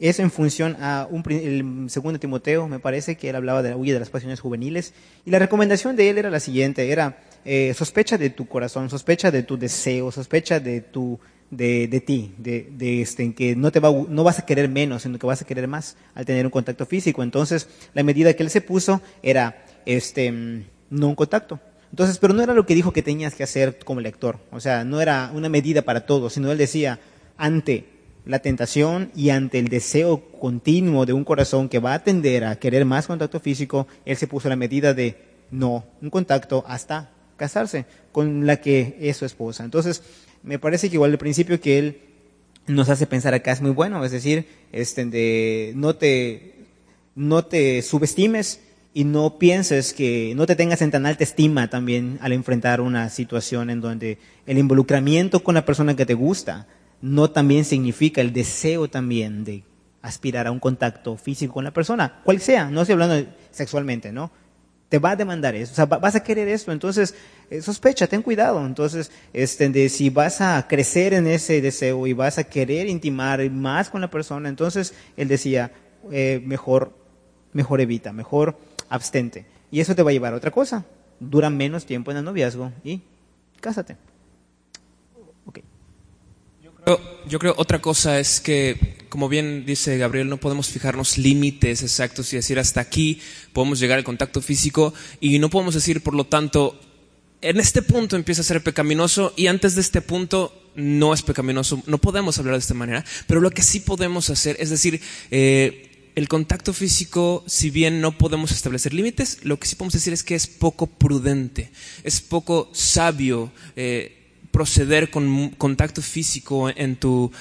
es 0.00 0.18
en 0.18 0.30
función 0.30 0.76
a 0.80 1.06
un, 1.10 1.22
el 1.30 1.90
segundo 1.90 2.18
Timoteo, 2.18 2.68
me 2.68 2.78
parece 2.78 3.16
que 3.16 3.30
él 3.30 3.36
hablaba 3.36 3.62
de 3.62 3.70
la 3.70 3.76
huella 3.76 3.94
de 3.94 4.00
las 4.00 4.10
pasiones 4.10 4.40
juveniles, 4.40 4.92
y 5.24 5.30
la 5.30 5.38
recomendación 5.38 5.96
de 5.96 6.10
él 6.10 6.18
era 6.18 6.30
la 6.30 6.40
siguiente, 6.40 6.90
era 6.90 7.18
eh, 7.44 7.72
sospecha 7.74 8.18
de 8.18 8.30
tu 8.30 8.46
corazón, 8.46 8.90
sospecha 8.90 9.30
de 9.30 9.42
tu 9.42 9.56
deseo, 9.56 10.10
sospecha 10.10 10.60
de 10.60 10.80
tu 10.80 11.18
de, 11.50 11.88
de 11.88 12.00
ti, 12.00 12.34
de, 12.38 12.68
de 12.72 13.02
este, 13.02 13.22
en 13.22 13.32
que 13.32 13.54
no 13.54 13.70
te 13.70 13.80
va, 13.80 13.90
no 14.08 14.24
vas 14.24 14.38
a 14.38 14.46
querer 14.46 14.68
menos, 14.68 15.02
sino 15.02 15.18
que 15.18 15.26
vas 15.26 15.42
a 15.42 15.46
querer 15.46 15.68
más 15.68 15.96
al 16.14 16.24
tener 16.24 16.44
un 16.44 16.50
contacto 16.50 16.84
físico. 16.86 17.22
Entonces, 17.22 17.68
la 17.92 18.02
medida 18.02 18.34
que 18.34 18.42
él 18.42 18.50
se 18.50 18.60
puso 18.60 19.00
era 19.22 19.64
este 19.86 20.32
no 20.90 21.08
un 21.08 21.14
contacto. 21.14 21.60
Entonces, 21.90 22.18
pero 22.18 22.34
no 22.34 22.42
era 22.42 22.54
lo 22.54 22.66
que 22.66 22.74
dijo 22.74 22.92
que 22.92 23.02
tenías 23.02 23.34
que 23.34 23.44
hacer 23.44 23.78
como 23.84 24.00
lector, 24.00 24.40
o 24.50 24.58
sea, 24.58 24.84
no 24.84 25.00
era 25.00 25.30
una 25.32 25.48
medida 25.48 25.82
para 25.82 26.06
todos, 26.06 26.32
sino 26.32 26.50
él 26.50 26.58
decía 26.58 26.98
ante 27.36 27.93
la 28.26 28.38
tentación 28.38 29.10
y 29.14 29.30
ante 29.30 29.58
el 29.58 29.68
deseo 29.68 30.22
continuo 30.40 31.06
de 31.06 31.12
un 31.12 31.24
corazón 31.24 31.68
que 31.68 31.78
va 31.78 31.94
a 31.94 32.04
tender 32.04 32.44
a 32.44 32.56
querer 32.56 32.84
más 32.84 33.06
contacto 33.06 33.40
físico, 33.40 33.86
él 34.04 34.16
se 34.16 34.26
puso 34.26 34.48
la 34.48 34.56
medida 34.56 34.94
de 34.94 35.16
no, 35.50 35.84
un 36.00 36.10
contacto 36.10 36.64
hasta 36.66 37.10
casarse 37.36 37.86
con 38.12 38.46
la 38.46 38.56
que 38.56 38.96
es 39.00 39.16
su 39.16 39.24
esposa. 39.24 39.64
Entonces, 39.64 40.02
me 40.42 40.58
parece 40.58 40.88
que 40.88 40.96
igual 40.96 41.12
el 41.12 41.18
principio 41.18 41.60
que 41.60 41.78
él 41.78 42.00
nos 42.66 42.88
hace 42.88 43.06
pensar 43.06 43.34
acá 43.34 43.52
es 43.52 43.60
muy 43.60 43.72
bueno, 43.72 44.04
es 44.04 44.12
decir, 44.12 44.46
este 44.72 45.04
de 45.04 45.72
no 45.76 45.96
te 45.96 46.54
no 47.14 47.44
te 47.44 47.82
subestimes 47.82 48.60
y 48.92 49.04
no 49.04 49.38
pienses 49.38 49.92
que 49.92 50.32
no 50.36 50.46
te 50.46 50.56
tengas 50.56 50.82
en 50.82 50.90
tan 50.90 51.06
alta 51.06 51.24
estima 51.24 51.68
también 51.68 52.18
al 52.22 52.32
enfrentar 52.32 52.80
una 52.80 53.10
situación 53.10 53.70
en 53.70 53.80
donde 53.80 54.18
el 54.46 54.58
involucramiento 54.58 55.42
con 55.42 55.54
la 55.54 55.64
persona 55.64 55.94
que 55.94 56.06
te 56.06 56.14
gusta 56.14 56.66
no 57.04 57.30
también 57.30 57.66
significa 57.66 58.22
el 58.22 58.32
deseo 58.32 58.88
también 58.88 59.44
de 59.44 59.62
aspirar 60.00 60.46
a 60.46 60.50
un 60.50 60.58
contacto 60.58 61.18
físico 61.18 61.52
con 61.52 61.64
la 61.64 61.70
persona, 61.70 62.22
cual 62.24 62.40
sea, 62.40 62.70
no 62.70 62.80
estoy 62.80 62.94
hablando 62.94 63.30
sexualmente, 63.50 64.10
¿no? 64.10 64.30
Te 64.88 64.98
va 64.98 65.10
a 65.10 65.16
demandar 65.16 65.54
eso, 65.54 65.72
o 65.72 65.74
sea, 65.74 65.84
vas 65.84 66.14
a 66.14 66.22
querer 66.22 66.48
eso, 66.48 66.72
entonces 66.72 67.14
eh, 67.50 67.60
sospecha, 67.60 68.06
ten 68.06 68.22
cuidado, 68.22 68.64
entonces, 68.64 69.12
este, 69.34 69.68
de 69.68 69.90
si 69.90 70.08
vas 70.08 70.40
a 70.40 70.66
crecer 70.66 71.12
en 71.12 71.26
ese 71.26 71.60
deseo 71.60 72.06
y 72.06 72.14
vas 72.14 72.38
a 72.38 72.44
querer 72.44 72.88
intimar 72.88 73.50
más 73.50 73.90
con 73.90 74.00
la 74.00 74.08
persona, 74.08 74.48
entonces 74.48 74.94
él 75.18 75.28
decía, 75.28 75.72
eh, 76.10 76.42
mejor, 76.42 76.96
mejor 77.52 77.82
evita, 77.82 78.14
mejor 78.14 78.56
abstente. 78.88 79.44
Y 79.70 79.80
eso 79.80 79.94
te 79.94 80.02
va 80.02 80.08
a 80.08 80.14
llevar 80.14 80.32
a 80.32 80.36
otra 80.36 80.50
cosa, 80.50 80.86
dura 81.20 81.50
menos 81.50 81.84
tiempo 81.84 82.12
en 82.12 82.16
el 82.16 82.24
noviazgo 82.24 82.72
y 82.82 83.02
cásate. 83.60 83.98
Yo 87.26 87.38
creo 87.38 87.54
otra 87.56 87.80
cosa 87.80 88.20
es 88.20 88.40
que, 88.40 88.96
como 89.08 89.30
bien 89.30 89.64
dice 89.64 89.96
Gabriel, 89.96 90.28
no 90.28 90.36
podemos 90.36 90.68
fijarnos 90.68 91.16
límites 91.16 91.82
exactos 91.82 92.32
y 92.32 92.36
decir 92.36 92.58
hasta 92.58 92.80
aquí 92.80 93.20
podemos 93.54 93.80
llegar 93.80 93.96
al 93.96 94.04
contacto 94.04 94.42
físico 94.42 94.92
y 95.20 95.38
no 95.38 95.48
podemos 95.48 95.74
decir, 95.74 96.02
por 96.02 96.14
lo 96.14 96.24
tanto, 96.24 96.78
en 97.40 97.58
este 97.58 97.80
punto 97.80 98.16
empieza 98.16 98.42
a 98.42 98.44
ser 98.44 98.62
pecaminoso 98.62 99.32
y 99.36 99.46
antes 99.46 99.74
de 99.74 99.80
este 99.80 100.02
punto 100.02 100.70
no 100.74 101.14
es 101.14 101.22
pecaminoso. 101.22 101.82
No 101.86 101.98
podemos 101.98 102.38
hablar 102.38 102.56
de 102.56 102.60
esta 102.60 102.74
manera, 102.74 103.04
pero 103.26 103.40
lo 103.40 103.50
que 103.50 103.62
sí 103.62 103.80
podemos 103.80 104.28
hacer 104.28 104.56
es 104.60 104.68
decir, 104.68 105.00
eh, 105.30 106.10
el 106.14 106.28
contacto 106.28 106.74
físico, 106.74 107.42
si 107.46 107.70
bien 107.70 108.02
no 108.02 108.18
podemos 108.18 108.52
establecer 108.52 108.92
límites, 108.92 109.38
lo 109.42 109.58
que 109.58 109.66
sí 109.66 109.76
podemos 109.76 109.94
decir 109.94 110.12
es 110.12 110.22
que 110.22 110.34
es 110.34 110.46
poco 110.46 110.86
prudente, 110.86 111.70
es 112.02 112.20
poco 112.20 112.70
sabio. 112.74 113.50
Eh, 113.76 114.23
proceder 114.54 115.10
con 115.10 115.48
contacto 115.58 116.00
físico 116.00 116.70
en 116.70 116.94
tu 116.94 117.32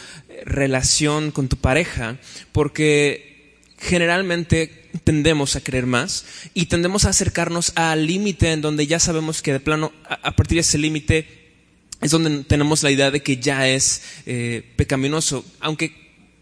relación 0.46 1.30
con 1.30 1.48
tu 1.48 1.58
pareja, 1.58 2.18
porque 2.52 3.60
generalmente 3.78 4.90
tendemos 5.04 5.56
a 5.56 5.62
creer 5.62 5.86
más 5.86 6.26
y 6.56 6.66
tendemos 6.66 7.06
a 7.06 7.10
acercarnos 7.10 7.72
al 7.76 8.08
límite 8.08 8.52
en 8.52 8.62
donde 8.62 8.88
ya 8.88 8.98
sabemos 8.98 9.44
que 9.44 9.54
de 9.54 9.60
plano, 9.60 9.94
a 10.10 10.36
partir 10.36 10.56
de 10.56 10.62
ese 10.62 10.80
límite, 10.80 11.28
es 12.02 12.10
donde 12.10 12.46
tenemos 12.46 12.82
la 12.82 12.90
idea 12.90 13.12
de 13.12 13.22
que 13.22 13.38
ya 13.38 13.70
es 13.70 14.02
eh, 14.26 14.64
pecaminoso, 14.76 15.46
aunque 15.60 15.94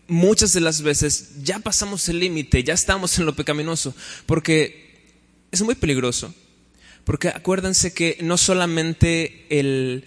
muchas 0.08 0.54
de 0.54 0.62
las 0.62 0.84
veces 0.84 1.44
ya 1.44 1.60
pasamos 1.60 2.08
el 2.08 2.20
límite, 2.20 2.64
ya 2.64 2.76
estamos 2.76 3.20
en 3.20 3.26
lo 3.26 3.36
pecaminoso, 3.36 3.94
porque 4.26 4.90
es 5.52 5.62
muy 5.64 5.76
peligroso. 5.76 6.34
Porque 7.04 7.30
acuérdense 7.30 7.94
que 7.94 8.18
no 8.22 8.38
solamente 8.38 9.48
el 9.50 10.06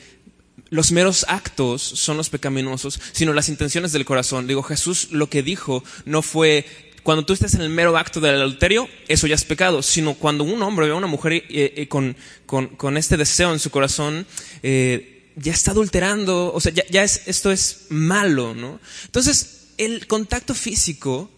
los 0.75 0.91
meros 0.91 1.25
actos 1.29 1.83
son 1.83 2.17
los 2.17 2.31
pecaminosos, 2.31 3.01
sino 3.13 3.33
las 3.33 3.49
intenciones 3.49 3.93
del 3.93 4.05
corazón. 4.05 4.49
Digo, 4.49 4.65
Jesús 4.65 5.13
lo 5.13 5.31
que 5.31 5.45
dijo 5.45 5.85
no 6.05 6.21
fue 6.21 6.67
cuando 7.05 7.25
tú 7.25 7.33
estés 7.33 7.55
en 7.55 7.61
el 7.61 7.69
mero 7.69 7.97
acto 7.97 8.19
del 8.19 8.35
adulterio, 8.35 8.89
eso 9.07 9.29
ya 9.29 9.37
es 9.37 9.45
pecado, 9.45 9.83
sino 9.83 10.15
cuando 10.15 10.43
un 10.43 10.61
hombre 10.63 10.87
ve 10.87 10.93
a 10.93 10.97
una 10.97 11.07
mujer 11.07 11.35
eh, 11.35 11.45
eh, 11.49 11.87
con, 11.87 12.17
con, 12.47 12.97
este 12.97 13.17
deseo 13.17 13.53
en 13.53 13.61
su 13.61 13.71
corazón, 13.71 14.27
eh, 14.65 15.31
ya 15.37 15.53
está 15.53 15.71
adulterando, 15.71 16.53
o 16.53 16.61
sea, 16.61 16.73
ya, 16.73 16.83
ya 16.91 17.05
es, 17.05 17.29
esto 17.29 17.53
es 17.53 17.87
malo, 17.91 18.53
¿no? 18.57 18.81
Entonces, 19.05 19.69
el 19.79 20.09
contacto 20.09 20.55
físico 20.55 21.31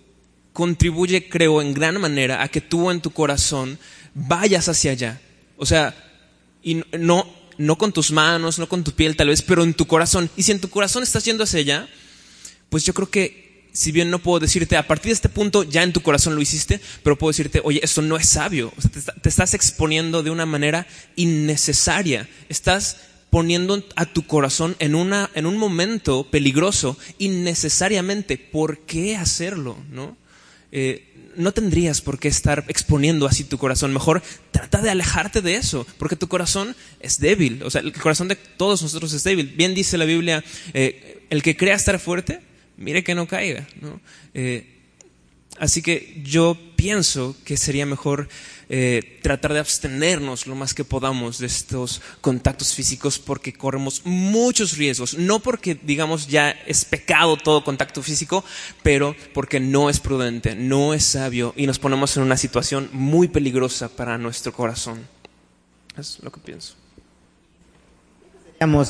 contribuye, 0.54 1.28
creo, 1.28 1.60
en 1.60 1.74
gran 1.74 2.00
manera 2.00 2.42
a 2.42 2.48
que 2.48 2.62
tú 2.62 2.90
en 2.90 3.02
tu 3.02 3.10
corazón 3.10 3.78
vayas 4.14 4.70
hacia 4.70 4.92
allá. 4.92 5.20
O 5.58 5.66
sea, 5.66 5.94
y 6.62 6.82
no, 6.98 7.35
no 7.58 7.76
con 7.78 7.92
tus 7.92 8.10
manos, 8.12 8.58
no 8.58 8.68
con 8.68 8.84
tu 8.84 8.92
piel 8.92 9.16
tal 9.16 9.28
vez, 9.28 9.42
pero 9.42 9.62
en 9.64 9.74
tu 9.74 9.86
corazón. 9.86 10.30
Y 10.36 10.42
si 10.42 10.52
en 10.52 10.60
tu 10.60 10.68
corazón 10.70 11.02
estás 11.02 11.24
yendo 11.24 11.44
hacia 11.44 11.60
allá, 11.60 11.88
pues 12.68 12.84
yo 12.84 12.94
creo 12.94 13.10
que 13.10 13.46
si 13.72 13.92
bien 13.92 14.10
no 14.10 14.18
puedo 14.20 14.40
decirte, 14.40 14.76
a 14.78 14.86
partir 14.86 15.10
de 15.10 15.14
este 15.14 15.28
punto 15.28 15.62
ya 15.62 15.82
en 15.82 15.92
tu 15.92 16.00
corazón 16.00 16.34
lo 16.34 16.40
hiciste, 16.40 16.80
pero 17.02 17.18
puedo 17.18 17.30
decirte, 17.30 17.60
oye, 17.62 17.80
esto 17.82 18.00
no 18.00 18.16
es 18.16 18.26
sabio. 18.28 18.72
O 18.76 18.80
sea, 18.80 18.90
te, 18.90 18.98
está- 18.98 19.12
te 19.14 19.28
estás 19.28 19.52
exponiendo 19.54 20.22
de 20.22 20.30
una 20.30 20.46
manera 20.46 20.86
innecesaria. 21.16 22.26
Estás 22.48 22.96
poniendo 23.28 23.84
a 23.96 24.06
tu 24.06 24.26
corazón 24.26 24.76
en, 24.78 24.94
una, 24.94 25.30
en 25.34 25.44
un 25.44 25.58
momento 25.58 26.26
peligroso 26.30 26.96
innecesariamente. 27.18 28.38
¿Por 28.38 28.78
qué 28.80 29.16
hacerlo? 29.16 29.76
¿no? 29.90 30.16
Eh, 30.72 31.12
no 31.36 31.52
tendrías 31.52 32.00
por 32.00 32.18
qué 32.18 32.28
estar 32.28 32.64
exponiendo 32.68 33.26
así 33.26 33.44
tu 33.44 33.58
corazón. 33.58 33.92
Mejor 33.92 34.22
trata 34.50 34.82
de 34.82 34.90
alejarte 34.90 35.42
de 35.42 35.56
eso, 35.56 35.86
porque 35.98 36.16
tu 36.16 36.28
corazón 36.28 36.74
es 37.00 37.20
débil. 37.20 37.62
O 37.62 37.70
sea, 37.70 37.80
el 37.80 37.92
corazón 37.92 38.28
de 38.28 38.36
todos 38.36 38.82
nosotros 38.82 39.12
es 39.12 39.24
débil. 39.24 39.54
Bien 39.56 39.74
dice 39.74 39.98
la 39.98 40.04
Biblia, 40.04 40.44
eh, 40.74 41.24
el 41.30 41.42
que 41.42 41.56
crea 41.56 41.74
estar 41.74 41.98
fuerte, 41.98 42.40
mire 42.76 43.04
que 43.04 43.14
no 43.14 43.26
caiga. 43.26 43.66
Eh, 44.34 44.72
Así 45.58 45.82
que 45.82 46.20
yo 46.22 46.58
pienso 46.76 47.36
que 47.44 47.56
sería 47.56 47.86
mejor 47.86 48.28
eh, 48.68 49.20
tratar 49.22 49.52
de 49.52 49.60
abstenernos 49.60 50.46
lo 50.46 50.56
más 50.56 50.74
que 50.74 50.84
podamos 50.84 51.38
de 51.38 51.46
estos 51.46 52.02
contactos 52.20 52.74
físicos 52.74 53.18
porque 53.18 53.52
corremos 53.52 54.02
muchos 54.04 54.76
riesgos. 54.76 55.16
No 55.16 55.38
porque, 55.38 55.74
digamos, 55.80 56.26
ya 56.26 56.50
es 56.50 56.84
pecado 56.84 57.36
todo 57.36 57.62
contacto 57.62 58.02
físico, 58.02 58.44
pero 58.82 59.14
porque 59.34 59.60
no 59.60 59.88
es 59.88 60.00
prudente, 60.00 60.56
no 60.56 60.94
es 60.94 61.04
sabio 61.04 61.54
y 61.56 61.66
nos 61.66 61.78
ponemos 61.78 62.16
en 62.16 62.24
una 62.24 62.36
situación 62.36 62.88
muy 62.92 63.28
peligrosa 63.28 63.88
para 63.88 64.18
nuestro 64.18 64.52
corazón. 64.52 65.06
Es 65.96 66.18
lo 66.22 66.32
que 66.32 66.40
pienso. 66.40 66.74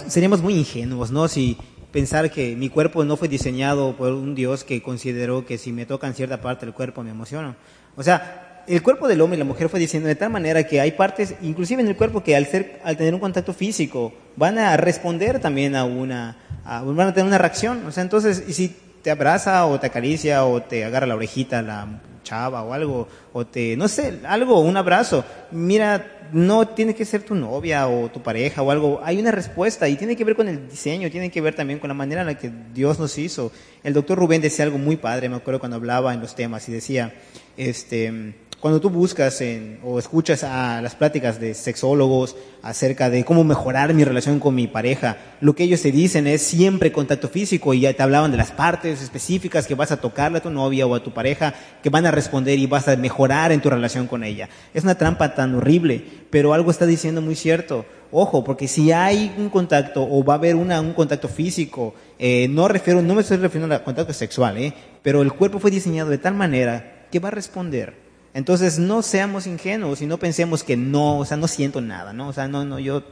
Seríamos, 0.09 0.41
muy 0.43 0.55
ingenuos, 0.55 1.11
¿no? 1.11 1.27
Si 1.27 1.57
pensar 1.93 2.31
que 2.31 2.55
mi 2.55 2.68
cuerpo 2.68 3.05
no 3.05 3.16
fue 3.16 3.29
diseñado 3.29 3.97
por 3.97 4.12
un 4.12 4.35
Dios 4.35 4.64
que 4.64 4.81
consideró 4.81 5.45
que 5.45 5.59
si 5.59 5.72
me 5.72 5.87
tocan 5.87 6.14
cierta 6.14 6.41
parte 6.41 6.66
del 6.66 6.74
cuerpo 6.74 7.03
me 7.03 7.11
emociono. 7.11 7.57
O 7.97 8.03
sea, 8.03 8.45
el 8.69 8.83
cuerpo 8.83 9.07
del 9.09 9.21
hombre 9.21 9.37
y 9.37 9.39
la 9.39 9.45
mujer 9.45 9.69
fue 9.69 9.79
diseñado 9.81 10.09
de 10.09 10.14
tal 10.17 10.31
manera 10.31 10.64
que 10.67 10.81
hay 10.81 10.93
partes, 10.93 11.35
inclusive 11.43 11.83
en 11.83 11.89
el 11.89 11.97
cuerpo, 11.97 12.23
que 12.23 12.35
al, 12.37 12.47
ser, 12.47 12.81
al 12.85 12.97
tener 12.97 13.14
un 13.14 13.21
contacto 13.21 13.53
físico 13.53 14.12
van 14.37 14.59
a 14.59 14.77
responder 14.77 15.39
también 15.41 15.77
a 15.77 15.85
una, 15.85 16.37
a- 16.64 16.83
van 16.83 17.09
a 17.09 17.14
tener 17.14 17.27
una 17.29 17.39
reacción. 17.39 17.87
O 17.87 17.93
sea, 17.93 18.03
entonces, 18.03 18.45
y 18.49 18.53
si 18.53 18.75
te 19.03 19.11
abraza 19.11 19.67
o 19.67 19.79
te 19.79 19.87
acaricia 19.87 20.45
o 20.45 20.62
te 20.62 20.85
agarra 20.85 21.07
la 21.07 21.14
orejita 21.14 21.62
la 21.62 22.01
chava 22.25 22.62
o 22.64 22.73
algo, 22.73 23.07
o 23.33 23.47
te, 23.47 23.77
no 23.77 23.87
sé, 23.87 24.19
algo, 24.27 24.59
un 24.59 24.77
abrazo, 24.77 25.25
mira, 25.53 26.12
no 26.33 26.67
tiene 26.67 26.93
que 26.93 27.05
ser 27.05 27.23
tu 27.23 27.37
novia 27.37 27.87
o 27.87 28.09
tu 28.11 28.21
pareja 28.21 28.62
o 28.62 28.73
algo, 28.73 29.01
hay 29.05 29.21
una 29.21 29.31
respuesta 29.31 29.89
y 29.89 29.95
tiene 29.95 30.17
que 30.17 30.25
ver 30.25 30.35
con 30.35 30.49
el 30.49 30.69
diseño, 30.69 31.09
tiene 31.09 31.31
que 31.31 31.41
ver 31.41 31.55
también 31.55 31.79
con 31.79 31.87
la 31.87 31.95
manera 31.95 32.23
en 32.23 32.27
la 32.27 32.35
que 32.37 32.51
Dios 32.75 32.99
nos 32.99 33.17
hizo. 33.17 33.53
El 33.85 33.95
doctor 33.95 34.19
Rubén 34.19 34.41
decía 34.43 34.64
algo 34.64 34.77
muy 34.77 34.97
padre, 34.97 35.29
me 35.29 35.37
acuerdo 35.37 35.61
cuando 35.61 35.77
hablaba 35.77 36.12
en 36.14 36.21
los 36.21 36.35
temas 36.35 36.69
y 36.69 36.73
decía, 36.73 37.14
este, 37.57 38.35
cuando 38.61 38.80
tú 38.80 38.90
buscas 38.90 39.40
en- 39.42 39.78
o 39.84 39.98
escuchas 39.98 40.42
a 40.42 40.80
las 40.80 40.94
pláticas 40.94 41.38
de 41.38 41.54
sexólogos 41.54 42.36
acerca 42.62 43.11
de 43.11 43.24
cómo 43.24 43.44
mejorar 43.44 43.92
mi 43.94 44.02
relación 44.02 44.40
con 44.40 44.54
mi 44.54 44.66
pareja, 44.66 45.18
lo 45.40 45.54
que 45.54 45.64
ellos 45.64 45.82
te 45.82 45.92
dicen 45.92 46.26
es 46.26 46.42
siempre 46.42 46.90
contacto 46.90 47.28
físico 47.28 47.74
y 47.74 47.80
ya 47.80 47.92
te 47.92 48.02
hablaban 48.02 48.30
de 48.30 48.38
las 48.38 48.52
partes 48.52 49.02
específicas 49.02 49.66
que 49.66 49.74
vas 49.74 49.92
a 49.92 50.00
tocarle 50.00 50.38
a 50.38 50.42
tu 50.42 50.50
novia 50.50 50.86
o 50.86 50.94
a 50.94 51.02
tu 51.02 51.12
pareja 51.12 51.54
que 51.82 51.90
van 51.90 52.07
a 52.07 52.11
responder 52.11 52.59
y 52.59 52.66
vas 52.66 52.88
a 52.88 52.96
mejorar 52.96 53.52
en 53.52 53.61
tu 53.61 53.68
relación 53.70 54.07
con 54.07 54.24
ella. 54.24 54.48
Es 54.74 54.84
una 54.84 54.96
trampa 54.96 55.34
tan 55.34 55.54
horrible, 55.54 56.02
pero 56.30 56.54
algo 56.54 56.70
está 56.70 56.86
diciendo 56.86 57.20
muy 57.20 57.34
cierto. 57.36 57.84
Ojo, 58.11 58.42
porque 58.42 58.68
si 58.68 58.90
hay 58.90 59.34
un 59.36 59.50
contacto 59.50 60.02
o 60.09 60.24
va 60.24 60.34
a 60.34 60.36
haber 60.38 60.57
una, 60.57 60.80
un 60.80 60.94
contacto 60.94 61.28
físico, 61.28 61.94
eh, 62.18 62.48
no, 62.48 62.68
refiero, 62.68 63.02
no 63.02 63.14
me 63.14 63.20
estoy 63.20 63.36
refiriendo 63.36 63.74
al 63.74 63.82
contacto 63.82 64.12
sexual, 64.12 64.57
eh, 64.59 64.72
pero 65.02 65.22
el 65.22 65.32
cuerpo 65.32 65.59
fue 65.59 65.70
diseñado 65.70 66.09
de 66.11 66.18
tal 66.18 66.34
manera 66.34 67.07
que 67.12 67.18
va 67.18 67.28
a 67.28 67.32
responder. 67.32 68.05
Entonces 68.37 68.78
no 68.78 69.01
seamos 69.01 69.47
ingenuos 69.47 70.03
y 70.03 70.07
no 70.07 70.18
pensemos 70.18 70.62
que 70.62 70.76
no, 70.76 71.20
o 71.20 71.24
sea, 71.24 71.39
no 71.39 71.49
siento 71.49 71.80
nada, 71.80 72.12
¿no? 72.12 72.28
O 72.28 72.34
sea, 72.34 72.47
no, 72.47 72.66
no, 72.66 72.78
yo, 72.78 72.99
o 72.99 73.03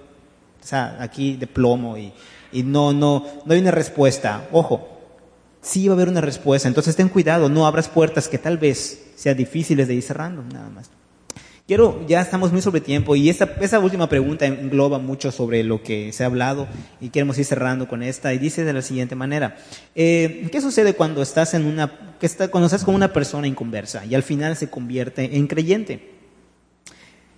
sea, 0.61 0.99
aquí 1.01 1.37
de 1.37 1.47
plomo 1.47 1.97
y, 1.97 2.13
y 2.53 2.63
no, 2.63 2.93
no, 2.93 3.25
no 3.47 3.55
hay 3.55 3.59
una 3.59 3.71
respuesta. 3.71 4.47
Ojo, 4.53 4.87
sí 5.63 5.89
va 5.89 5.95
a 5.95 5.97
haber 5.97 6.11
una 6.11 6.21
respuesta, 6.21 6.69
entonces 6.69 6.95
ten 6.95 7.09
cuidado, 7.09 7.49
no 7.49 7.67
abras 7.67 7.89
puertas 7.89 8.29
que 8.29 8.37
tal 8.37 8.59
vez 8.59 9.13
sean 9.17 9.35
difíciles 9.39 9.89
de 9.89 9.95
ir 9.95 10.03
cerrando, 10.03 10.43
nada 10.43 10.69
más. 10.69 10.91
Quiero, 11.67 12.05
ya 12.07 12.21
estamos 12.21 12.53
muy 12.53 12.61
sobre 12.61 12.83
tiempo 12.83 13.17
y 13.17 13.31
esta, 13.31 13.57
esa 13.59 13.79
última 13.79 14.07
pregunta 14.07 14.45
engloba 14.45 14.99
mucho 14.99 15.33
sobre 15.33 15.65
lo 15.65 15.83
que 15.83 16.13
se 16.13 16.23
ha 16.23 16.27
hablado 16.27 16.69
y 17.01 17.09
queremos 17.09 17.39
ir 17.39 17.47
cerrando 17.47 17.89
con 17.89 18.03
esta 18.03 18.35
y 18.35 18.39
dice 18.39 18.65
de 18.65 18.75
la 18.75 18.83
siguiente 18.83 19.15
manera, 19.15 19.57
eh, 19.95 20.47
¿qué 20.53 20.61
sucede 20.61 20.93
cuando 20.93 21.23
estás 21.23 21.55
en 21.55 21.65
una, 21.65 22.17
que 22.21 22.27
está, 22.27 22.49
cuando 22.49 22.67
estás 22.67 22.85
con 22.85 22.95
una 22.95 23.15
persona 23.15 23.47
inconversa 23.47 24.05
y 24.05 24.15
al 24.15 24.23
final 24.23 24.59
se 24.59 24.69
convierte 24.69 25.39
en 25.39 25.47
creyente? 25.47 26.11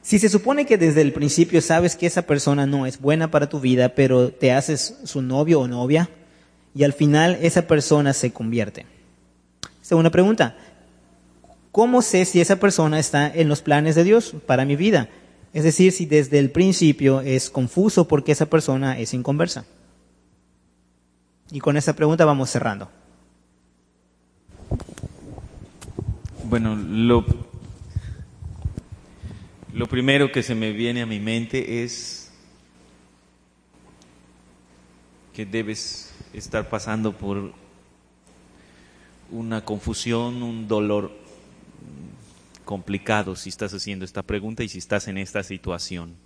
Si 0.02 0.18
se 0.18 0.28
supone 0.28 0.66
que 0.66 0.76
desde 0.76 1.02
el 1.02 1.12
principio 1.12 1.62
sabes 1.62 1.94
que 1.94 2.06
esa 2.06 2.22
persona 2.22 2.66
no 2.66 2.84
es 2.84 3.00
buena 3.00 3.30
para 3.30 3.48
tu 3.48 3.60
vida, 3.60 3.94
pero 3.94 4.32
te 4.32 4.50
haces 4.50 4.98
su 5.04 5.22
novio 5.22 5.60
o 5.60 5.68
novia 5.68 6.10
y 6.74 6.82
al 6.82 6.94
final 6.94 7.38
esa 7.42 7.68
persona 7.68 8.12
se 8.12 8.32
convierte. 8.32 8.86
Segunda 9.82 10.10
pregunta, 10.10 10.56
¿cómo 11.76 12.00
sé 12.00 12.24
si 12.24 12.40
esa 12.40 12.58
persona 12.58 12.98
está 12.98 13.30
en 13.30 13.50
los 13.50 13.60
planes 13.60 13.94
de 13.96 14.02
Dios 14.02 14.34
para 14.46 14.64
mi 14.64 14.76
vida? 14.76 15.10
Es 15.52 15.62
decir, 15.62 15.92
si 15.92 16.06
desde 16.06 16.38
el 16.38 16.50
principio 16.50 17.20
es 17.20 17.50
confuso 17.50 18.08
porque 18.08 18.32
esa 18.32 18.46
persona 18.46 18.98
es 18.98 19.12
inconversa. 19.12 19.66
Y 21.50 21.60
con 21.60 21.76
esta 21.76 21.92
pregunta 21.92 22.24
vamos 22.24 22.48
cerrando. 22.48 22.90
Bueno, 26.44 26.76
lo 29.74 29.86
primero 29.86 30.32
que 30.32 30.42
se 30.42 30.54
me 30.54 30.72
viene 30.72 31.02
a 31.02 31.06
mi 31.06 31.20
mente 31.20 31.84
es 31.84 32.32
que 35.34 35.44
debes 35.44 36.14
estar 36.32 36.70
pasando 36.70 37.12
por 37.12 37.52
una 39.30 39.62
confusión, 39.62 40.42
un 40.42 40.66
dolor 40.68 41.25
complicado 42.66 43.34
si 43.36 43.48
estás 43.48 43.72
haciendo 43.72 44.04
esta 44.04 44.22
pregunta 44.22 44.62
y 44.62 44.68
si 44.68 44.76
estás 44.76 45.08
en 45.08 45.16
esta 45.16 45.42
situación. 45.42 46.16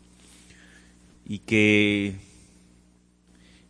Y 1.24 1.38
que 1.38 2.16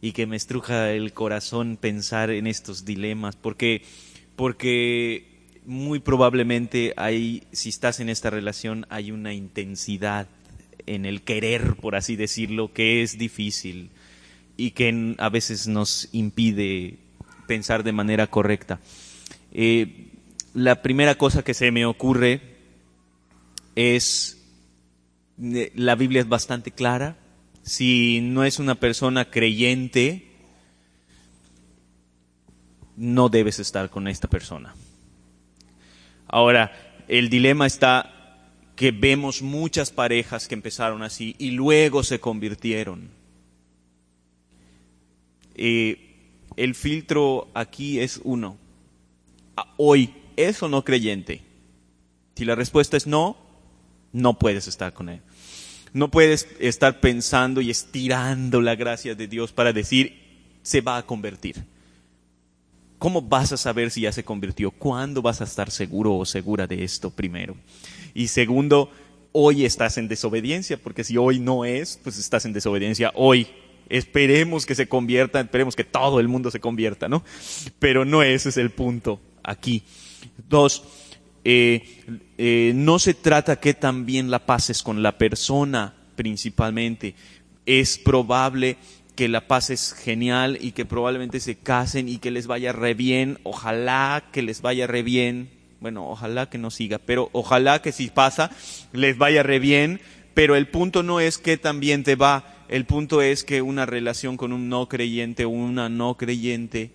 y 0.00 0.12
que 0.12 0.26
me 0.26 0.36
estruja 0.36 0.92
el 0.92 1.12
corazón 1.12 1.76
pensar 1.76 2.30
en 2.30 2.46
estos 2.46 2.86
dilemas 2.86 3.36
porque 3.36 3.82
porque 4.36 5.26
muy 5.66 5.98
probablemente 5.98 6.94
hay 6.96 7.42
si 7.52 7.68
estás 7.68 8.00
en 8.00 8.08
esta 8.08 8.30
relación 8.30 8.86
hay 8.88 9.10
una 9.10 9.34
intensidad 9.34 10.26
en 10.86 11.04
el 11.04 11.22
querer, 11.22 11.76
por 11.76 11.94
así 11.94 12.16
decirlo, 12.16 12.72
que 12.72 13.02
es 13.02 13.18
difícil 13.18 13.90
y 14.56 14.70
que 14.70 15.14
a 15.18 15.28
veces 15.28 15.68
nos 15.68 16.08
impide 16.12 16.96
pensar 17.46 17.82
de 17.82 17.92
manera 17.92 18.26
correcta. 18.26 18.80
Eh, 19.52 20.08
la 20.54 20.82
primera 20.82 21.16
cosa 21.16 21.42
que 21.42 21.54
se 21.54 21.70
me 21.70 21.86
ocurre 21.86 22.49
es, 23.80 24.38
eh, 25.42 25.72
la 25.74 25.94
Biblia 25.94 26.20
es 26.20 26.28
bastante 26.28 26.70
clara, 26.70 27.16
si 27.62 28.20
no 28.20 28.44
es 28.44 28.58
una 28.58 28.74
persona 28.74 29.30
creyente, 29.30 30.26
no 32.96 33.28
debes 33.28 33.58
estar 33.58 33.90
con 33.90 34.08
esta 34.08 34.28
persona. 34.28 34.74
Ahora, 36.26 36.72
el 37.08 37.28
dilema 37.28 37.66
está 37.66 38.20
que 38.76 38.92
vemos 38.92 39.42
muchas 39.42 39.90
parejas 39.90 40.48
que 40.48 40.54
empezaron 40.54 41.02
así 41.02 41.34
y 41.38 41.50
luego 41.50 42.02
se 42.02 42.20
convirtieron. 42.20 43.10
Eh, 45.54 46.16
el 46.56 46.74
filtro 46.74 47.48
aquí 47.54 48.00
es 48.00 48.20
uno. 48.24 48.56
Ah, 49.56 49.74
Hoy, 49.76 50.14
¿es 50.36 50.62
o 50.62 50.68
no 50.68 50.84
creyente? 50.84 51.42
Si 52.36 52.44
la 52.44 52.54
respuesta 52.54 52.96
es 52.96 53.06
no, 53.06 53.36
no 54.12 54.38
puedes 54.38 54.66
estar 54.68 54.92
con 54.92 55.08
él. 55.08 55.20
No 55.92 56.10
puedes 56.10 56.48
estar 56.60 57.00
pensando 57.00 57.60
y 57.60 57.70
estirando 57.70 58.60
la 58.60 58.76
gracia 58.76 59.14
de 59.14 59.26
Dios 59.26 59.52
para 59.52 59.72
decir, 59.72 60.20
se 60.62 60.80
va 60.80 60.98
a 60.98 61.06
convertir. 61.06 61.64
¿Cómo 62.98 63.22
vas 63.22 63.52
a 63.52 63.56
saber 63.56 63.90
si 63.90 64.02
ya 64.02 64.12
se 64.12 64.24
convirtió? 64.24 64.70
¿Cuándo 64.70 65.22
vas 65.22 65.40
a 65.40 65.44
estar 65.44 65.70
seguro 65.70 66.14
o 66.16 66.26
segura 66.26 66.66
de 66.66 66.84
esto 66.84 67.10
primero? 67.10 67.56
Y 68.14 68.28
segundo, 68.28 68.90
hoy 69.32 69.64
estás 69.64 69.96
en 69.98 70.06
desobediencia, 70.06 70.76
porque 70.76 71.02
si 71.02 71.16
hoy 71.16 71.38
no 71.38 71.64
es, 71.64 71.98
pues 72.02 72.18
estás 72.18 72.44
en 72.44 72.52
desobediencia 72.52 73.10
hoy. 73.14 73.48
Esperemos 73.88 74.66
que 74.66 74.74
se 74.74 74.86
convierta, 74.86 75.40
esperemos 75.40 75.74
que 75.74 75.82
todo 75.82 76.20
el 76.20 76.28
mundo 76.28 76.50
se 76.50 76.60
convierta, 76.60 77.08
¿no? 77.08 77.24
Pero 77.78 78.04
no 78.04 78.22
ese 78.22 78.50
es 78.50 78.56
el 78.56 78.70
punto 78.70 79.20
aquí. 79.42 79.82
Dos, 80.48 80.84
eh, 81.42 81.82
eh, 82.42 82.72
no 82.74 82.98
se 82.98 83.12
trata 83.12 83.60
que 83.60 83.74
también 83.74 84.30
la 84.30 84.46
pases 84.46 84.82
con 84.82 85.02
la 85.02 85.18
persona 85.18 85.92
principalmente. 86.16 87.14
Es 87.66 87.98
probable 87.98 88.78
que 89.14 89.28
la 89.28 89.46
paz 89.46 89.68
es 89.68 89.92
genial 89.92 90.56
y 90.58 90.72
que 90.72 90.86
probablemente 90.86 91.38
se 91.38 91.56
casen 91.56 92.08
y 92.08 92.16
que 92.16 92.30
les 92.30 92.46
vaya 92.46 92.72
re 92.72 92.94
bien, 92.94 93.38
ojalá 93.42 94.24
que 94.32 94.40
les 94.40 94.62
vaya 94.62 94.86
re 94.86 95.02
bien, 95.02 95.50
bueno, 95.80 96.08
ojalá 96.08 96.48
que 96.48 96.56
no 96.56 96.70
siga, 96.70 96.96
pero 96.96 97.28
ojalá 97.32 97.82
que 97.82 97.92
si 97.92 98.08
pasa 98.08 98.50
les 98.94 99.18
vaya 99.18 99.42
re 99.42 99.58
bien, 99.58 100.00
pero 100.32 100.56
el 100.56 100.66
punto 100.66 101.02
no 101.02 101.20
es 101.20 101.36
que 101.36 101.58
también 101.58 102.04
te 102.04 102.14
va, 102.14 102.64
el 102.68 102.86
punto 102.86 103.20
es 103.20 103.44
que 103.44 103.60
una 103.60 103.84
relación 103.84 104.38
con 104.38 104.54
un 104.54 104.70
no 104.70 104.88
creyente 104.88 105.44
o 105.44 105.50
una 105.50 105.90
no 105.90 106.16
creyente 106.16 106.90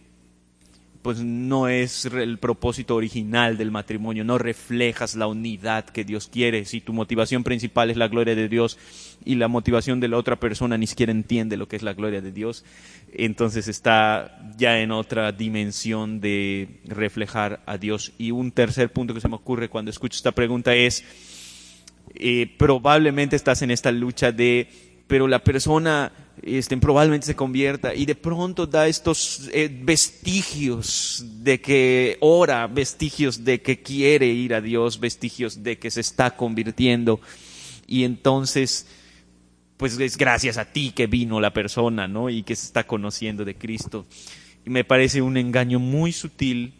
pues 1.06 1.20
no 1.20 1.68
es 1.68 2.06
el 2.06 2.39
propósito 2.39 2.95
original 2.95 3.58
del 3.58 3.70
matrimonio, 3.70 4.24
no 4.24 4.39
reflejas 4.39 5.16
la 5.16 5.28
unidad 5.28 5.86
que 5.86 6.03
Dios 6.03 6.28
quiere. 6.28 6.66
Si 6.66 6.82
tu 6.82 6.93
motivación 6.93 7.43
principal 7.43 7.91
es 7.91 7.97
la 7.97 8.08
gloria 8.08 8.34
de 8.34 8.49
Dios 8.49 8.80
y 9.24 9.36
la 9.36 9.47
motivación 9.47 9.99
de 9.99 10.08
la 10.08 10.18
otra 10.18 10.39
persona 10.39 10.80
ni 10.80 10.88
siquiera 10.88 11.12
entiende 11.12 11.58
lo 11.58 11.68
que 11.68 11.76
es 11.76 11.84
la 11.84 11.93
gloria 11.93 12.22
de 12.22 12.32
Dios, 12.32 12.66
entonces 13.14 13.68
está 13.68 14.51
ya 14.58 14.80
en 14.80 14.89
otra 14.89 15.32
dimensión 15.32 16.22
de 16.22 16.80
reflejar 16.86 17.62
a 17.68 17.78
Dios. 17.78 18.14
Y 18.18 18.32
un 18.32 18.51
tercer 18.51 18.91
punto 18.91 19.14
que 19.14 19.22
se 19.22 19.30
me 19.30 19.36
ocurre 19.36 19.70
cuando 19.70 19.91
escucho 19.91 20.16
esta 20.18 20.32
pregunta 20.32 20.74
es, 20.74 21.06
eh, 22.16 22.51
probablemente 22.58 23.36
estás 23.36 23.62
en 23.62 23.70
esta 23.70 23.91
lucha 23.91 24.32
de, 24.32 24.70
pero 25.06 25.28
la 25.28 25.43
persona 25.43 26.12
este, 26.46 26.78
probablemente 26.78 27.26
se 27.26 27.36
convierta 27.36 27.96
y 27.96 28.06
de 28.06 28.14
pronto 28.14 28.68
da 28.68 28.88
estos 28.88 29.50
eh, 29.52 29.68
vestigios 29.68 31.26
de 31.43 31.60
que 31.60 32.18
ora, 32.22 32.68
vestigios 32.68 33.43
de 33.43 33.64
que 33.64 33.82
quiere 33.82 34.28
ir 34.28 34.54
a 34.54 34.62
Dios, 34.62 35.00
vestigios 35.00 35.64
de 35.64 35.80
que 35.80 35.89
se 35.89 36.02
está 36.02 36.36
convirtiendo 36.36 37.20
y 37.88 38.04
entonces 38.04 38.86
pues 39.78 40.00
es 40.00 40.18
gracias 40.18 40.58
a 40.58 40.66
ti 40.72 40.91
que 40.91 41.08
vino 41.08 41.39
la 41.39 41.52
persona, 41.52 42.08
¿no? 42.08 42.30
Y 42.30 42.43
que 42.43 42.56
se 42.56 42.68
está 42.68 42.86
conociendo 42.86 43.43
de 43.43 43.56
Cristo. 43.56 44.06
Y 44.66 44.70
me 44.70 44.84
parece 44.86 45.22
un 45.22 45.38
engaño 45.38 45.80
muy 45.80 46.14
sutil. 46.14 46.76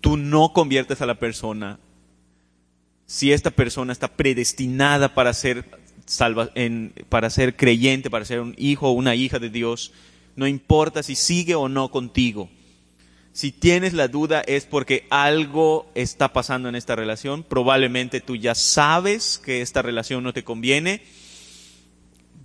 Tú 0.00 0.16
no 0.16 0.52
conviertes 0.52 1.02
a 1.02 1.06
la 1.06 1.18
persona 1.18 1.78
si 3.04 3.32
esta 3.32 3.50
persona 3.50 3.92
está 3.92 4.08
predestinada 4.08 5.14
para 5.14 5.34
ser 5.34 5.64
para 7.08 7.30
ser 7.30 7.56
creyente, 7.56 8.10
para 8.10 8.24
ser 8.24 8.40
un 8.40 8.54
hijo 8.56 8.88
o 8.88 8.92
una 8.92 9.14
hija 9.14 9.38
de 9.38 9.50
Dios, 9.50 9.92
no 10.36 10.46
importa 10.46 11.02
si 11.02 11.14
sigue 11.14 11.54
o 11.54 11.68
no 11.68 11.90
contigo. 11.90 12.48
Si 13.32 13.52
tienes 13.52 13.92
la 13.92 14.08
duda 14.08 14.40
es 14.40 14.64
porque 14.64 15.06
algo 15.10 15.90
está 15.94 16.32
pasando 16.32 16.68
en 16.68 16.74
esta 16.74 16.96
relación. 16.96 17.44
Probablemente 17.44 18.20
tú 18.20 18.36
ya 18.36 18.54
sabes 18.54 19.38
que 19.38 19.62
esta 19.62 19.82
relación 19.82 20.24
no 20.24 20.32
te 20.32 20.44
conviene. 20.44 21.02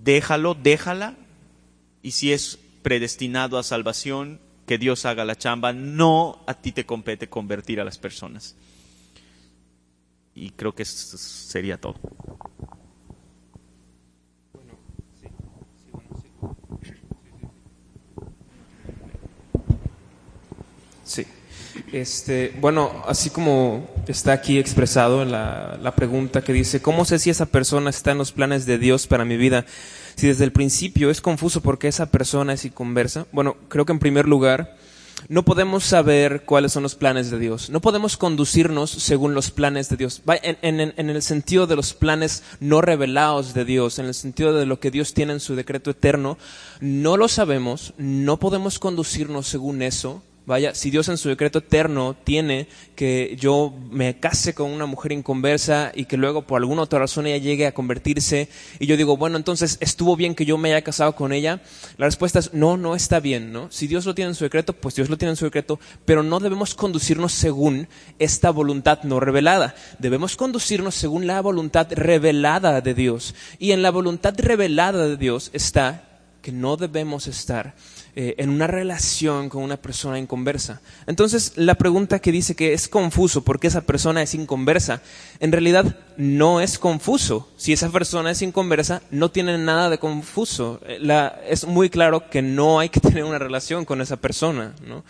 Déjalo, 0.04 0.54
déjala. 0.54 1.16
Y 2.04 2.12
si 2.12 2.32
es 2.32 2.60
predestinado 2.84 3.58
a 3.58 3.64
salvación, 3.64 4.40
que 4.66 4.78
Dios 4.78 5.06
haga 5.06 5.26
la 5.26 5.36
chamba. 5.36 5.74
No 5.74 6.44
a 6.46 6.54
ti 6.54 6.72
te 6.72 6.86
compete 6.86 7.30
convertir 7.30 7.80
a 7.80 7.86
las 7.86 7.98
personas. 7.98 8.56
Y 10.36 10.52
creo 10.52 10.74
que 10.74 10.86
sería 10.86 11.80
todo. 11.80 11.96
Sí. 21.04 21.26
Este, 21.92 22.54
bueno, 22.60 23.04
así 23.08 23.30
como 23.30 23.88
está 24.08 24.34
aquí 24.34 24.58
expresado 24.60 25.22
en 25.22 25.32
la, 25.32 25.94
pregunta 25.96 26.44
que 26.44 26.54
dice, 26.54 26.82
¿cómo 26.82 27.06
sé 27.06 27.20
si 27.20 27.30
esa 27.30 27.46
persona 27.46 27.90
está 27.90 28.12
en 28.12 28.18
los 28.18 28.32
planes 28.32 28.66
de 28.66 28.78
Dios 28.78 29.08
para 29.08 29.26
mi 29.26 29.38
vida? 29.38 29.66
Si 30.16 30.28
desde 30.28 30.44
el 30.44 30.52
principio 30.52 31.10
es 31.10 31.22
confuso 31.22 31.62
porque 31.62 31.88
esa 31.88 32.08
persona 32.08 32.54
es 32.54 32.66
inconversa. 32.66 33.26
Bueno, 33.32 33.58
creo 33.70 33.86
que 33.86 33.94
en 33.94 34.00
primer 34.00 34.28
lugar, 34.28 34.78
no 35.30 35.44
podemos 35.44 35.84
saber 35.84 36.44
cuáles 36.46 36.74
son 36.74 36.84
los 36.84 36.96
planes 36.96 37.32
de 37.32 37.40
Dios. 37.40 37.70
No 37.70 37.80
podemos 37.80 38.18
conducirnos 38.18 38.90
según 38.90 39.34
los 39.34 39.52
planes 39.52 39.90
de 39.90 39.98
Dios. 39.98 40.22
En, 40.42 41.10
el 41.10 41.22
sentido 41.22 41.66
de 41.68 41.76
los 41.76 41.94
planes 41.94 42.44
no 42.60 42.82
revelados 42.82 43.54
de 43.54 43.66
Dios, 43.66 44.00
en 44.00 44.08
el 44.08 44.14
sentido 44.14 44.54
de 44.54 44.66
lo 44.66 44.80
que 44.80 44.92
Dios 44.92 45.14
tiene 45.14 45.34
en 45.34 45.40
su 45.40 45.56
decreto 45.56 45.92
eterno, 45.92 46.38
no 46.82 47.18
lo 47.18 47.28
sabemos, 47.28 47.94
no 47.98 48.38
podemos 48.38 48.80
conducirnos 48.80 49.48
según 49.48 49.82
eso 49.82 50.22
Vaya, 50.46 50.76
si 50.76 50.90
Dios 50.90 51.08
en 51.08 51.18
su 51.18 51.30
decreto 51.30 51.60
eterno 51.60 52.18
tiene 52.22 52.68
que 52.96 53.38
yo 53.40 53.74
me 53.90 54.20
case 54.20 54.54
con 54.54 54.72
una 54.72 54.86
mujer 54.86 55.14
inconversa 55.14 55.94
y 55.96 56.04
que 56.04 56.18
luego 56.18 56.42
por 56.42 56.62
alguna 56.62 56.82
otra 56.82 57.00
razón 57.00 57.28
ella 57.28 57.38
llegue 57.38 57.66
a 57.66 57.74
convertirse 57.74 58.50
y 58.78 58.86
yo 58.86 58.98
digo, 58.98 59.16
bueno, 59.16 59.38
entonces 59.38 59.78
estuvo 59.80 60.18
bien 60.18 60.36
que 60.36 60.44
yo 60.44 60.58
me 60.58 60.74
haya 60.74 60.84
casado 60.84 61.16
con 61.16 61.32
ella, 61.32 61.62
la 61.98 62.08
respuesta 62.08 62.40
es 62.40 62.54
no, 62.54 62.76
no 62.76 62.94
está 62.94 63.22
bien, 63.22 63.54
¿no? 63.54 63.72
Si 63.72 63.88
Dios 63.88 64.06
lo 64.06 64.16
tiene 64.16 64.32
en 64.32 64.36
su 64.36 64.44
decreto, 64.44 64.74
pues 64.74 64.96
Dios 64.96 65.10
lo 65.10 65.18
tiene 65.18 65.30
en 65.30 65.38
su 65.38 65.46
decreto, 65.46 65.80
pero 66.04 66.24
no 66.24 66.42
debemos 66.42 66.76
conducirnos 66.76 67.32
según 67.32 67.88
esta 68.20 68.50
voluntad 68.50 69.04
no 69.04 69.22
revelada, 69.22 69.76
debemos 70.00 70.36
conducirnos 70.36 70.94
según 70.96 71.26
la 71.26 71.40
voluntad 71.40 71.88
revelada 71.92 72.82
de 72.82 72.94
Dios. 72.94 73.34
Y 73.60 73.72
en 73.72 73.82
la 73.82 73.92
voluntad 73.92 74.34
revelada 74.38 75.08
de 75.08 75.16
Dios 75.16 75.52
está 75.54 76.10
que 76.42 76.52
no 76.52 76.76
debemos 76.76 77.28
estar 77.28 77.76
eh, 78.16 78.36
en 78.38 78.52
una 78.52 78.68
relación 78.68 79.50
con 79.50 79.64
una 79.64 79.78
persona 79.78 80.20
inconversa. 80.20 80.82
Entonces, 81.08 81.54
la 81.56 81.74
pregunta 81.74 82.20
que 82.20 82.32
dice 82.32 82.56
que 82.56 82.74
es 82.74 82.88
confuso 82.88 83.44
porque 83.44 83.66
esa 83.66 83.82
persona 83.82 84.22
es 84.22 84.36
inconversa, 84.36 85.02
en 85.40 85.52
realidad 85.52 85.98
no 86.16 86.62
es 86.62 86.78
confuso. 86.78 87.50
Si 87.58 87.74
esa 87.74 87.90
persona 87.90 88.30
es 88.30 88.44
inconversa, 88.44 89.02
no 89.10 89.32
tiene 89.32 89.58
nada 89.58 89.90
de 89.90 89.98
confuso. 89.98 90.80
Eh, 90.86 91.02
es 91.50 91.66
muy 91.66 91.90
claro 91.90 92.30
que 92.30 92.44
no 92.44 92.80
hay 92.80 92.90
que 92.90 93.00
tener 93.02 93.24
una 93.24 93.40
relación 93.40 93.84
con 93.84 94.00
esa 94.00 94.18
persona, 94.18 94.76
¿no? 94.88 95.04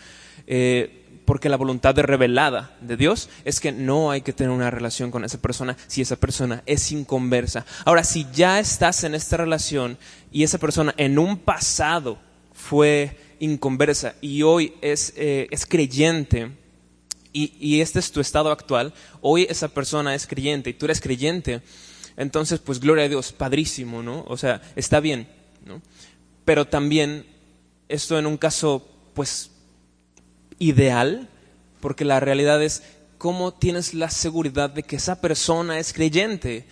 Eh, 0.48 1.02
porque 1.26 1.50
la 1.50 1.58
voluntad 1.58 1.98
revelada 1.98 2.78
de 2.80 2.96
Dios 2.96 3.30
es 3.44 3.60
que 3.60 3.74
no 3.74 4.12
hay 4.12 4.22
que 4.22 4.32
tener 4.32 4.52
una 4.52 4.72
relación 4.72 5.12
con 5.12 5.26
esa 5.26 5.40
persona 5.40 5.76
si 5.88 6.02
esa 6.02 6.16
persona 6.16 6.64
es 6.66 6.90
inconversa. 6.94 7.66
Ahora, 7.84 8.06
si 8.06 8.28
ya 8.34 8.62
estás 8.62 9.04
en 9.04 9.14
esta 9.14 9.36
relación 9.36 9.98
y 10.32 10.44
esa 10.44 10.58
persona 10.58 10.94
en 10.96 11.20
un 11.20 11.38
pasado 11.38 12.18
fue 12.64 13.18
inconversa 13.40 14.16
y 14.22 14.44
hoy 14.44 14.74
es, 14.82 15.14
eh, 15.18 15.48
es 15.52 15.66
creyente 15.66 16.52
y, 17.34 17.54
y, 17.60 17.82
este 17.82 18.00
es 18.00 18.12
tu 18.12 18.22
estado 18.22 18.52
actual, 18.52 18.94
hoy 19.20 19.46
esa 19.50 19.68
persona 19.68 20.16
es 20.16 20.28
creyente 20.28 20.70
y 20.70 20.74
tú 20.74 20.86
eres 20.86 21.02
creyente, 21.02 21.62
entonces 22.16 22.60
pues 22.60 22.80
gloria 22.80 23.06
a 23.06 23.10
Dios, 23.10 23.34
padrísimo, 23.34 24.02
¿no? 24.02 24.24
O 24.28 24.38
sea, 24.38 24.62
está 24.76 25.00
bien, 25.00 25.28
¿no? 25.66 25.82
Pero 26.46 26.66
también 26.66 27.26
esto 27.90 28.18
en 28.18 28.28
un 28.28 28.38
caso 28.38 28.88
pues 29.14 29.52
ideal, 30.60 31.28
porque 31.82 32.06
la 32.06 32.20
realidad 32.22 32.64
es 32.64 32.84
cómo 33.18 33.54
tienes 33.54 33.94
la 33.94 34.10
seguridad 34.10 34.70
de 34.70 34.84
que 34.84 34.96
esa 34.96 35.20
persona 35.20 35.80
es 35.80 35.92
creyente. 35.92 36.66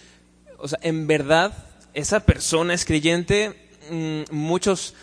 O 0.58 0.68
sea, 0.68 0.80
en 0.84 1.08
verdad, 1.08 1.54
esa 1.94 2.22
persona 2.22 2.74
es 2.74 2.86
creyente, 2.86 3.56
mm, 3.90 4.34
muchos 4.34 4.94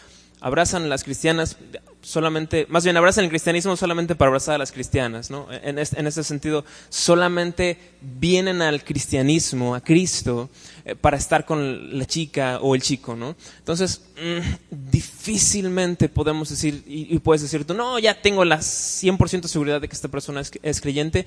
abrazan 0.41 0.89
las 0.89 1.05
cristianas 1.05 1.57
solamente, 2.01 2.67
más 2.69 2.85
bien 2.85 2.97
abrazan 2.97 3.25
el 3.25 3.31
cristianismo 3.31 3.77
solamente 3.77 4.15
para 4.15 4.29
abrazar 4.29 4.55
a 4.55 4.59
las 4.59 4.73
cristianas, 4.73 5.31
¿no? 5.31 5.49
En, 5.51 5.79
este, 5.79 5.99
en 5.99 6.07
ese 6.07 6.25
sentido, 6.25 6.65
solamente 6.89 7.79
vienen 8.01 8.63
al 8.63 8.85
cristianismo, 8.85 9.75
a 9.75 9.81
Cristo, 9.81 10.49
eh, 10.85 10.95
para 10.95 11.17
estar 11.17 11.45
con 11.45 11.99
la 11.99 12.05
chica 12.07 12.61
o 12.61 12.75
el 12.75 12.83
chico, 12.83 13.17
¿no? 13.17 13.37
Entonces, 13.59 14.03
mm, 14.17 14.91
difícilmente 14.91 16.09
podemos 16.09 16.49
decir, 16.49 16.85
y, 16.87 17.19
puedes 17.19 17.43
decir 17.43 17.65
tú, 17.65 17.75
no, 17.75 17.99
ya 17.99 18.21
tengo 18.21 18.45
la 18.45 18.59
100% 18.59 19.49
seguridad 19.49 19.81
de 19.81 19.89
que 19.89 19.95
esta 19.95 20.09
persona 20.09 20.41
es, 20.41 20.53
es 20.63 20.81
creyente, 20.81 21.27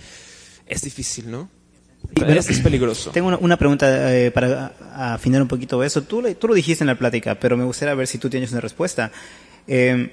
es 0.66 0.82
difícil, 0.82 1.30
¿no? 1.30 1.50
Es 2.16 2.60
peligroso. 2.60 3.12
Tengo 3.12 3.38
una, 3.40 3.58
pregunta 3.58 4.16
eh, 4.16 4.32
para 4.32 4.74
afinar 4.94 5.42
un 5.42 5.48
poquito 5.48 5.84
eso. 5.84 6.04
Tú, 6.04 6.24
tú, 6.36 6.48
lo 6.48 6.54
dijiste 6.54 6.84
en 6.84 6.88
la 6.88 6.96
plática, 6.96 7.36
pero 7.36 7.58
me 7.58 7.64
gustaría 7.64 7.94
ver 7.96 8.08
si 8.08 8.18
tú 8.18 8.30
tienes 8.30 8.52
una 8.52 8.62
respuesta. 8.62 9.12
Eh, 9.68 10.12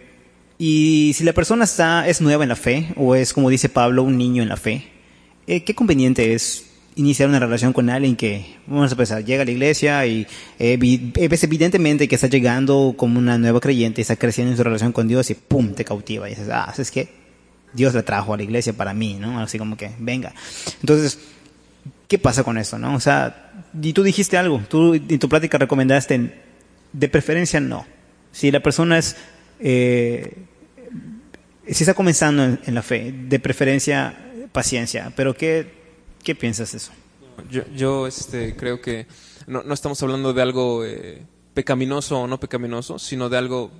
y 0.58 1.12
si 1.14 1.24
la 1.24 1.32
persona 1.32 1.64
está, 1.64 2.08
es 2.08 2.20
nueva 2.20 2.44
en 2.44 2.48
la 2.48 2.56
fe, 2.56 2.88
o 2.96 3.14
es, 3.14 3.32
como 3.32 3.50
dice 3.50 3.68
Pablo, 3.68 4.02
un 4.02 4.16
niño 4.16 4.42
en 4.42 4.48
la 4.48 4.56
fe, 4.56 4.88
eh, 5.46 5.62
¿qué 5.62 5.74
conveniente 5.74 6.34
es 6.34 6.64
iniciar 6.96 7.28
una 7.28 7.38
relación 7.38 7.72
con 7.72 7.88
alguien 7.90 8.16
que, 8.16 8.56
vamos 8.66 8.90
a 8.90 8.94
empezar, 8.94 9.24
llega 9.24 9.42
a 9.42 9.44
la 9.44 9.52
iglesia 9.52 10.04
y 10.04 10.26
ves 10.58 11.44
evidentemente 11.44 12.08
que 12.08 12.16
está 12.16 12.26
llegando 12.26 12.94
como 12.96 13.20
una 13.20 13.38
nueva 13.38 13.60
creyente, 13.60 14.02
está 14.02 14.16
creciendo 14.16 14.50
en 14.50 14.56
su 14.56 14.64
relación 14.64 14.90
con 14.90 15.06
Dios 15.06 15.30
y 15.30 15.34
pum, 15.34 15.74
te 15.74 15.84
cautiva 15.84 16.26
y 16.26 16.30
dices, 16.30 16.48
ah, 16.50 16.74
es 16.76 16.90
que 16.90 17.08
Dios 17.72 17.94
la 17.94 18.02
trajo 18.02 18.34
a 18.34 18.36
la 18.36 18.42
iglesia 18.42 18.72
para 18.72 18.94
mí, 18.94 19.16
¿no? 19.20 19.40
Así 19.40 19.58
como 19.58 19.76
que, 19.76 19.90
venga. 19.98 20.34
Entonces, 20.80 21.18
¿qué 22.08 22.18
pasa 22.18 22.42
con 22.42 22.58
eso, 22.58 22.78
no? 22.78 22.94
O 22.94 23.00
sea, 23.00 23.52
y 23.80 23.92
tú 23.92 24.02
dijiste 24.02 24.36
algo, 24.36 24.60
tú 24.68 24.94
en 24.94 25.18
tu 25.18 25.28
plática 25.28 25.58
recomendaste, 25.58 26.32
de 26.92 27.08
preferencia 27.08 27.60
no. 27.60 27.86
Si 28.32 28.50
la 28.50 28.60
persona 28.60 28.98
es, 28.98 29.16
eh, 29.60 30.44
si 31.66 31.84
está 31.84 31.94
comenzando 31.94 32.44
en, 32.44 32.74
la 32.74 32.82
fe, 32.82 33.12
de 33.12 33.38
preferencia 33.38 34.18
paciencia, 34.52 35.12
pero 35.14 35.34
¿qué, 35.34 35.70
qué 36.24 36.34
piensas 36.34 36.74
eso? 36.74 36.92
Yo, 37.50 37.62
yo 37.74 38.06
este, 38.06 38.56
creo 38.56 38.80
que 38.80 39.06
no, 39.46 39.62
no 39.62 39.74
estamos 39.74 40.02
hablando 40.02 40.32
de 40.32 40.42
algo... 40.42 40.84
Eh, 40.84 41.22
pecaminoso 41.58 42.20
o 42.20 42.28
no 42.28 42.38
pecaminoso, 42.38 43.00
sino 43.00 43.28
de 43.28 43.36
algo 43.36 43.72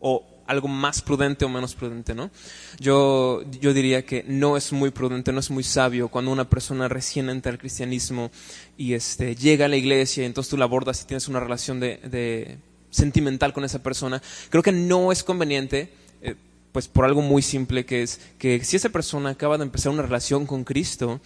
o 0.00 0.26
algo 0.46 0.68
más 0.68 1.02
prudente 1.02 1.44
o 1.44 1.48
menos 1.48 1.74
prudente, 1.74 2.14
¿no? 2.14 2.30
Yo, 2.78 3.42
yo 3.60 3.74
diría 3.74 4.04
que 4.04 4.24
no 4.26 4.56
es 4.56 4.72
muy 4.72 4.90
prudente, 4.90 5.32
no 5.32 5.40
es 5.40 5.50
muy 5.50 5.64
sabio 5.64 6.08
cuando 6.08 6.30
una 6.30 6.48
persona 6.48 6.88
recién 6.88 7.30
entra 7.30 7.52
al 7.52 7.58
cristianismo 7.58 8.30
y 8.76 8.94
este, 8.94 9.34
llega 9.36 9.66
a 9.66 9.68
la 9.68 9.76
iglesia 9.76 10.22
y 10.22 10.26
entonces 10.26 10.50
tú 10.50 10.56
la 10.56 10.64
abordas 10.64 11.02
y 11.02 11.06
tienes 11.06 11.28
una 11.28 11.40
relación 11.40 11.80
de, 11.80 11.98
de 11.98 12.58
sentimental 12.90 13.52
con 13.52 13.64
esa 13.64 13.82
persona. 13.82 14.22
Creo 14.50 14.62
que 14.62 14.72
no 14.72 15.10
es 15.10 15.24
conveniente, 15.24 15.92
eh, 16.22 16.36
pues 16.70 16.88
por 16.88 17.04
algo 17.04 17.22
muy 17.22 17.42
simple 17.42 17.84
que 17.84 18.02
es 18.02 18.20
que 18.38 18.64
si 18.64 18.76
esa 18.76 18.90
persona 18.90 19.30
acaba 19.30 19.58
de 19.58 19.64
empezar 19.64 19.92
una 19.92 20.02
relación 20.02 20.46
con 20.46 20.64
Cristo, 20.64 21.20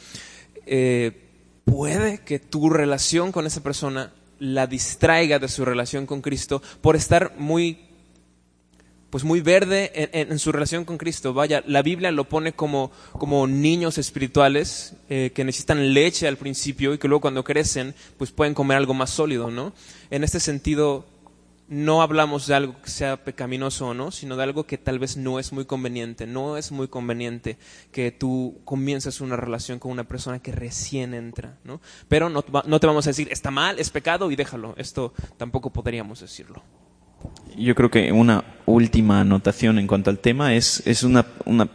eh, 0.66 1.12
puede 1.64 2.18
que 2.18 2.38
tu 2.38 2.70
relación 2.70 3.32
con 3.32 3.46
esa 3.46 3.62
persona 3.62 4.12
la 4.38 4.66
distraiga 4.66 5.38
de 5.38 5.48
su 5.48 5.64
relación 5.64 6.06
con 6.06 6.20
Cristo 6.20 6.62
por 6.80 6.96
estar 6.96 7.34
muy 7.38 7.85
pues 9.16 9.24
muy 9.24 9.40
verde 9.40 10.10
en, 10.12 10.38
su 10.38 10.52
relación 10.52 10.84
con 10.84 10.98
Cristo. 10.98 11.32
Vaya, 11.32 11.64
la 11.66 11.80
Biblia 11.80 12.10
lo 12.10 12.28
pone 12.28 12.52
como, 12.52 12.90
como 13.12 13.46
niños 13.46 13.96
espirituales 13.96 14.92
eh, 15.08 15.32
que 15.34 15.42
necesitan 15.42 15.94
leche 15.94 16.28
al 16.28 16.36
principio 16.36 16.92
y 16.92 16.98
que 16.98 17.08
luego 17.08 17.22
cuando 17.22 17.42
crecen 17.42 17.94
pues 18.18 18.30
pueden 18.30 18.52
comer 18.52 18.76
algo 18.76 18.92
más 18.92 19.08
sólido, 19.08 19.50
¿no? 19.50 19.72
En 20.10 20.22
este 20.22 20.38
sentido, 20.38 21.06
no 21.66 22.02
hablamos 22.02 22.46
de 22.46 22.56
algo 22.56 22.74
que 22.82 22.90
sea 22.90 23.24
pecaminoso 23.24 23.88
o 23.88 23.94
no, 23.94 24.10
sino 24.10 24.36
de 24.36 24.42
algo 24.42 24.66
que 24.66 24.76
tal 24.76 24.98
vez 24.98 25.16
no 25.16 25.38
es 25.38 25.50
muy 25.50 25.64
conveniente. 25.64 26.26
No 26.26 26.58
es 26.58 26.70
muy 26.70 26.88
conveniente 26.88 27.56
que 27.92 28.12
tú 28.12 28.60
comiences 28.66 29.22
una 29.22 29.36
relación 29.36 29.78
con 29.78 29.92
una 29.92 30.04
persona 30.04 30.40
que 30.40 30.52
recién 30.52 31.14
entra, 31.14 31.56
¿no? 31.64 31.80
Pero 32.08 32.28
no, 32.28 32.44
no 32.66 32.80
te 32.80 32.86
vamos 32.86 33.06
a 33.06 33.10
decir, 33.10 33.28
está 33.30 33.50
mal, 33.50 33.78
es 33.78 33.88
pecado 33.88 34.30
y 34.30 34.36
déjalo. 34.36 34.74
Esto 34.76 35.14
tampoco 35.38 35.70
podríamos 35.70 36.20
decirlo. 36.20 36.62
Yo 37.56 37.74
creo 37.74 37.90
que 37.90 38.12
una 38.12 38.44
última 38.66 39.20
anotación 39.20 39.78
en 39.78 39.86
cuanto 39.86 40.10
al 40.10 40.18
tema 40.18 40.54
es, 40.54 40.82
es 40.86 41.02
una, 41.04 41.24
una, 41.44 41.68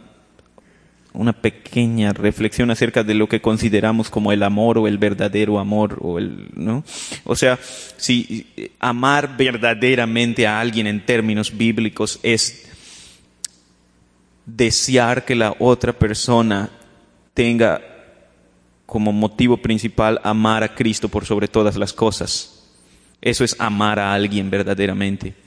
una 1.14 1.32
pequeña 1.32 2.12
reflexión 2.12 2.70
acerca 2.70 3.02
de 3.02 3.14
lo 3.14 3.28
que 3.28 3.40
consideramos 3.40 4.10
como 4.10 4.32
el 4.32 4.42
amor 4.42 4.78
o 4.78 4.86
el 4.86 4.98
verdadero 4.98 5.58
amor 5.58 5.98
o 6.00 6.18
el, 6.18 6.50
¿no? 6.54 6.84
O 7.24 7.34
sea, 7.34 7.58
si 7.96 8.46
amar 8.78 9.36
verdaderamente 9.36 10.46
a 10.46 10.60
alguien 10.60 10.86
en 10.86 11.04
términos 11.04 11.56
bíblicos 11.56 12.20
es 12.22 12.68
desear 14.46 15.24
que 15.24 15.34
la 15.34 15.54
otra 15.58 15.92
persona 15.92 16.70
tenga 17.34 17.80
como 18.86 19.12
motivo 19.12 19.56
principal 19.56 20.20
amar 20.22 20.62
a 20.62 20.74
Cristo 20.74 21.08
por 21.08 21.24
sobre 21.24 21.48
todas 21.48 21.76
las 21.76 21.92
cosas. 21.92 22.68
Eso 23.22 23.44
es 23.44 23.56
amar 23.58 23.98
a 23.98 24.12
alguien 24.12 24.50
verdaderamente 24.50 25.41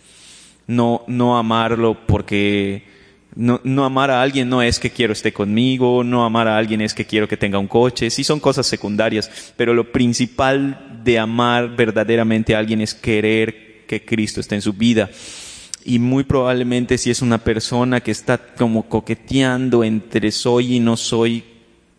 no, 0.68 1.04
no 1.08 1.38
amarlo 1.38 2.06
porque 2.06 2.84
no, 3.36 3.60
no, 3.64 3.86
amar 3.86 4.12
a 4.12 4.22
alguien 4.22 4.50
no 4.50 4.62
es 4.62 4.80
que 4.80 4.90
quiero 4.90 5.14
esté 5.14 5.34
conmigo, 5.34 6.04
no 6.04 6.24
amar 6.26 6.48
a 6.48 6.58
alguien 6.58 6.82
es 6.82 6.94
que 6.94 7.06
quiero 7.06 7.28
que 7.28 7.38
tenga 7.38 7.60
un 7.60 7.68
coche, 7.68 8.10
sí 8.10 8.24
son 8.24 8.40
cosas 8.40 8.66
secundarias, 8.66 9.54
pero 9.58 9.74
lo 9.74 9.92
principal 9.92 11.02
de 11.04 11.20
amar 11.20 11.76
verdaderamente 11.76 12.56
a 12.56 12.60
alguien 12.60 12.82
es 12.82 12.94
querer 12.94 13.86
que 13.88 14.04
Cristo 14.04 14.40
esté 14.40 14.56
en 14.56 14.62
su 14.62 14.74
vida. 14.74 15.10
Y 15.84 16.00
muy 16.00 16.24
probablemente 16.24 16.98
si 16.98 17.12
es 17.12 17.22
una 17.22 17.38
persona 17.38 18.02
que 18.02 18.12
está 18.12 18.38
como 18.38 18.90
coqueteando 18.90 19.84
entre 19.84 20.32
soy 20.32 20.78
y 20.78 20.80
no 20.80 20.98
soy 20.98 21.44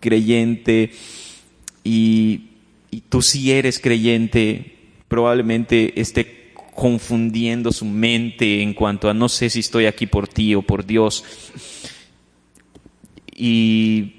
creyente 0.01 0.91
y, 1.85 2.49
y 2.91 3.03
tú 3.03 3.23
sí 3.23 3.53
eres 3.53 3.79
creyente, 3.79 4.75
probablemente 5.07 6.01
esté 6.01 6.46
confundiendo 6.77 7.73
su 7.73 7.87
mente 7.87 8.63
en 8.63 8.75
cuanto 8.75 9.09
a 9.09 9.15
no 9.15 9.29
sé 9.31 9.49
si 9.51 9.61
estoy 9.61 9.87
aquí 9.87 10.07
por 10.07 10.29
ti 10.29 10.55
o 10.55 10.63
por 10.63 10.85
Dios. 10.85 11.25
Y, 13.35 14.13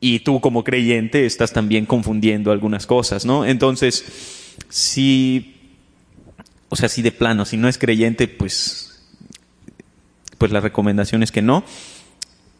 y 0.00 0.20
tú 0.20 0.40
como 0.40 0.62
creyente 0.64 1.24
estás 1.24 1.52
también 1.52 1.86
confundiendo 1.86 2.52
algunas 2.52 2.86
cosas, 2.86 3.24
¿no? 3.24 3.46
Entonces, 3.46 4.04
si, 4.68 5.56
o 6.68 6.76
sea, 6.76 6.88
si 6.88 7.00
de 7.00 7.10
plano, 7.10 7.46
si 7.46 7.56
no 7.56 7.68
es 7.68 7.78
creyente, 7.78 8.28
pues, 8.28 9.02
pues 10.36 10.52
la 10.52 10.60
recomendación 10.60 11.22
es 11.22 11.32
que 11.32 11.42
no. 11.42 11.64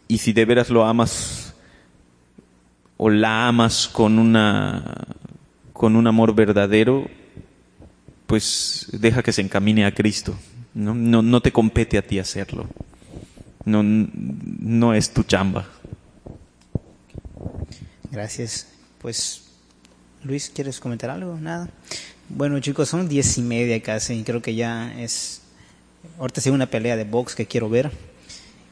Y 0.09 0.19
si 0.19 0.33
de 0.33 0.47
veras 0.47 0.71
lo 0.71 0.85
amas 0.85 1.55
o 2.97 3.11
la 3.11 3.47
amas 3.47 3.89
con 3.93 4.19
una, 4.19 5.07
con 5.75 5.97
un 5.97 6.07
amor 6.07 6.35
verdadero, 6.35 7.09
pues 8.33 8.87
deja 8.93 9.23
que 9.23 9.31
se 9.31 9.43
encamine 9.43 9.85
a 9.85 9.93
Cristo. 9.93 10.35
No, 10.73 10.95
no, 10.95 11.43
te 11.43 11.53
compete 11.53 11.99
a 11.99 12.03
ti 12.03 12.19
hacerlo. 12.19 12.67
No, 13.67 13.83
no 13.83 14.95
es 14.95 15.11
tu 15.11 15.23
chamba. 15.23 15.69
Gracias. 18.11 18.69
Pues, 19.03 19.43
Luis, 20.25 20.49
¿quieres 20.49 20.81
comentar 20.81 21.11
algo? 21.11 21.39
Nada. 21.39 21.69
Bueno, 22.31 22.59
chicos, 22.61 22.89
son 22.89 23.07
diez 23.07 23.37
y 23.37 23.43
media 23.43 23.83
casi. 23.83 24.23
Creo 24.23 24.41
que 24.41 24.55
ya 24.55 24.99
es. 24.99 25.43
Ahorita 26.19 26.41
sigue 26.41 26.55
una 26.55 26.71
pelea 26.71 26.97
de 26.97 27.05
box 27.05 27.35
que 27.35 27.45
quiero 27.45 27.69
ver. 27.69 27.91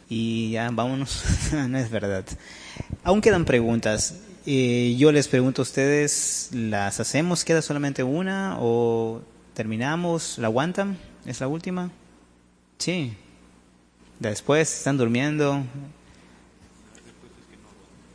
Y 0.08 0.52
ya, 0.52 0.70
vámonos. 0.70 1.22
no 1.68 1.76
es 1.76 1.90
verdad. 1.90 2.24
Aún 3.04 3.20
quedan 3.20 3.44
preguntas. 3.44 4.20
Eh, 4.46 4.96
yo 4.98 5.12
les 5.12 5.28
pregunto 5.28 5.60
a 5.60 5.64
ustedes, 5.64 6.48
¿las 6.54 6.98
hacemos? 6.98 7.44
¿Queda 7.44 7.60
solamente 7.60 8.02
una? 8.02 8.56
¿O 8.58 9.20
terminamos, 9.54 10.38
la 10.38 10.48
aguantan, 10.48 10.98
es 11.26 11.40
la 11.40 11.48
última. 11.48 11.90
Sí. 12.78 13.16
Después 14.18 14.76
están 14.76 14.96
durmiendo. 14.96 15.62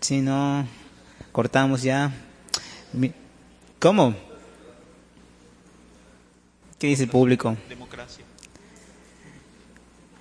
Si 0.01 0.21
no, 0.21 0.67
cortamos 1.31 1.81
ya. 1.81 2.11
¿Cómo? 3.79 4.15
¿Qué 6.77 6.87
dice 6.87 7.03
el 7.03 7.09
público? 7.09 7.57
Democracia. 7.69 8.23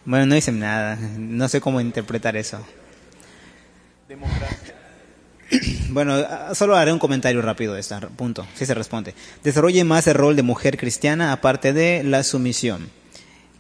Bueno, 0.05 0.27
no 0.27 0.35
dicen 0.35 0.59
nada. 0.59 0.97
No 0.97 1.49
sé 1.49 1.61
cómo 1.61 1.81
interpretar 1.81 2.37
eso. 2.37 2.65
Democracia. 4.09 4.75
Bueno, 5.95 6.17
solo 6.55 6.75
haré 6.75 6.93
un 6.93 6.99
comentario 6.99 7.41
rápido 7.41 7.73
de 7.73 7.81
este 7.81 7.95
punto, 8.17 8.45
si 8.57 8.67
se 8.67 8.75
responde. 8.75 9.15
Desarrolle 9.45 9.85
más 9.85 10.09
el 10.09 10.15
rol 10.15 10.35
de 10.35 10.43
mujer 10.43 10.77
cristiana 10.77 11.31
aparte 11.31 11.73
de 11.73 12.03
la 12.03 12.25
sumisión. 12.25 12.91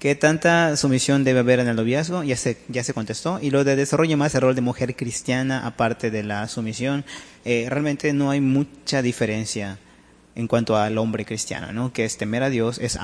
¿Qué 0.00 0.16
tanta 0.16 0.76
sumisión 0.76 1.22
debe 1.22 1.38
haber 1.38 1.60
en 1.60 1.68
el 1.68 1.76
noviazgo? 1.76 2.24
Ya 2.24 2.36
se, 2.36 2.58
ya 2.66 2.82
se 2.82 2.92
contestó. 2.92 3.38
Y 3.40 3.50
lo 3.50 3.62
de 3.62 3.76
desarrolle 3.76 4.16
más 4.16 4.34
el 4.34 4.40
rol 4.40 4.56
de 4.56 4.62
mujer 4.62 4.96
cristiana 4.96 5.64
aparte 5.64 6.10
de 6.10 6.24
la 6.24 6.48
sumisión, 6.48 7.04
eh, 7.44 7.66
realmente 7.68 8.12
no 8.12 8.30
hay 8.30 8.40
mucha 8.40 9.00
diferencia 9.00 9.78
en 10.34 10.48
cuanto 10.48 10.76
al 10.76 10.98
hombre 10.98 11.24
cristiano, 11.24 11.72
¿no? 11.72 11.92
Que 11.92 12.04
es 12.04 12.16
temer 12.16 12.42
a 12.42 12.50
Dios, 12.50 12.80
es 12.80 12.98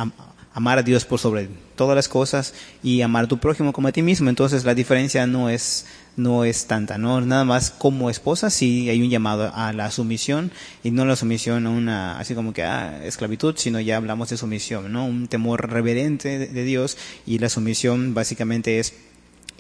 amar 0.53 0.79
a 0.79 0.83
Dios 0.83 1.05
por 1.05 1.19
sobre 1.19 1.49
todas 1.77 1.95
las 1.95 2.09
cosas 2.09 2.55
y 2.83 3.03
amar 3.03 3.25
a 3.25 3.29
tu 3.29 3.39
prójimo 3.39 3.73
como 3.73 3.89
a 3.89 3.93
ti 3.93 4.03
mismo. 4.03 4.29
Entonces 4.29 4.65
la 4.65 4.75
diferencia 4.75 5.27
no 5.27 5.49
es 5.49 5.87
no 6.17 6.45
es 6.45 6.67
tanta, 6.67 6.99
¿no? 6.99 7.21
Nada 7.21 7.45
más 7.45 7.71
como 7.71 8.11
esposa 8.11 8.51
sí 8.51 8.89
hay 8.91 9.01
un 9.01 9.11
llamado 9.11 9.53
a 9.55 9.73
la 9.73 9.91
sumisión 9.91 10.51
y 10.83 10.91
no 10.91 11.05
la 11.05 11.17
sumisión 11.17 11.67
a 11.67 11.71
una, 11.71 12.19
así 12.19 12.35
como 12.35 12.53
que 12.53 12.63
a 12.63 12.91
ah, 12.91 13.05
esclavitud, 13.05 13.55
sino 13.57 13.81
ya 13.81 13.97
hablamos 13.97 14.29
de 14.29 14.37
sumisión, 14.37 14.93
¿no? 14.93 15.07
Un 15.07 15.29
temor 15.29 15.71
reverente 15.71 16.39
de, 16.39 16.65
Dios 16.65 16.99
y 17.27 17.39
la 17.39 17.49
sumisión 17.49 18.13
básicamente 18.13 18.81
es 18.81 18.95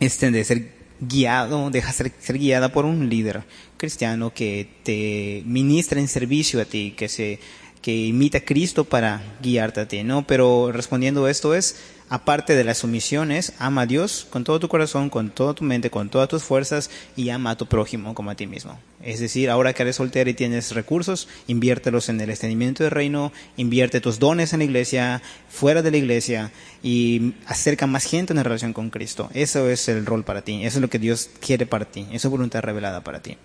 este 0.00 0.30
de 0.30 0.44
ser 0.44 0.72
guiado, 1.00 1.70
deja 1.70 1.92
ser, 1.92 2.12
ser 2.18 2.36
guiada 2.36 2.72
por 2.72 2.84
un 2.84 3.08
líder 3.08 3.44
cristiano 3.78 4.34
que 4.34 4.68
te 4.82 5.42
ministra 5.46 5.98
en 6.00 6.08
servicio 6.08 6.60
a 6.60 6.66
ti, 6.66 6.94
que 6.96 7.08
se 7.08 7.38
que 7.82 8.06
imita 8.06 8.38
a 8.38 8.44
Cristo 8.44 8.84
para 8.84 9.22
guiarte 9.42 9.80
a 9.80 9.88
ti, 9.88 10.02
¿no? 10.02 10.26
Pero 10.26 10.70
respondiendo 10.72 11.28
esto 11.28 11.54
es 11.54 11.76
aparte 12.10 12.56
de 12.56 12.64
las 12.64 12.78
sumisiones, 12.78 13.52
ama 13.58 13.82
a 13.82 13.86
Dios 13.86 14.26
con 14.28 14.42
todo 14.42 14.58
tu 14.58 14.68
corazón, 14.68 15.10
con 15.10 15.30
toda 15.30 15.54
tu 15.54 15.64
mente, 15.64 15.90
con 15.90 16.10
todas 16.10 16.28
tus 16.28 16.42
fuerzas 16.42 16.90
y 17.16 17.30
ama 17.30 17.52
a 17.52 17.56
tu 17.56 17.66
prójimo 17.66 18.14
como 18.14 18.30
a 18.30 18.34
ti 18.34 18.48
mismo. 18.48 18.78
Es 19.00 19.20
decir, 19.20 19.48
ahora 19.48 19.72
que 19.72 19.82
eres 19.82 19.96
soltero 19.96 20.28
y 20.28 20.34
tienes 20.34 20.74
recursos, 20.74 21.28
inviértelos 21.46 22.08
en 22.08 22.20
el 22.20 22.28
extendimiento 22.28 22.82
del 22.82 22.90
reino, 22.90 23.32
invierte 23.56 24.00
tus 24.00 24.18
dones 24.18 24.52
en 24.52 24.58
la 24.58 24.64
iglesia, 24.64 25.22
fuera 25.48 25.82
de 25.82 25.92
la 25.92 25.96
iglesia 25.96 26.50
y 26.82 27.34
acerca 27.46 27.86
más 27.86 28.04
gente 28.04 28.32
en 28.32 28.38
la 28.38 28.42
relación 28.42 28.72
con 28.72 28.90
Cristo. 28.90 29.30
Eso 29.32 29.70
es 29.70 29.88
el 29.88 30.04
rol 30.04 30.24
para 30.24 30.42
ti, 30.42 30.64
eso 30.66 30.78
es 30.78 30.82
lo 30.82 30.90
que 30.90 30.98
Dios 30.98 31.30
quiere 31.40 31.64
para 31.64 31.84
ti, 31.84 32.06
eso 32.12 32.26
es 32.26 32.30
voluntad 32.32 32.60
revelada 32.60 33.02
para 33.04 33.22
ti. 33.22 33.38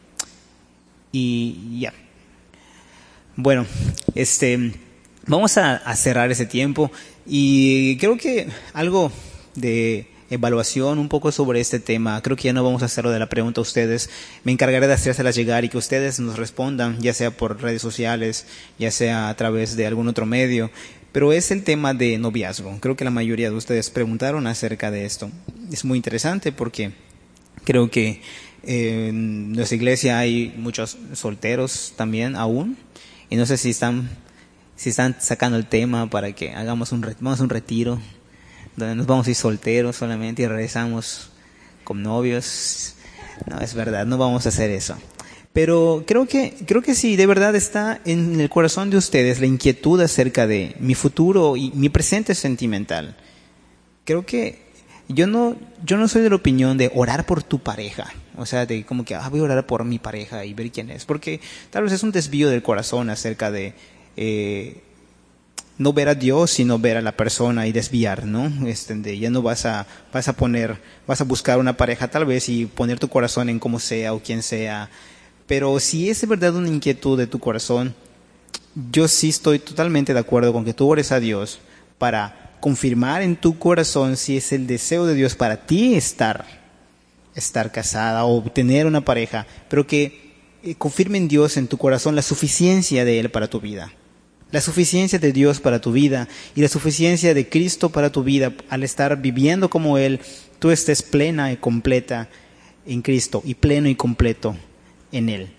Y 1.12 1.80
ya. 1.80 1.94
Bueno, 3.38 3.66
este 4.14 4.72
Vamos 5.28 5.58
a, 5.58 5.96
cerrar 5.96 6.30
ese 6.32 6.46
tiempo 6.46 6.92
y 7.26 7.98
creo 7.98 8.16
que 8.16 8.48
algo 8.74 9.12
de 9.56 10.06
evaluación 10.30 11.00
un 11.00 11.10
poco 11.10 11.32
sobre 11.32 11.60
este 11.62 11.80
tema. 11.80 12.22
Creo 12.22 12.38
que 12.38 12.44
ya 12.44 12.54
no 12.54 12.64
vamos 12.64 12.84
a 12.84 12.86
hacerlo 12.86 13.10
de 13.10 13.18
la 13.18 13.28
pregunta 13.28 13.60
a 13.60 13.64
ustedes. 13.64 14.12
Me 14.44 14.52
encargaré 14.52 14.86
de 14.86 14.94
hacérselas 14.94 15.36
llegar 15.36 15.66
y 15.66 15.70
que 15.70 15.80
ustedes 15.80 16.20
nos 16.20 16.38
respondan, 16.38 17.02
ya 17.02 17.12
sea 17.12 17.32
por 17.32 17.60
redes 17.60 17.82
sociales, 17.82 18.46
ya 18.78 18.92
sea 18.92 19.30
a 19.30 19.36
través 19.36 19.76
de 19.76 19.88
algún 19.88 20.08
otro 20.08 20.28
medio. 20.28 20.70
pero 21.12 21.34
es 21.34 21.50
el 21.50 21.64
tema 21.64 21.96
de 21.96 22.20
noviazgo. 22.20 22.78
Creo 22.80 22.96
que 22.96 23.06
la 23.06 23.10
mayoría 23.10 23.50
de 23.50 23.56
ustedes 23.56 23.90
preguntaron 23.90 24.46
acerca 24.46 24.92
de 24.92 25.06
esto. 25.06 25.32
Es 25.72 25.86
muy 25.86 25.98
interesante 25.98 26.52
porque 26.52 26.92
creo 27.64 27.90
que 27.90 28.22
en 28.62 29.54
nuestra 29.54 29.76
iglesia 29.76 30.20
hay 30.20 30.54
muchos 30.56 30.98
solteros 31.14 31.94
también 31.96 32.36
aún 32.36 32.78
y 33.30 33.36
no 33.36 33.46
sé 33.46 33.58
si 33.58 33.72
están 33.72 34.10
si 34.76 34.90
están 34.90 35.16
sacando 35.20 35.58
el 35.58 35.68
tema 35.68 36.10
para 36.10 36.34
que 36.34 36.54
hagamos 36.54 36.92
un 36.92 37.02
vamos 37.20 37.40
a 37.40 37.44
un 37.44 37.50
retiro 37.50 38.00
donde 38.76 38.96
nos 38.96 39.08
vamos 39.08 39.28
a 39.28 39.30
ir 39.30 39.36
solteros 39.36 39.96
solamente 39.96 40.44
y 40.44 40.48
regresamos 40.48 41.30
con 41.84 42.04
novios. 42.04 42.96
No, 43.50 43.60
es 43.60 43.74
verdad, 43.74 44.06
no 44.06 44.18
vamos 44.18 44.46
a 44.46 44.50
hacer 44.50 44.70
eso. 44.72 44.98
Pero 45.54 46.04
creo 46.06 46.26
que, 46.26 46.54
creo 46.66 46.82
que 46.82 46.96
sí, 46.96 47.16
de 47.16 47.28
verdad 47.28 47.56
está 47.56 48.02
en 48.04 48.42
el 48.42 48.50
corazón 48.50 48.90
de 48.90 48.98
ustedes 48.98 49.40
la 49.40 49.46
inquietud 49.46 50.02
acerca 50.02 50.48
de 50.48 50.76
mi 50.80 50.96
futuro 50.96 51.56
y 51.56 51.72
mi 51.72 51.88
presente 51.88 52.36
sentimental. 52.36 53.16
Creo 54.04 54.26
que 54.26 54.65
yo 55.08 55.28
no, 55.28 55.56
yo 55.86 55.98
no 55.98 56.08
soy 56.08 56.22
de 56.22 56.30
la 56.30 56.36
opinión 56.36 56.78
de 56.78 56.92
orar 56.94 57.26
por 57.26 57.44
tu 57.44 57.60
pareja. 57.60 58.12
O 58.38 58.46
sea, 58.46 58.66
de 58.66 58.86
como 58.86 59.06
que, 59.06 59.16
ah, 59.16 59.30
voy 59.30 59.40
a 59.40 59.44
orar 59.44 59.66
por 59.66 59.84
mi 59.86 60.00
pareja 60.00 60.46
y 60.46 60.54
ver 60.54 60.72
quién 60.72 60.90
es. 60.90 61.06
Porque 61.06 61.40
tal 61.70 61.84
vez 61.84 61.94
es 61.94 62.04
un 62.04 62.12
desvío 62.12 62.50
del 62.50 62.64
corazón 62.64 63.10
acerca 63.10 63.52
de, 63.52 63.74
eh, 64.18 64.82
no 65.78 65.94
ver 65.94 66.08
a 66.08 66.16
Dios, 66.16 66.52
sino 66.52 66.80
ver 66.80 66.98
a 66.98 67.02
la 67.02 67.12
persona 67.12 67.68
y 67.68 67.72
desviar, 67.72 68.26
¿no? 68.26 68.68
Este, 68.68 69.20
ya 69.20 69.30
no 69.30 69.42
vas 69.42 69.66
a, 69.66 69.86
vas 70.14 70.28
a 70.28 70.34
poner, 70.34 70.80
vas 71.06 71.22
a 71.22 71.26
buscar 71.26 71.60
una 71.60 71.78
pareja 71.78 72.08
tal 72.08 72.26
vez 72.26 72.50
y 72.50 72.66
poner 72.66 73.00
tu 73.00 73.10
corazón 73.10 73.50
en 73.50 73.60
cómo 73.60 73.80
sea 73.80 74.14
o 74.14 74.22
quién 74.22 74.42
sea. 74.42 74.90
Pero 75.48 75.80
si 75.80 76.10
es 76.10 76.22
de 76.22 76.28
verdad 76.28 76.56
una 76.56 76.70
inquietud 76.70 77.18
de 77.18 77.28
tu 77.28 77.40
corazón, 77.40 77.94
yo 78.92 79.08
sí 79.08 79.30
estoy 79.30 79.60
totalmente 79.60 80.14
de 80.14 80.20
acuerdo 80.20 80.54
con 80.54 80.66
que 80.66 80.74
tú 80.74 80.90
ores 80.90 81.12
a 81.12 81.20
Dios 81.20 81.60
para 81.98 82.45
confirmar 82.66 83.22
en 83.22 83.36
tu 83.36 83.60
corazón 83.60 84.18
si 84.18 84.38
es 84.38 84.52
el 84.52 84.66
deseo 84.66 85.06
de 85.06 85.14
Dios 85.14 85.36
para 85.36 85.68
ti 85.68 85.94
estar, 85.94 86.48
estar 87.36 87.72
casada 87.72 88.26
o 88.26 88.42
tener 88.42 88.88
una 88.88 89.06
pareja, 89.06 89.46
pero 89.70 89.86
que 89.86 90.34
eh, 90.64 90.74
confirme 90.74 91.20
en 91.20 91.28
Dios 91.28 91.58
en 91.58 91.68
tu 91.68 91.78
corazón 91.78 92.16
la 92.16 92.24
suficiencia 92.24 93.06
de 93.06 93.20
Él 93.20 93.30
para 93.30 93.48
tu 93.48 93.62
vida 93.62 93.94
la 94.52 94.62
suficiencia 94.62 95.20
de 95.20 95.32
Dios 95.32 95.60
para 95.60 95.80
tu 95.80 95.92
vida 95.92 96.28
y 96.56 96.62
la 96.62 96.68
suficiencia 96.68 97.36
de 97.36 97.48
Cristo 97.48 97.92
para 97.92 98.12
tu 98.12 98.24
vida, 98.24 98.52
al 98.70 98.82
estar 98.82 99.22
viviendo 99.22 99.70
como 99.70 100.00
Él, 100.00 100.20
tú 100.58 100.72
estés 100.72 101.04
plena 101.04 101.52
y 101.52 101.58
completa 101.58 102.30
en 102.88 103.04
Cristo 103.04 103.44
y 103.46 103.54
pleno 103.54 103.90
y 103.90 103.96
completo 103.96 104.56
en 105.12 105.30
Él. 105.30 105.50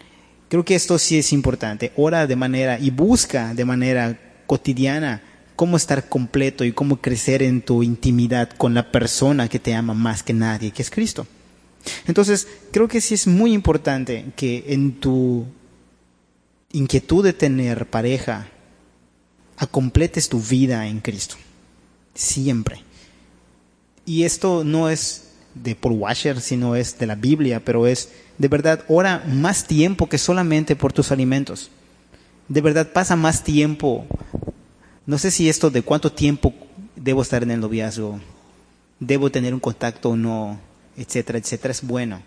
Creo 0.49 0.65
que 0.65 0.75
esto 0.75 0.99
sí 0.99 1.19
es 1.19 1.33
importante. 1.33 1.93
Ora 1.95 2.27
de 2.27 2.35
manera 2.35 2.81
y 2.81 2.91
busca 2.91 3.55
de 3.55 3.65
manera 3.65 4.19
cotidiana 4.47 5.23
cómo 5.57 5.77
estar 5.77 6.09
completo 6.09 6.65
y 6.65 6.73
cómo 6.73 7.01
crecer 7.01 7.43
en 7.43 7.63
tu 7.63 7.83
intimidad 7.83 8.51
con 8.51 8.75
la 8.75 8.93
persona 8.93 9.49
que 9.49 9.59
te 9.59 9.75
ama 9.75 9.95
más 9.95 10.23
que 10.23 10.33
nadie, 10.33 10.71
que 10.71 10.83
es 10.83 10.91
Cristo. 10.91 11.27
Entonces, 12.07 12.47
creo 12.73 12.89
que 12.89 13.01
sí 13.01 13.15
es 13.15 13.27
muy 13.27 13.53
importante 13.53 14.27
que 14.37 14.65
en 14.69 15.01
tu 15.01 15.47
inquietud 16.73 17.25
de 17.25 17.33
tener 17.33 17.87
pareja, 17.87 18.49
acompletes 19.57 20.29
tu 20.29 20.41
vida 20.41 20.87
en 20.87 21.01
Cristo. 21.01 21.37
Siempre. 22.15 22.83
Y 24.05 24.25
esto 24.25 24.65
no 24.65 24.89
es 24.89 25.33
de 25.55 25.75
Paul 25.75 25.95
Washer, 25.95 26.41
sino 26.41 26.77
es 26.77 26.99
de 26.99 27.07
la 27.07 27.15
Biblia, 27.15 27.65
pero 27.65 27.87
es 27.87 28.11
de 28.39 28.49
verdad, 28.49 28.85
ora 28.89 29.25
más 29.27 29.67
tiempo 29.67 30.09
que 30.09 30.19
solamente 30.19 30.77
por 30.77 30.93
tus 30.93 31.11
alimentos. 31.11 31.71
De 32.49 32.61
verdad, 32.61 32.93
pasa 32.93 33.17
más 33.17 33.43
tiempo. 33.43 34.07
No 35.07 35.19
sé 35.19 35.31
si 35.31 35.49
esto 35.49 35.71
de 35.71 35.83
cuánto 35.83 36.13
tiempo 36.13 36.53
debo 36.97 37.23
estar 37.23 37.43
en 37.43 37.53
el 37.53 37.61
noviazgo, 37.61 38.21
debo 38.99 39.31
tener 39.31 39.55
un 39.55 39.61
contacto 39.61 40.11
o 40.11 40.17
no, 40.17 40.59
etcétera, 40.97 41.39
etcétera, 41.39 41.73
es 41.73 41.83
bueno. 41.83 42.23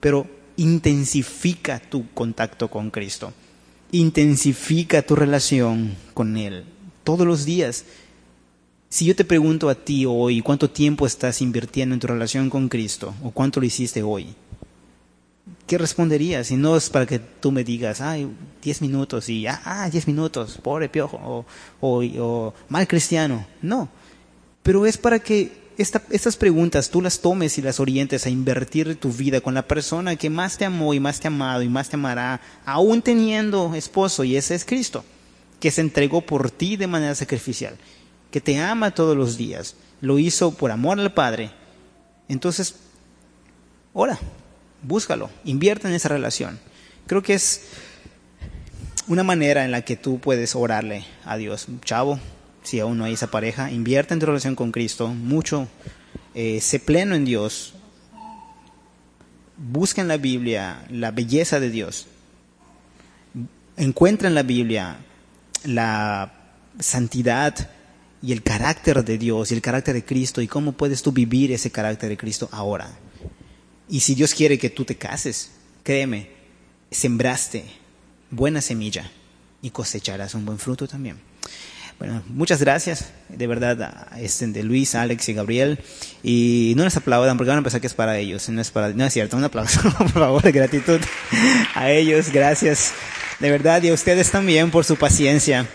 Pero 0.00 0.26
intensifica 0.56 1.78
tu 1.78 2.10
contacto 2.12 2.68
con 2.68 2.90
Cristo 2.90 3.32
intensifica 3.92 5.02
tu 5.02 5.16
relación 5.16 5.96
con 6.14 6.36
Él 6.36 6.64
todos 7.04 7.26
los 7.26 7.44
días. 7.44 7.84
Si 8.90 9.04
yo 9.04 9.14
te 9.16 9.24
pregunto 9.24 9.68
a 9.68 9.74
ti 9.74 10.04
hoy 10.06 10.40
cuánto 10.42 10.70
tiempo 10.70 11.06
estás 11.06 11.42
invirtiendo 11.42 11.94
en 11.94 12.00
tu 12.00 12.06
relación 12.06 12.50
con 12.50 12.68
Cristo 12.68 13.14
o 13.22 13.30
cuánto 13.30 13.60
lo 13.60 13.66
hiciste 13.66 14.02
hoy, 14.02 14.34
¿qué 15.68 15.78
responderías? 15.78 16.48
Si 16.48 16.56
no 16.56 16.76
es 16.76 16.90
para 16.90 17.06
que 17.06 17.20
tú 17.20 17.52
me 17.52 17.62
digas, 17.62 18.00
ay, 18.00 18.28
diez 18.60 18.80
minutos 18.80 19.28
y, 19.28 19.46
ah, 19.46 19.60
ah 19.64 19.88
diez 19.90 20.08
minutos, 20.08 20.58
pobre 20.60 20.88
piojo, 20.88 21.44
o, 21.80 22.02
o 22.02 22.54
mal 22.68 22.88
cristiano. 22.88 23.46
No, 23.62 23.88
pero 24.64 24.86
es 24.86 24.98
para 24.98 25.20
que 25.20 25.68
estas 25.76 26.36
preguntas 26.36 26.90
tú 26.90 27.00
las 27.00 27.20
tomes 27.20 27.56
y 27.58 27.62
las 27.62 27.78
orientes 27.78 28.26
a 28.26 28.30
invertir 28.30 28.96
tu 28.96 29.12
vida 29.12 29.40
con 29.40 29.54
la 29.54 29.68
persona 29.68 30.16
que 30.16 30.30
más 30.30 30.58
te 30.58 30.64
amó 30.64 30.92
y 30.92 31.00
más 31.00 31.20
te 31.20 31.28
ha 31.28 31.30
amado 31.30 31.62
y 31.62 31.68
más 31.68 31.88
te 31.88 31.96
amará, 31.96 32.40
aún 32.64 33.00
teniendo 33.00 33.74
esposo, 33.74 34.24
y 34.24 34.36
ese 34.36 34.56
es 34.56 34.64
Cristo, 34.64 35.04
que 35.60 35.70
se 35.70 35.82
entregó 35.82 36.22
por 36.22 36.50
ti 36.50 36.76
de 36.76 36.88
manera 36.88 37.14
sacrificial, 37.14 37.76
que 38.32 38.40
te 38.40 38.58
ama 38.58 38.90
todos 38.90 39.16
los 39.16 39.36
días, 39.36 39.76
lo 40.00 40.18
hizo 40.18 40.50
por 40.52 40.70
amor 40.70 40.98
al 40.98 41.12
Padre. 41.12 41.52
Entonces, 42.28 42.74
ora, 43.92 44.18
búscalo, 44.82 45.30
invierte 45.44 45.88
en 45.88 45.94
esa 45.94 46.08
relación. 46.08 46.58
Creo 47.06 47.22
que 47.22 47.34
es 47.34 47.62
una 49.06 49.24
manera 49.24 49.64
en 49.64 49.70
la 49.70 49.82
que 49.82 49.96
tú 49.96 50.20
puedes 50.20 50.54
orarle 50.54 51.04
a 51.24 51.36
Dios. 51.36 51.66
Chavo, 51.84 52.20
si 52.62 52.80
aún 52.80 52.98
no 52.98 53.04
hay 53.04 53.14
esa 53.14 53.30
pareja, 53.30 53.70
invierte 53.70 54.14
en 54.14 54.20
tu 54.20 54.26
relación 54.26 54.54
con 54.54 54.72
Cristo 54.72 55.08
mucho, 55.08 55.68
eh, 56.34 56.60
sé 56.60 56.78
pleno 56.78 57.14
en 57.14 57.24
Dios, 57.24 57.74
busca 59.56 60.00
en 60.00 60.08
la 60.08 60.18
Biblia 60.18 60.84
la 60.90 61.10
belleza 61.10 61.60
de 61.60 61.70
Dios, 61.70 62.06
encuentra 63.76 64.28
en 64.28 64.34
la 64.34 64.42
Biblia 64.42 64.98
la 65.64 66.32
santidad 66.78 67.70
y 68.20 68.32
el 68.32 68.42
carácter 68.42 69.04
de 69.04 69.16
Dios 69.16 69.50
y 69.50 69.54
el 69.54 69.62
carácter 69.62 69.94
de 69.94 70.04
Cristo 70.04 70.42
y 70.42 70.48
cómo 70.48 70.72
puedes 70.72 71.02
tú 71.02 71.12
vivir 71.12 71.52
ese 71.52 71.70
carácter 71.70 72.08
de 72.08 72.16
Cristo 72.16 72.48
ahora. 72.52 72.90
Y 73.88 74.00
si 74.00 74.14
Dios 74.14 74.34
quiere 74.34 74.58
que 74.58 74.70
tú 74.70 74.84
te 74.84 74.96
cases, 74.96 75.50
créeme, 75.82 76.30
sembraste 76.90 77.64
buena 78.30 78.60
semilla 78.60 79.10
y 79.62 79.70
cosecharás 79.70 80.34
un 80.34 80.44
buen 80.44 80.58
fruto 80.58 80.86
también. 80.86 81.18
Bueno, 81.98 82.22
muchas 82.28 82.60
gracias, 82.60 83.10
de 83.28 83.46
verdad, 83.48 84.06
este, 84.18 84.46
de 84.46 84.62
Luis, 84.62 84.94
Alex 84.94 85.30
y 85.30 85.34
Gabriel. 85.34 85.80
Y 86.22 86.74
no 86.76 86.84
les 86.84 86.96
aplaudan 86.96 87.36
porque 87.36 87.48
van 87.48 87.58
a 87.58 87.62
pensar 87.62 87.80
que 87.80 87.88
es 87.88 87.94
para 87.94 88.18
ellos. 88.18 88.48
No 88.50 88.60
es, 88.60 88.70
para, 88.70 88.90
no 88.90 89.04
es 89.04 89.12
cierto, 89.12 89.36
un 89.36 89.42
aplauso, 89.42 89.80
por 89.98 90.10
favor, 90.10 90.42
de 90.42 90.52
gratitud 90.52 91.00
a 91.74 91.90
ellos. 91.90 92.30
Gracias, 92.30 92.92
de 93.40 93.50
verdad, 93.50 93.82
y 93.82 93.88
a 93.88 93.94
ustedes 93.94 94.30
también 94.30 94.70
por 94.70 94.84
su 94.84 94.94
paciencia. 94.94 95.66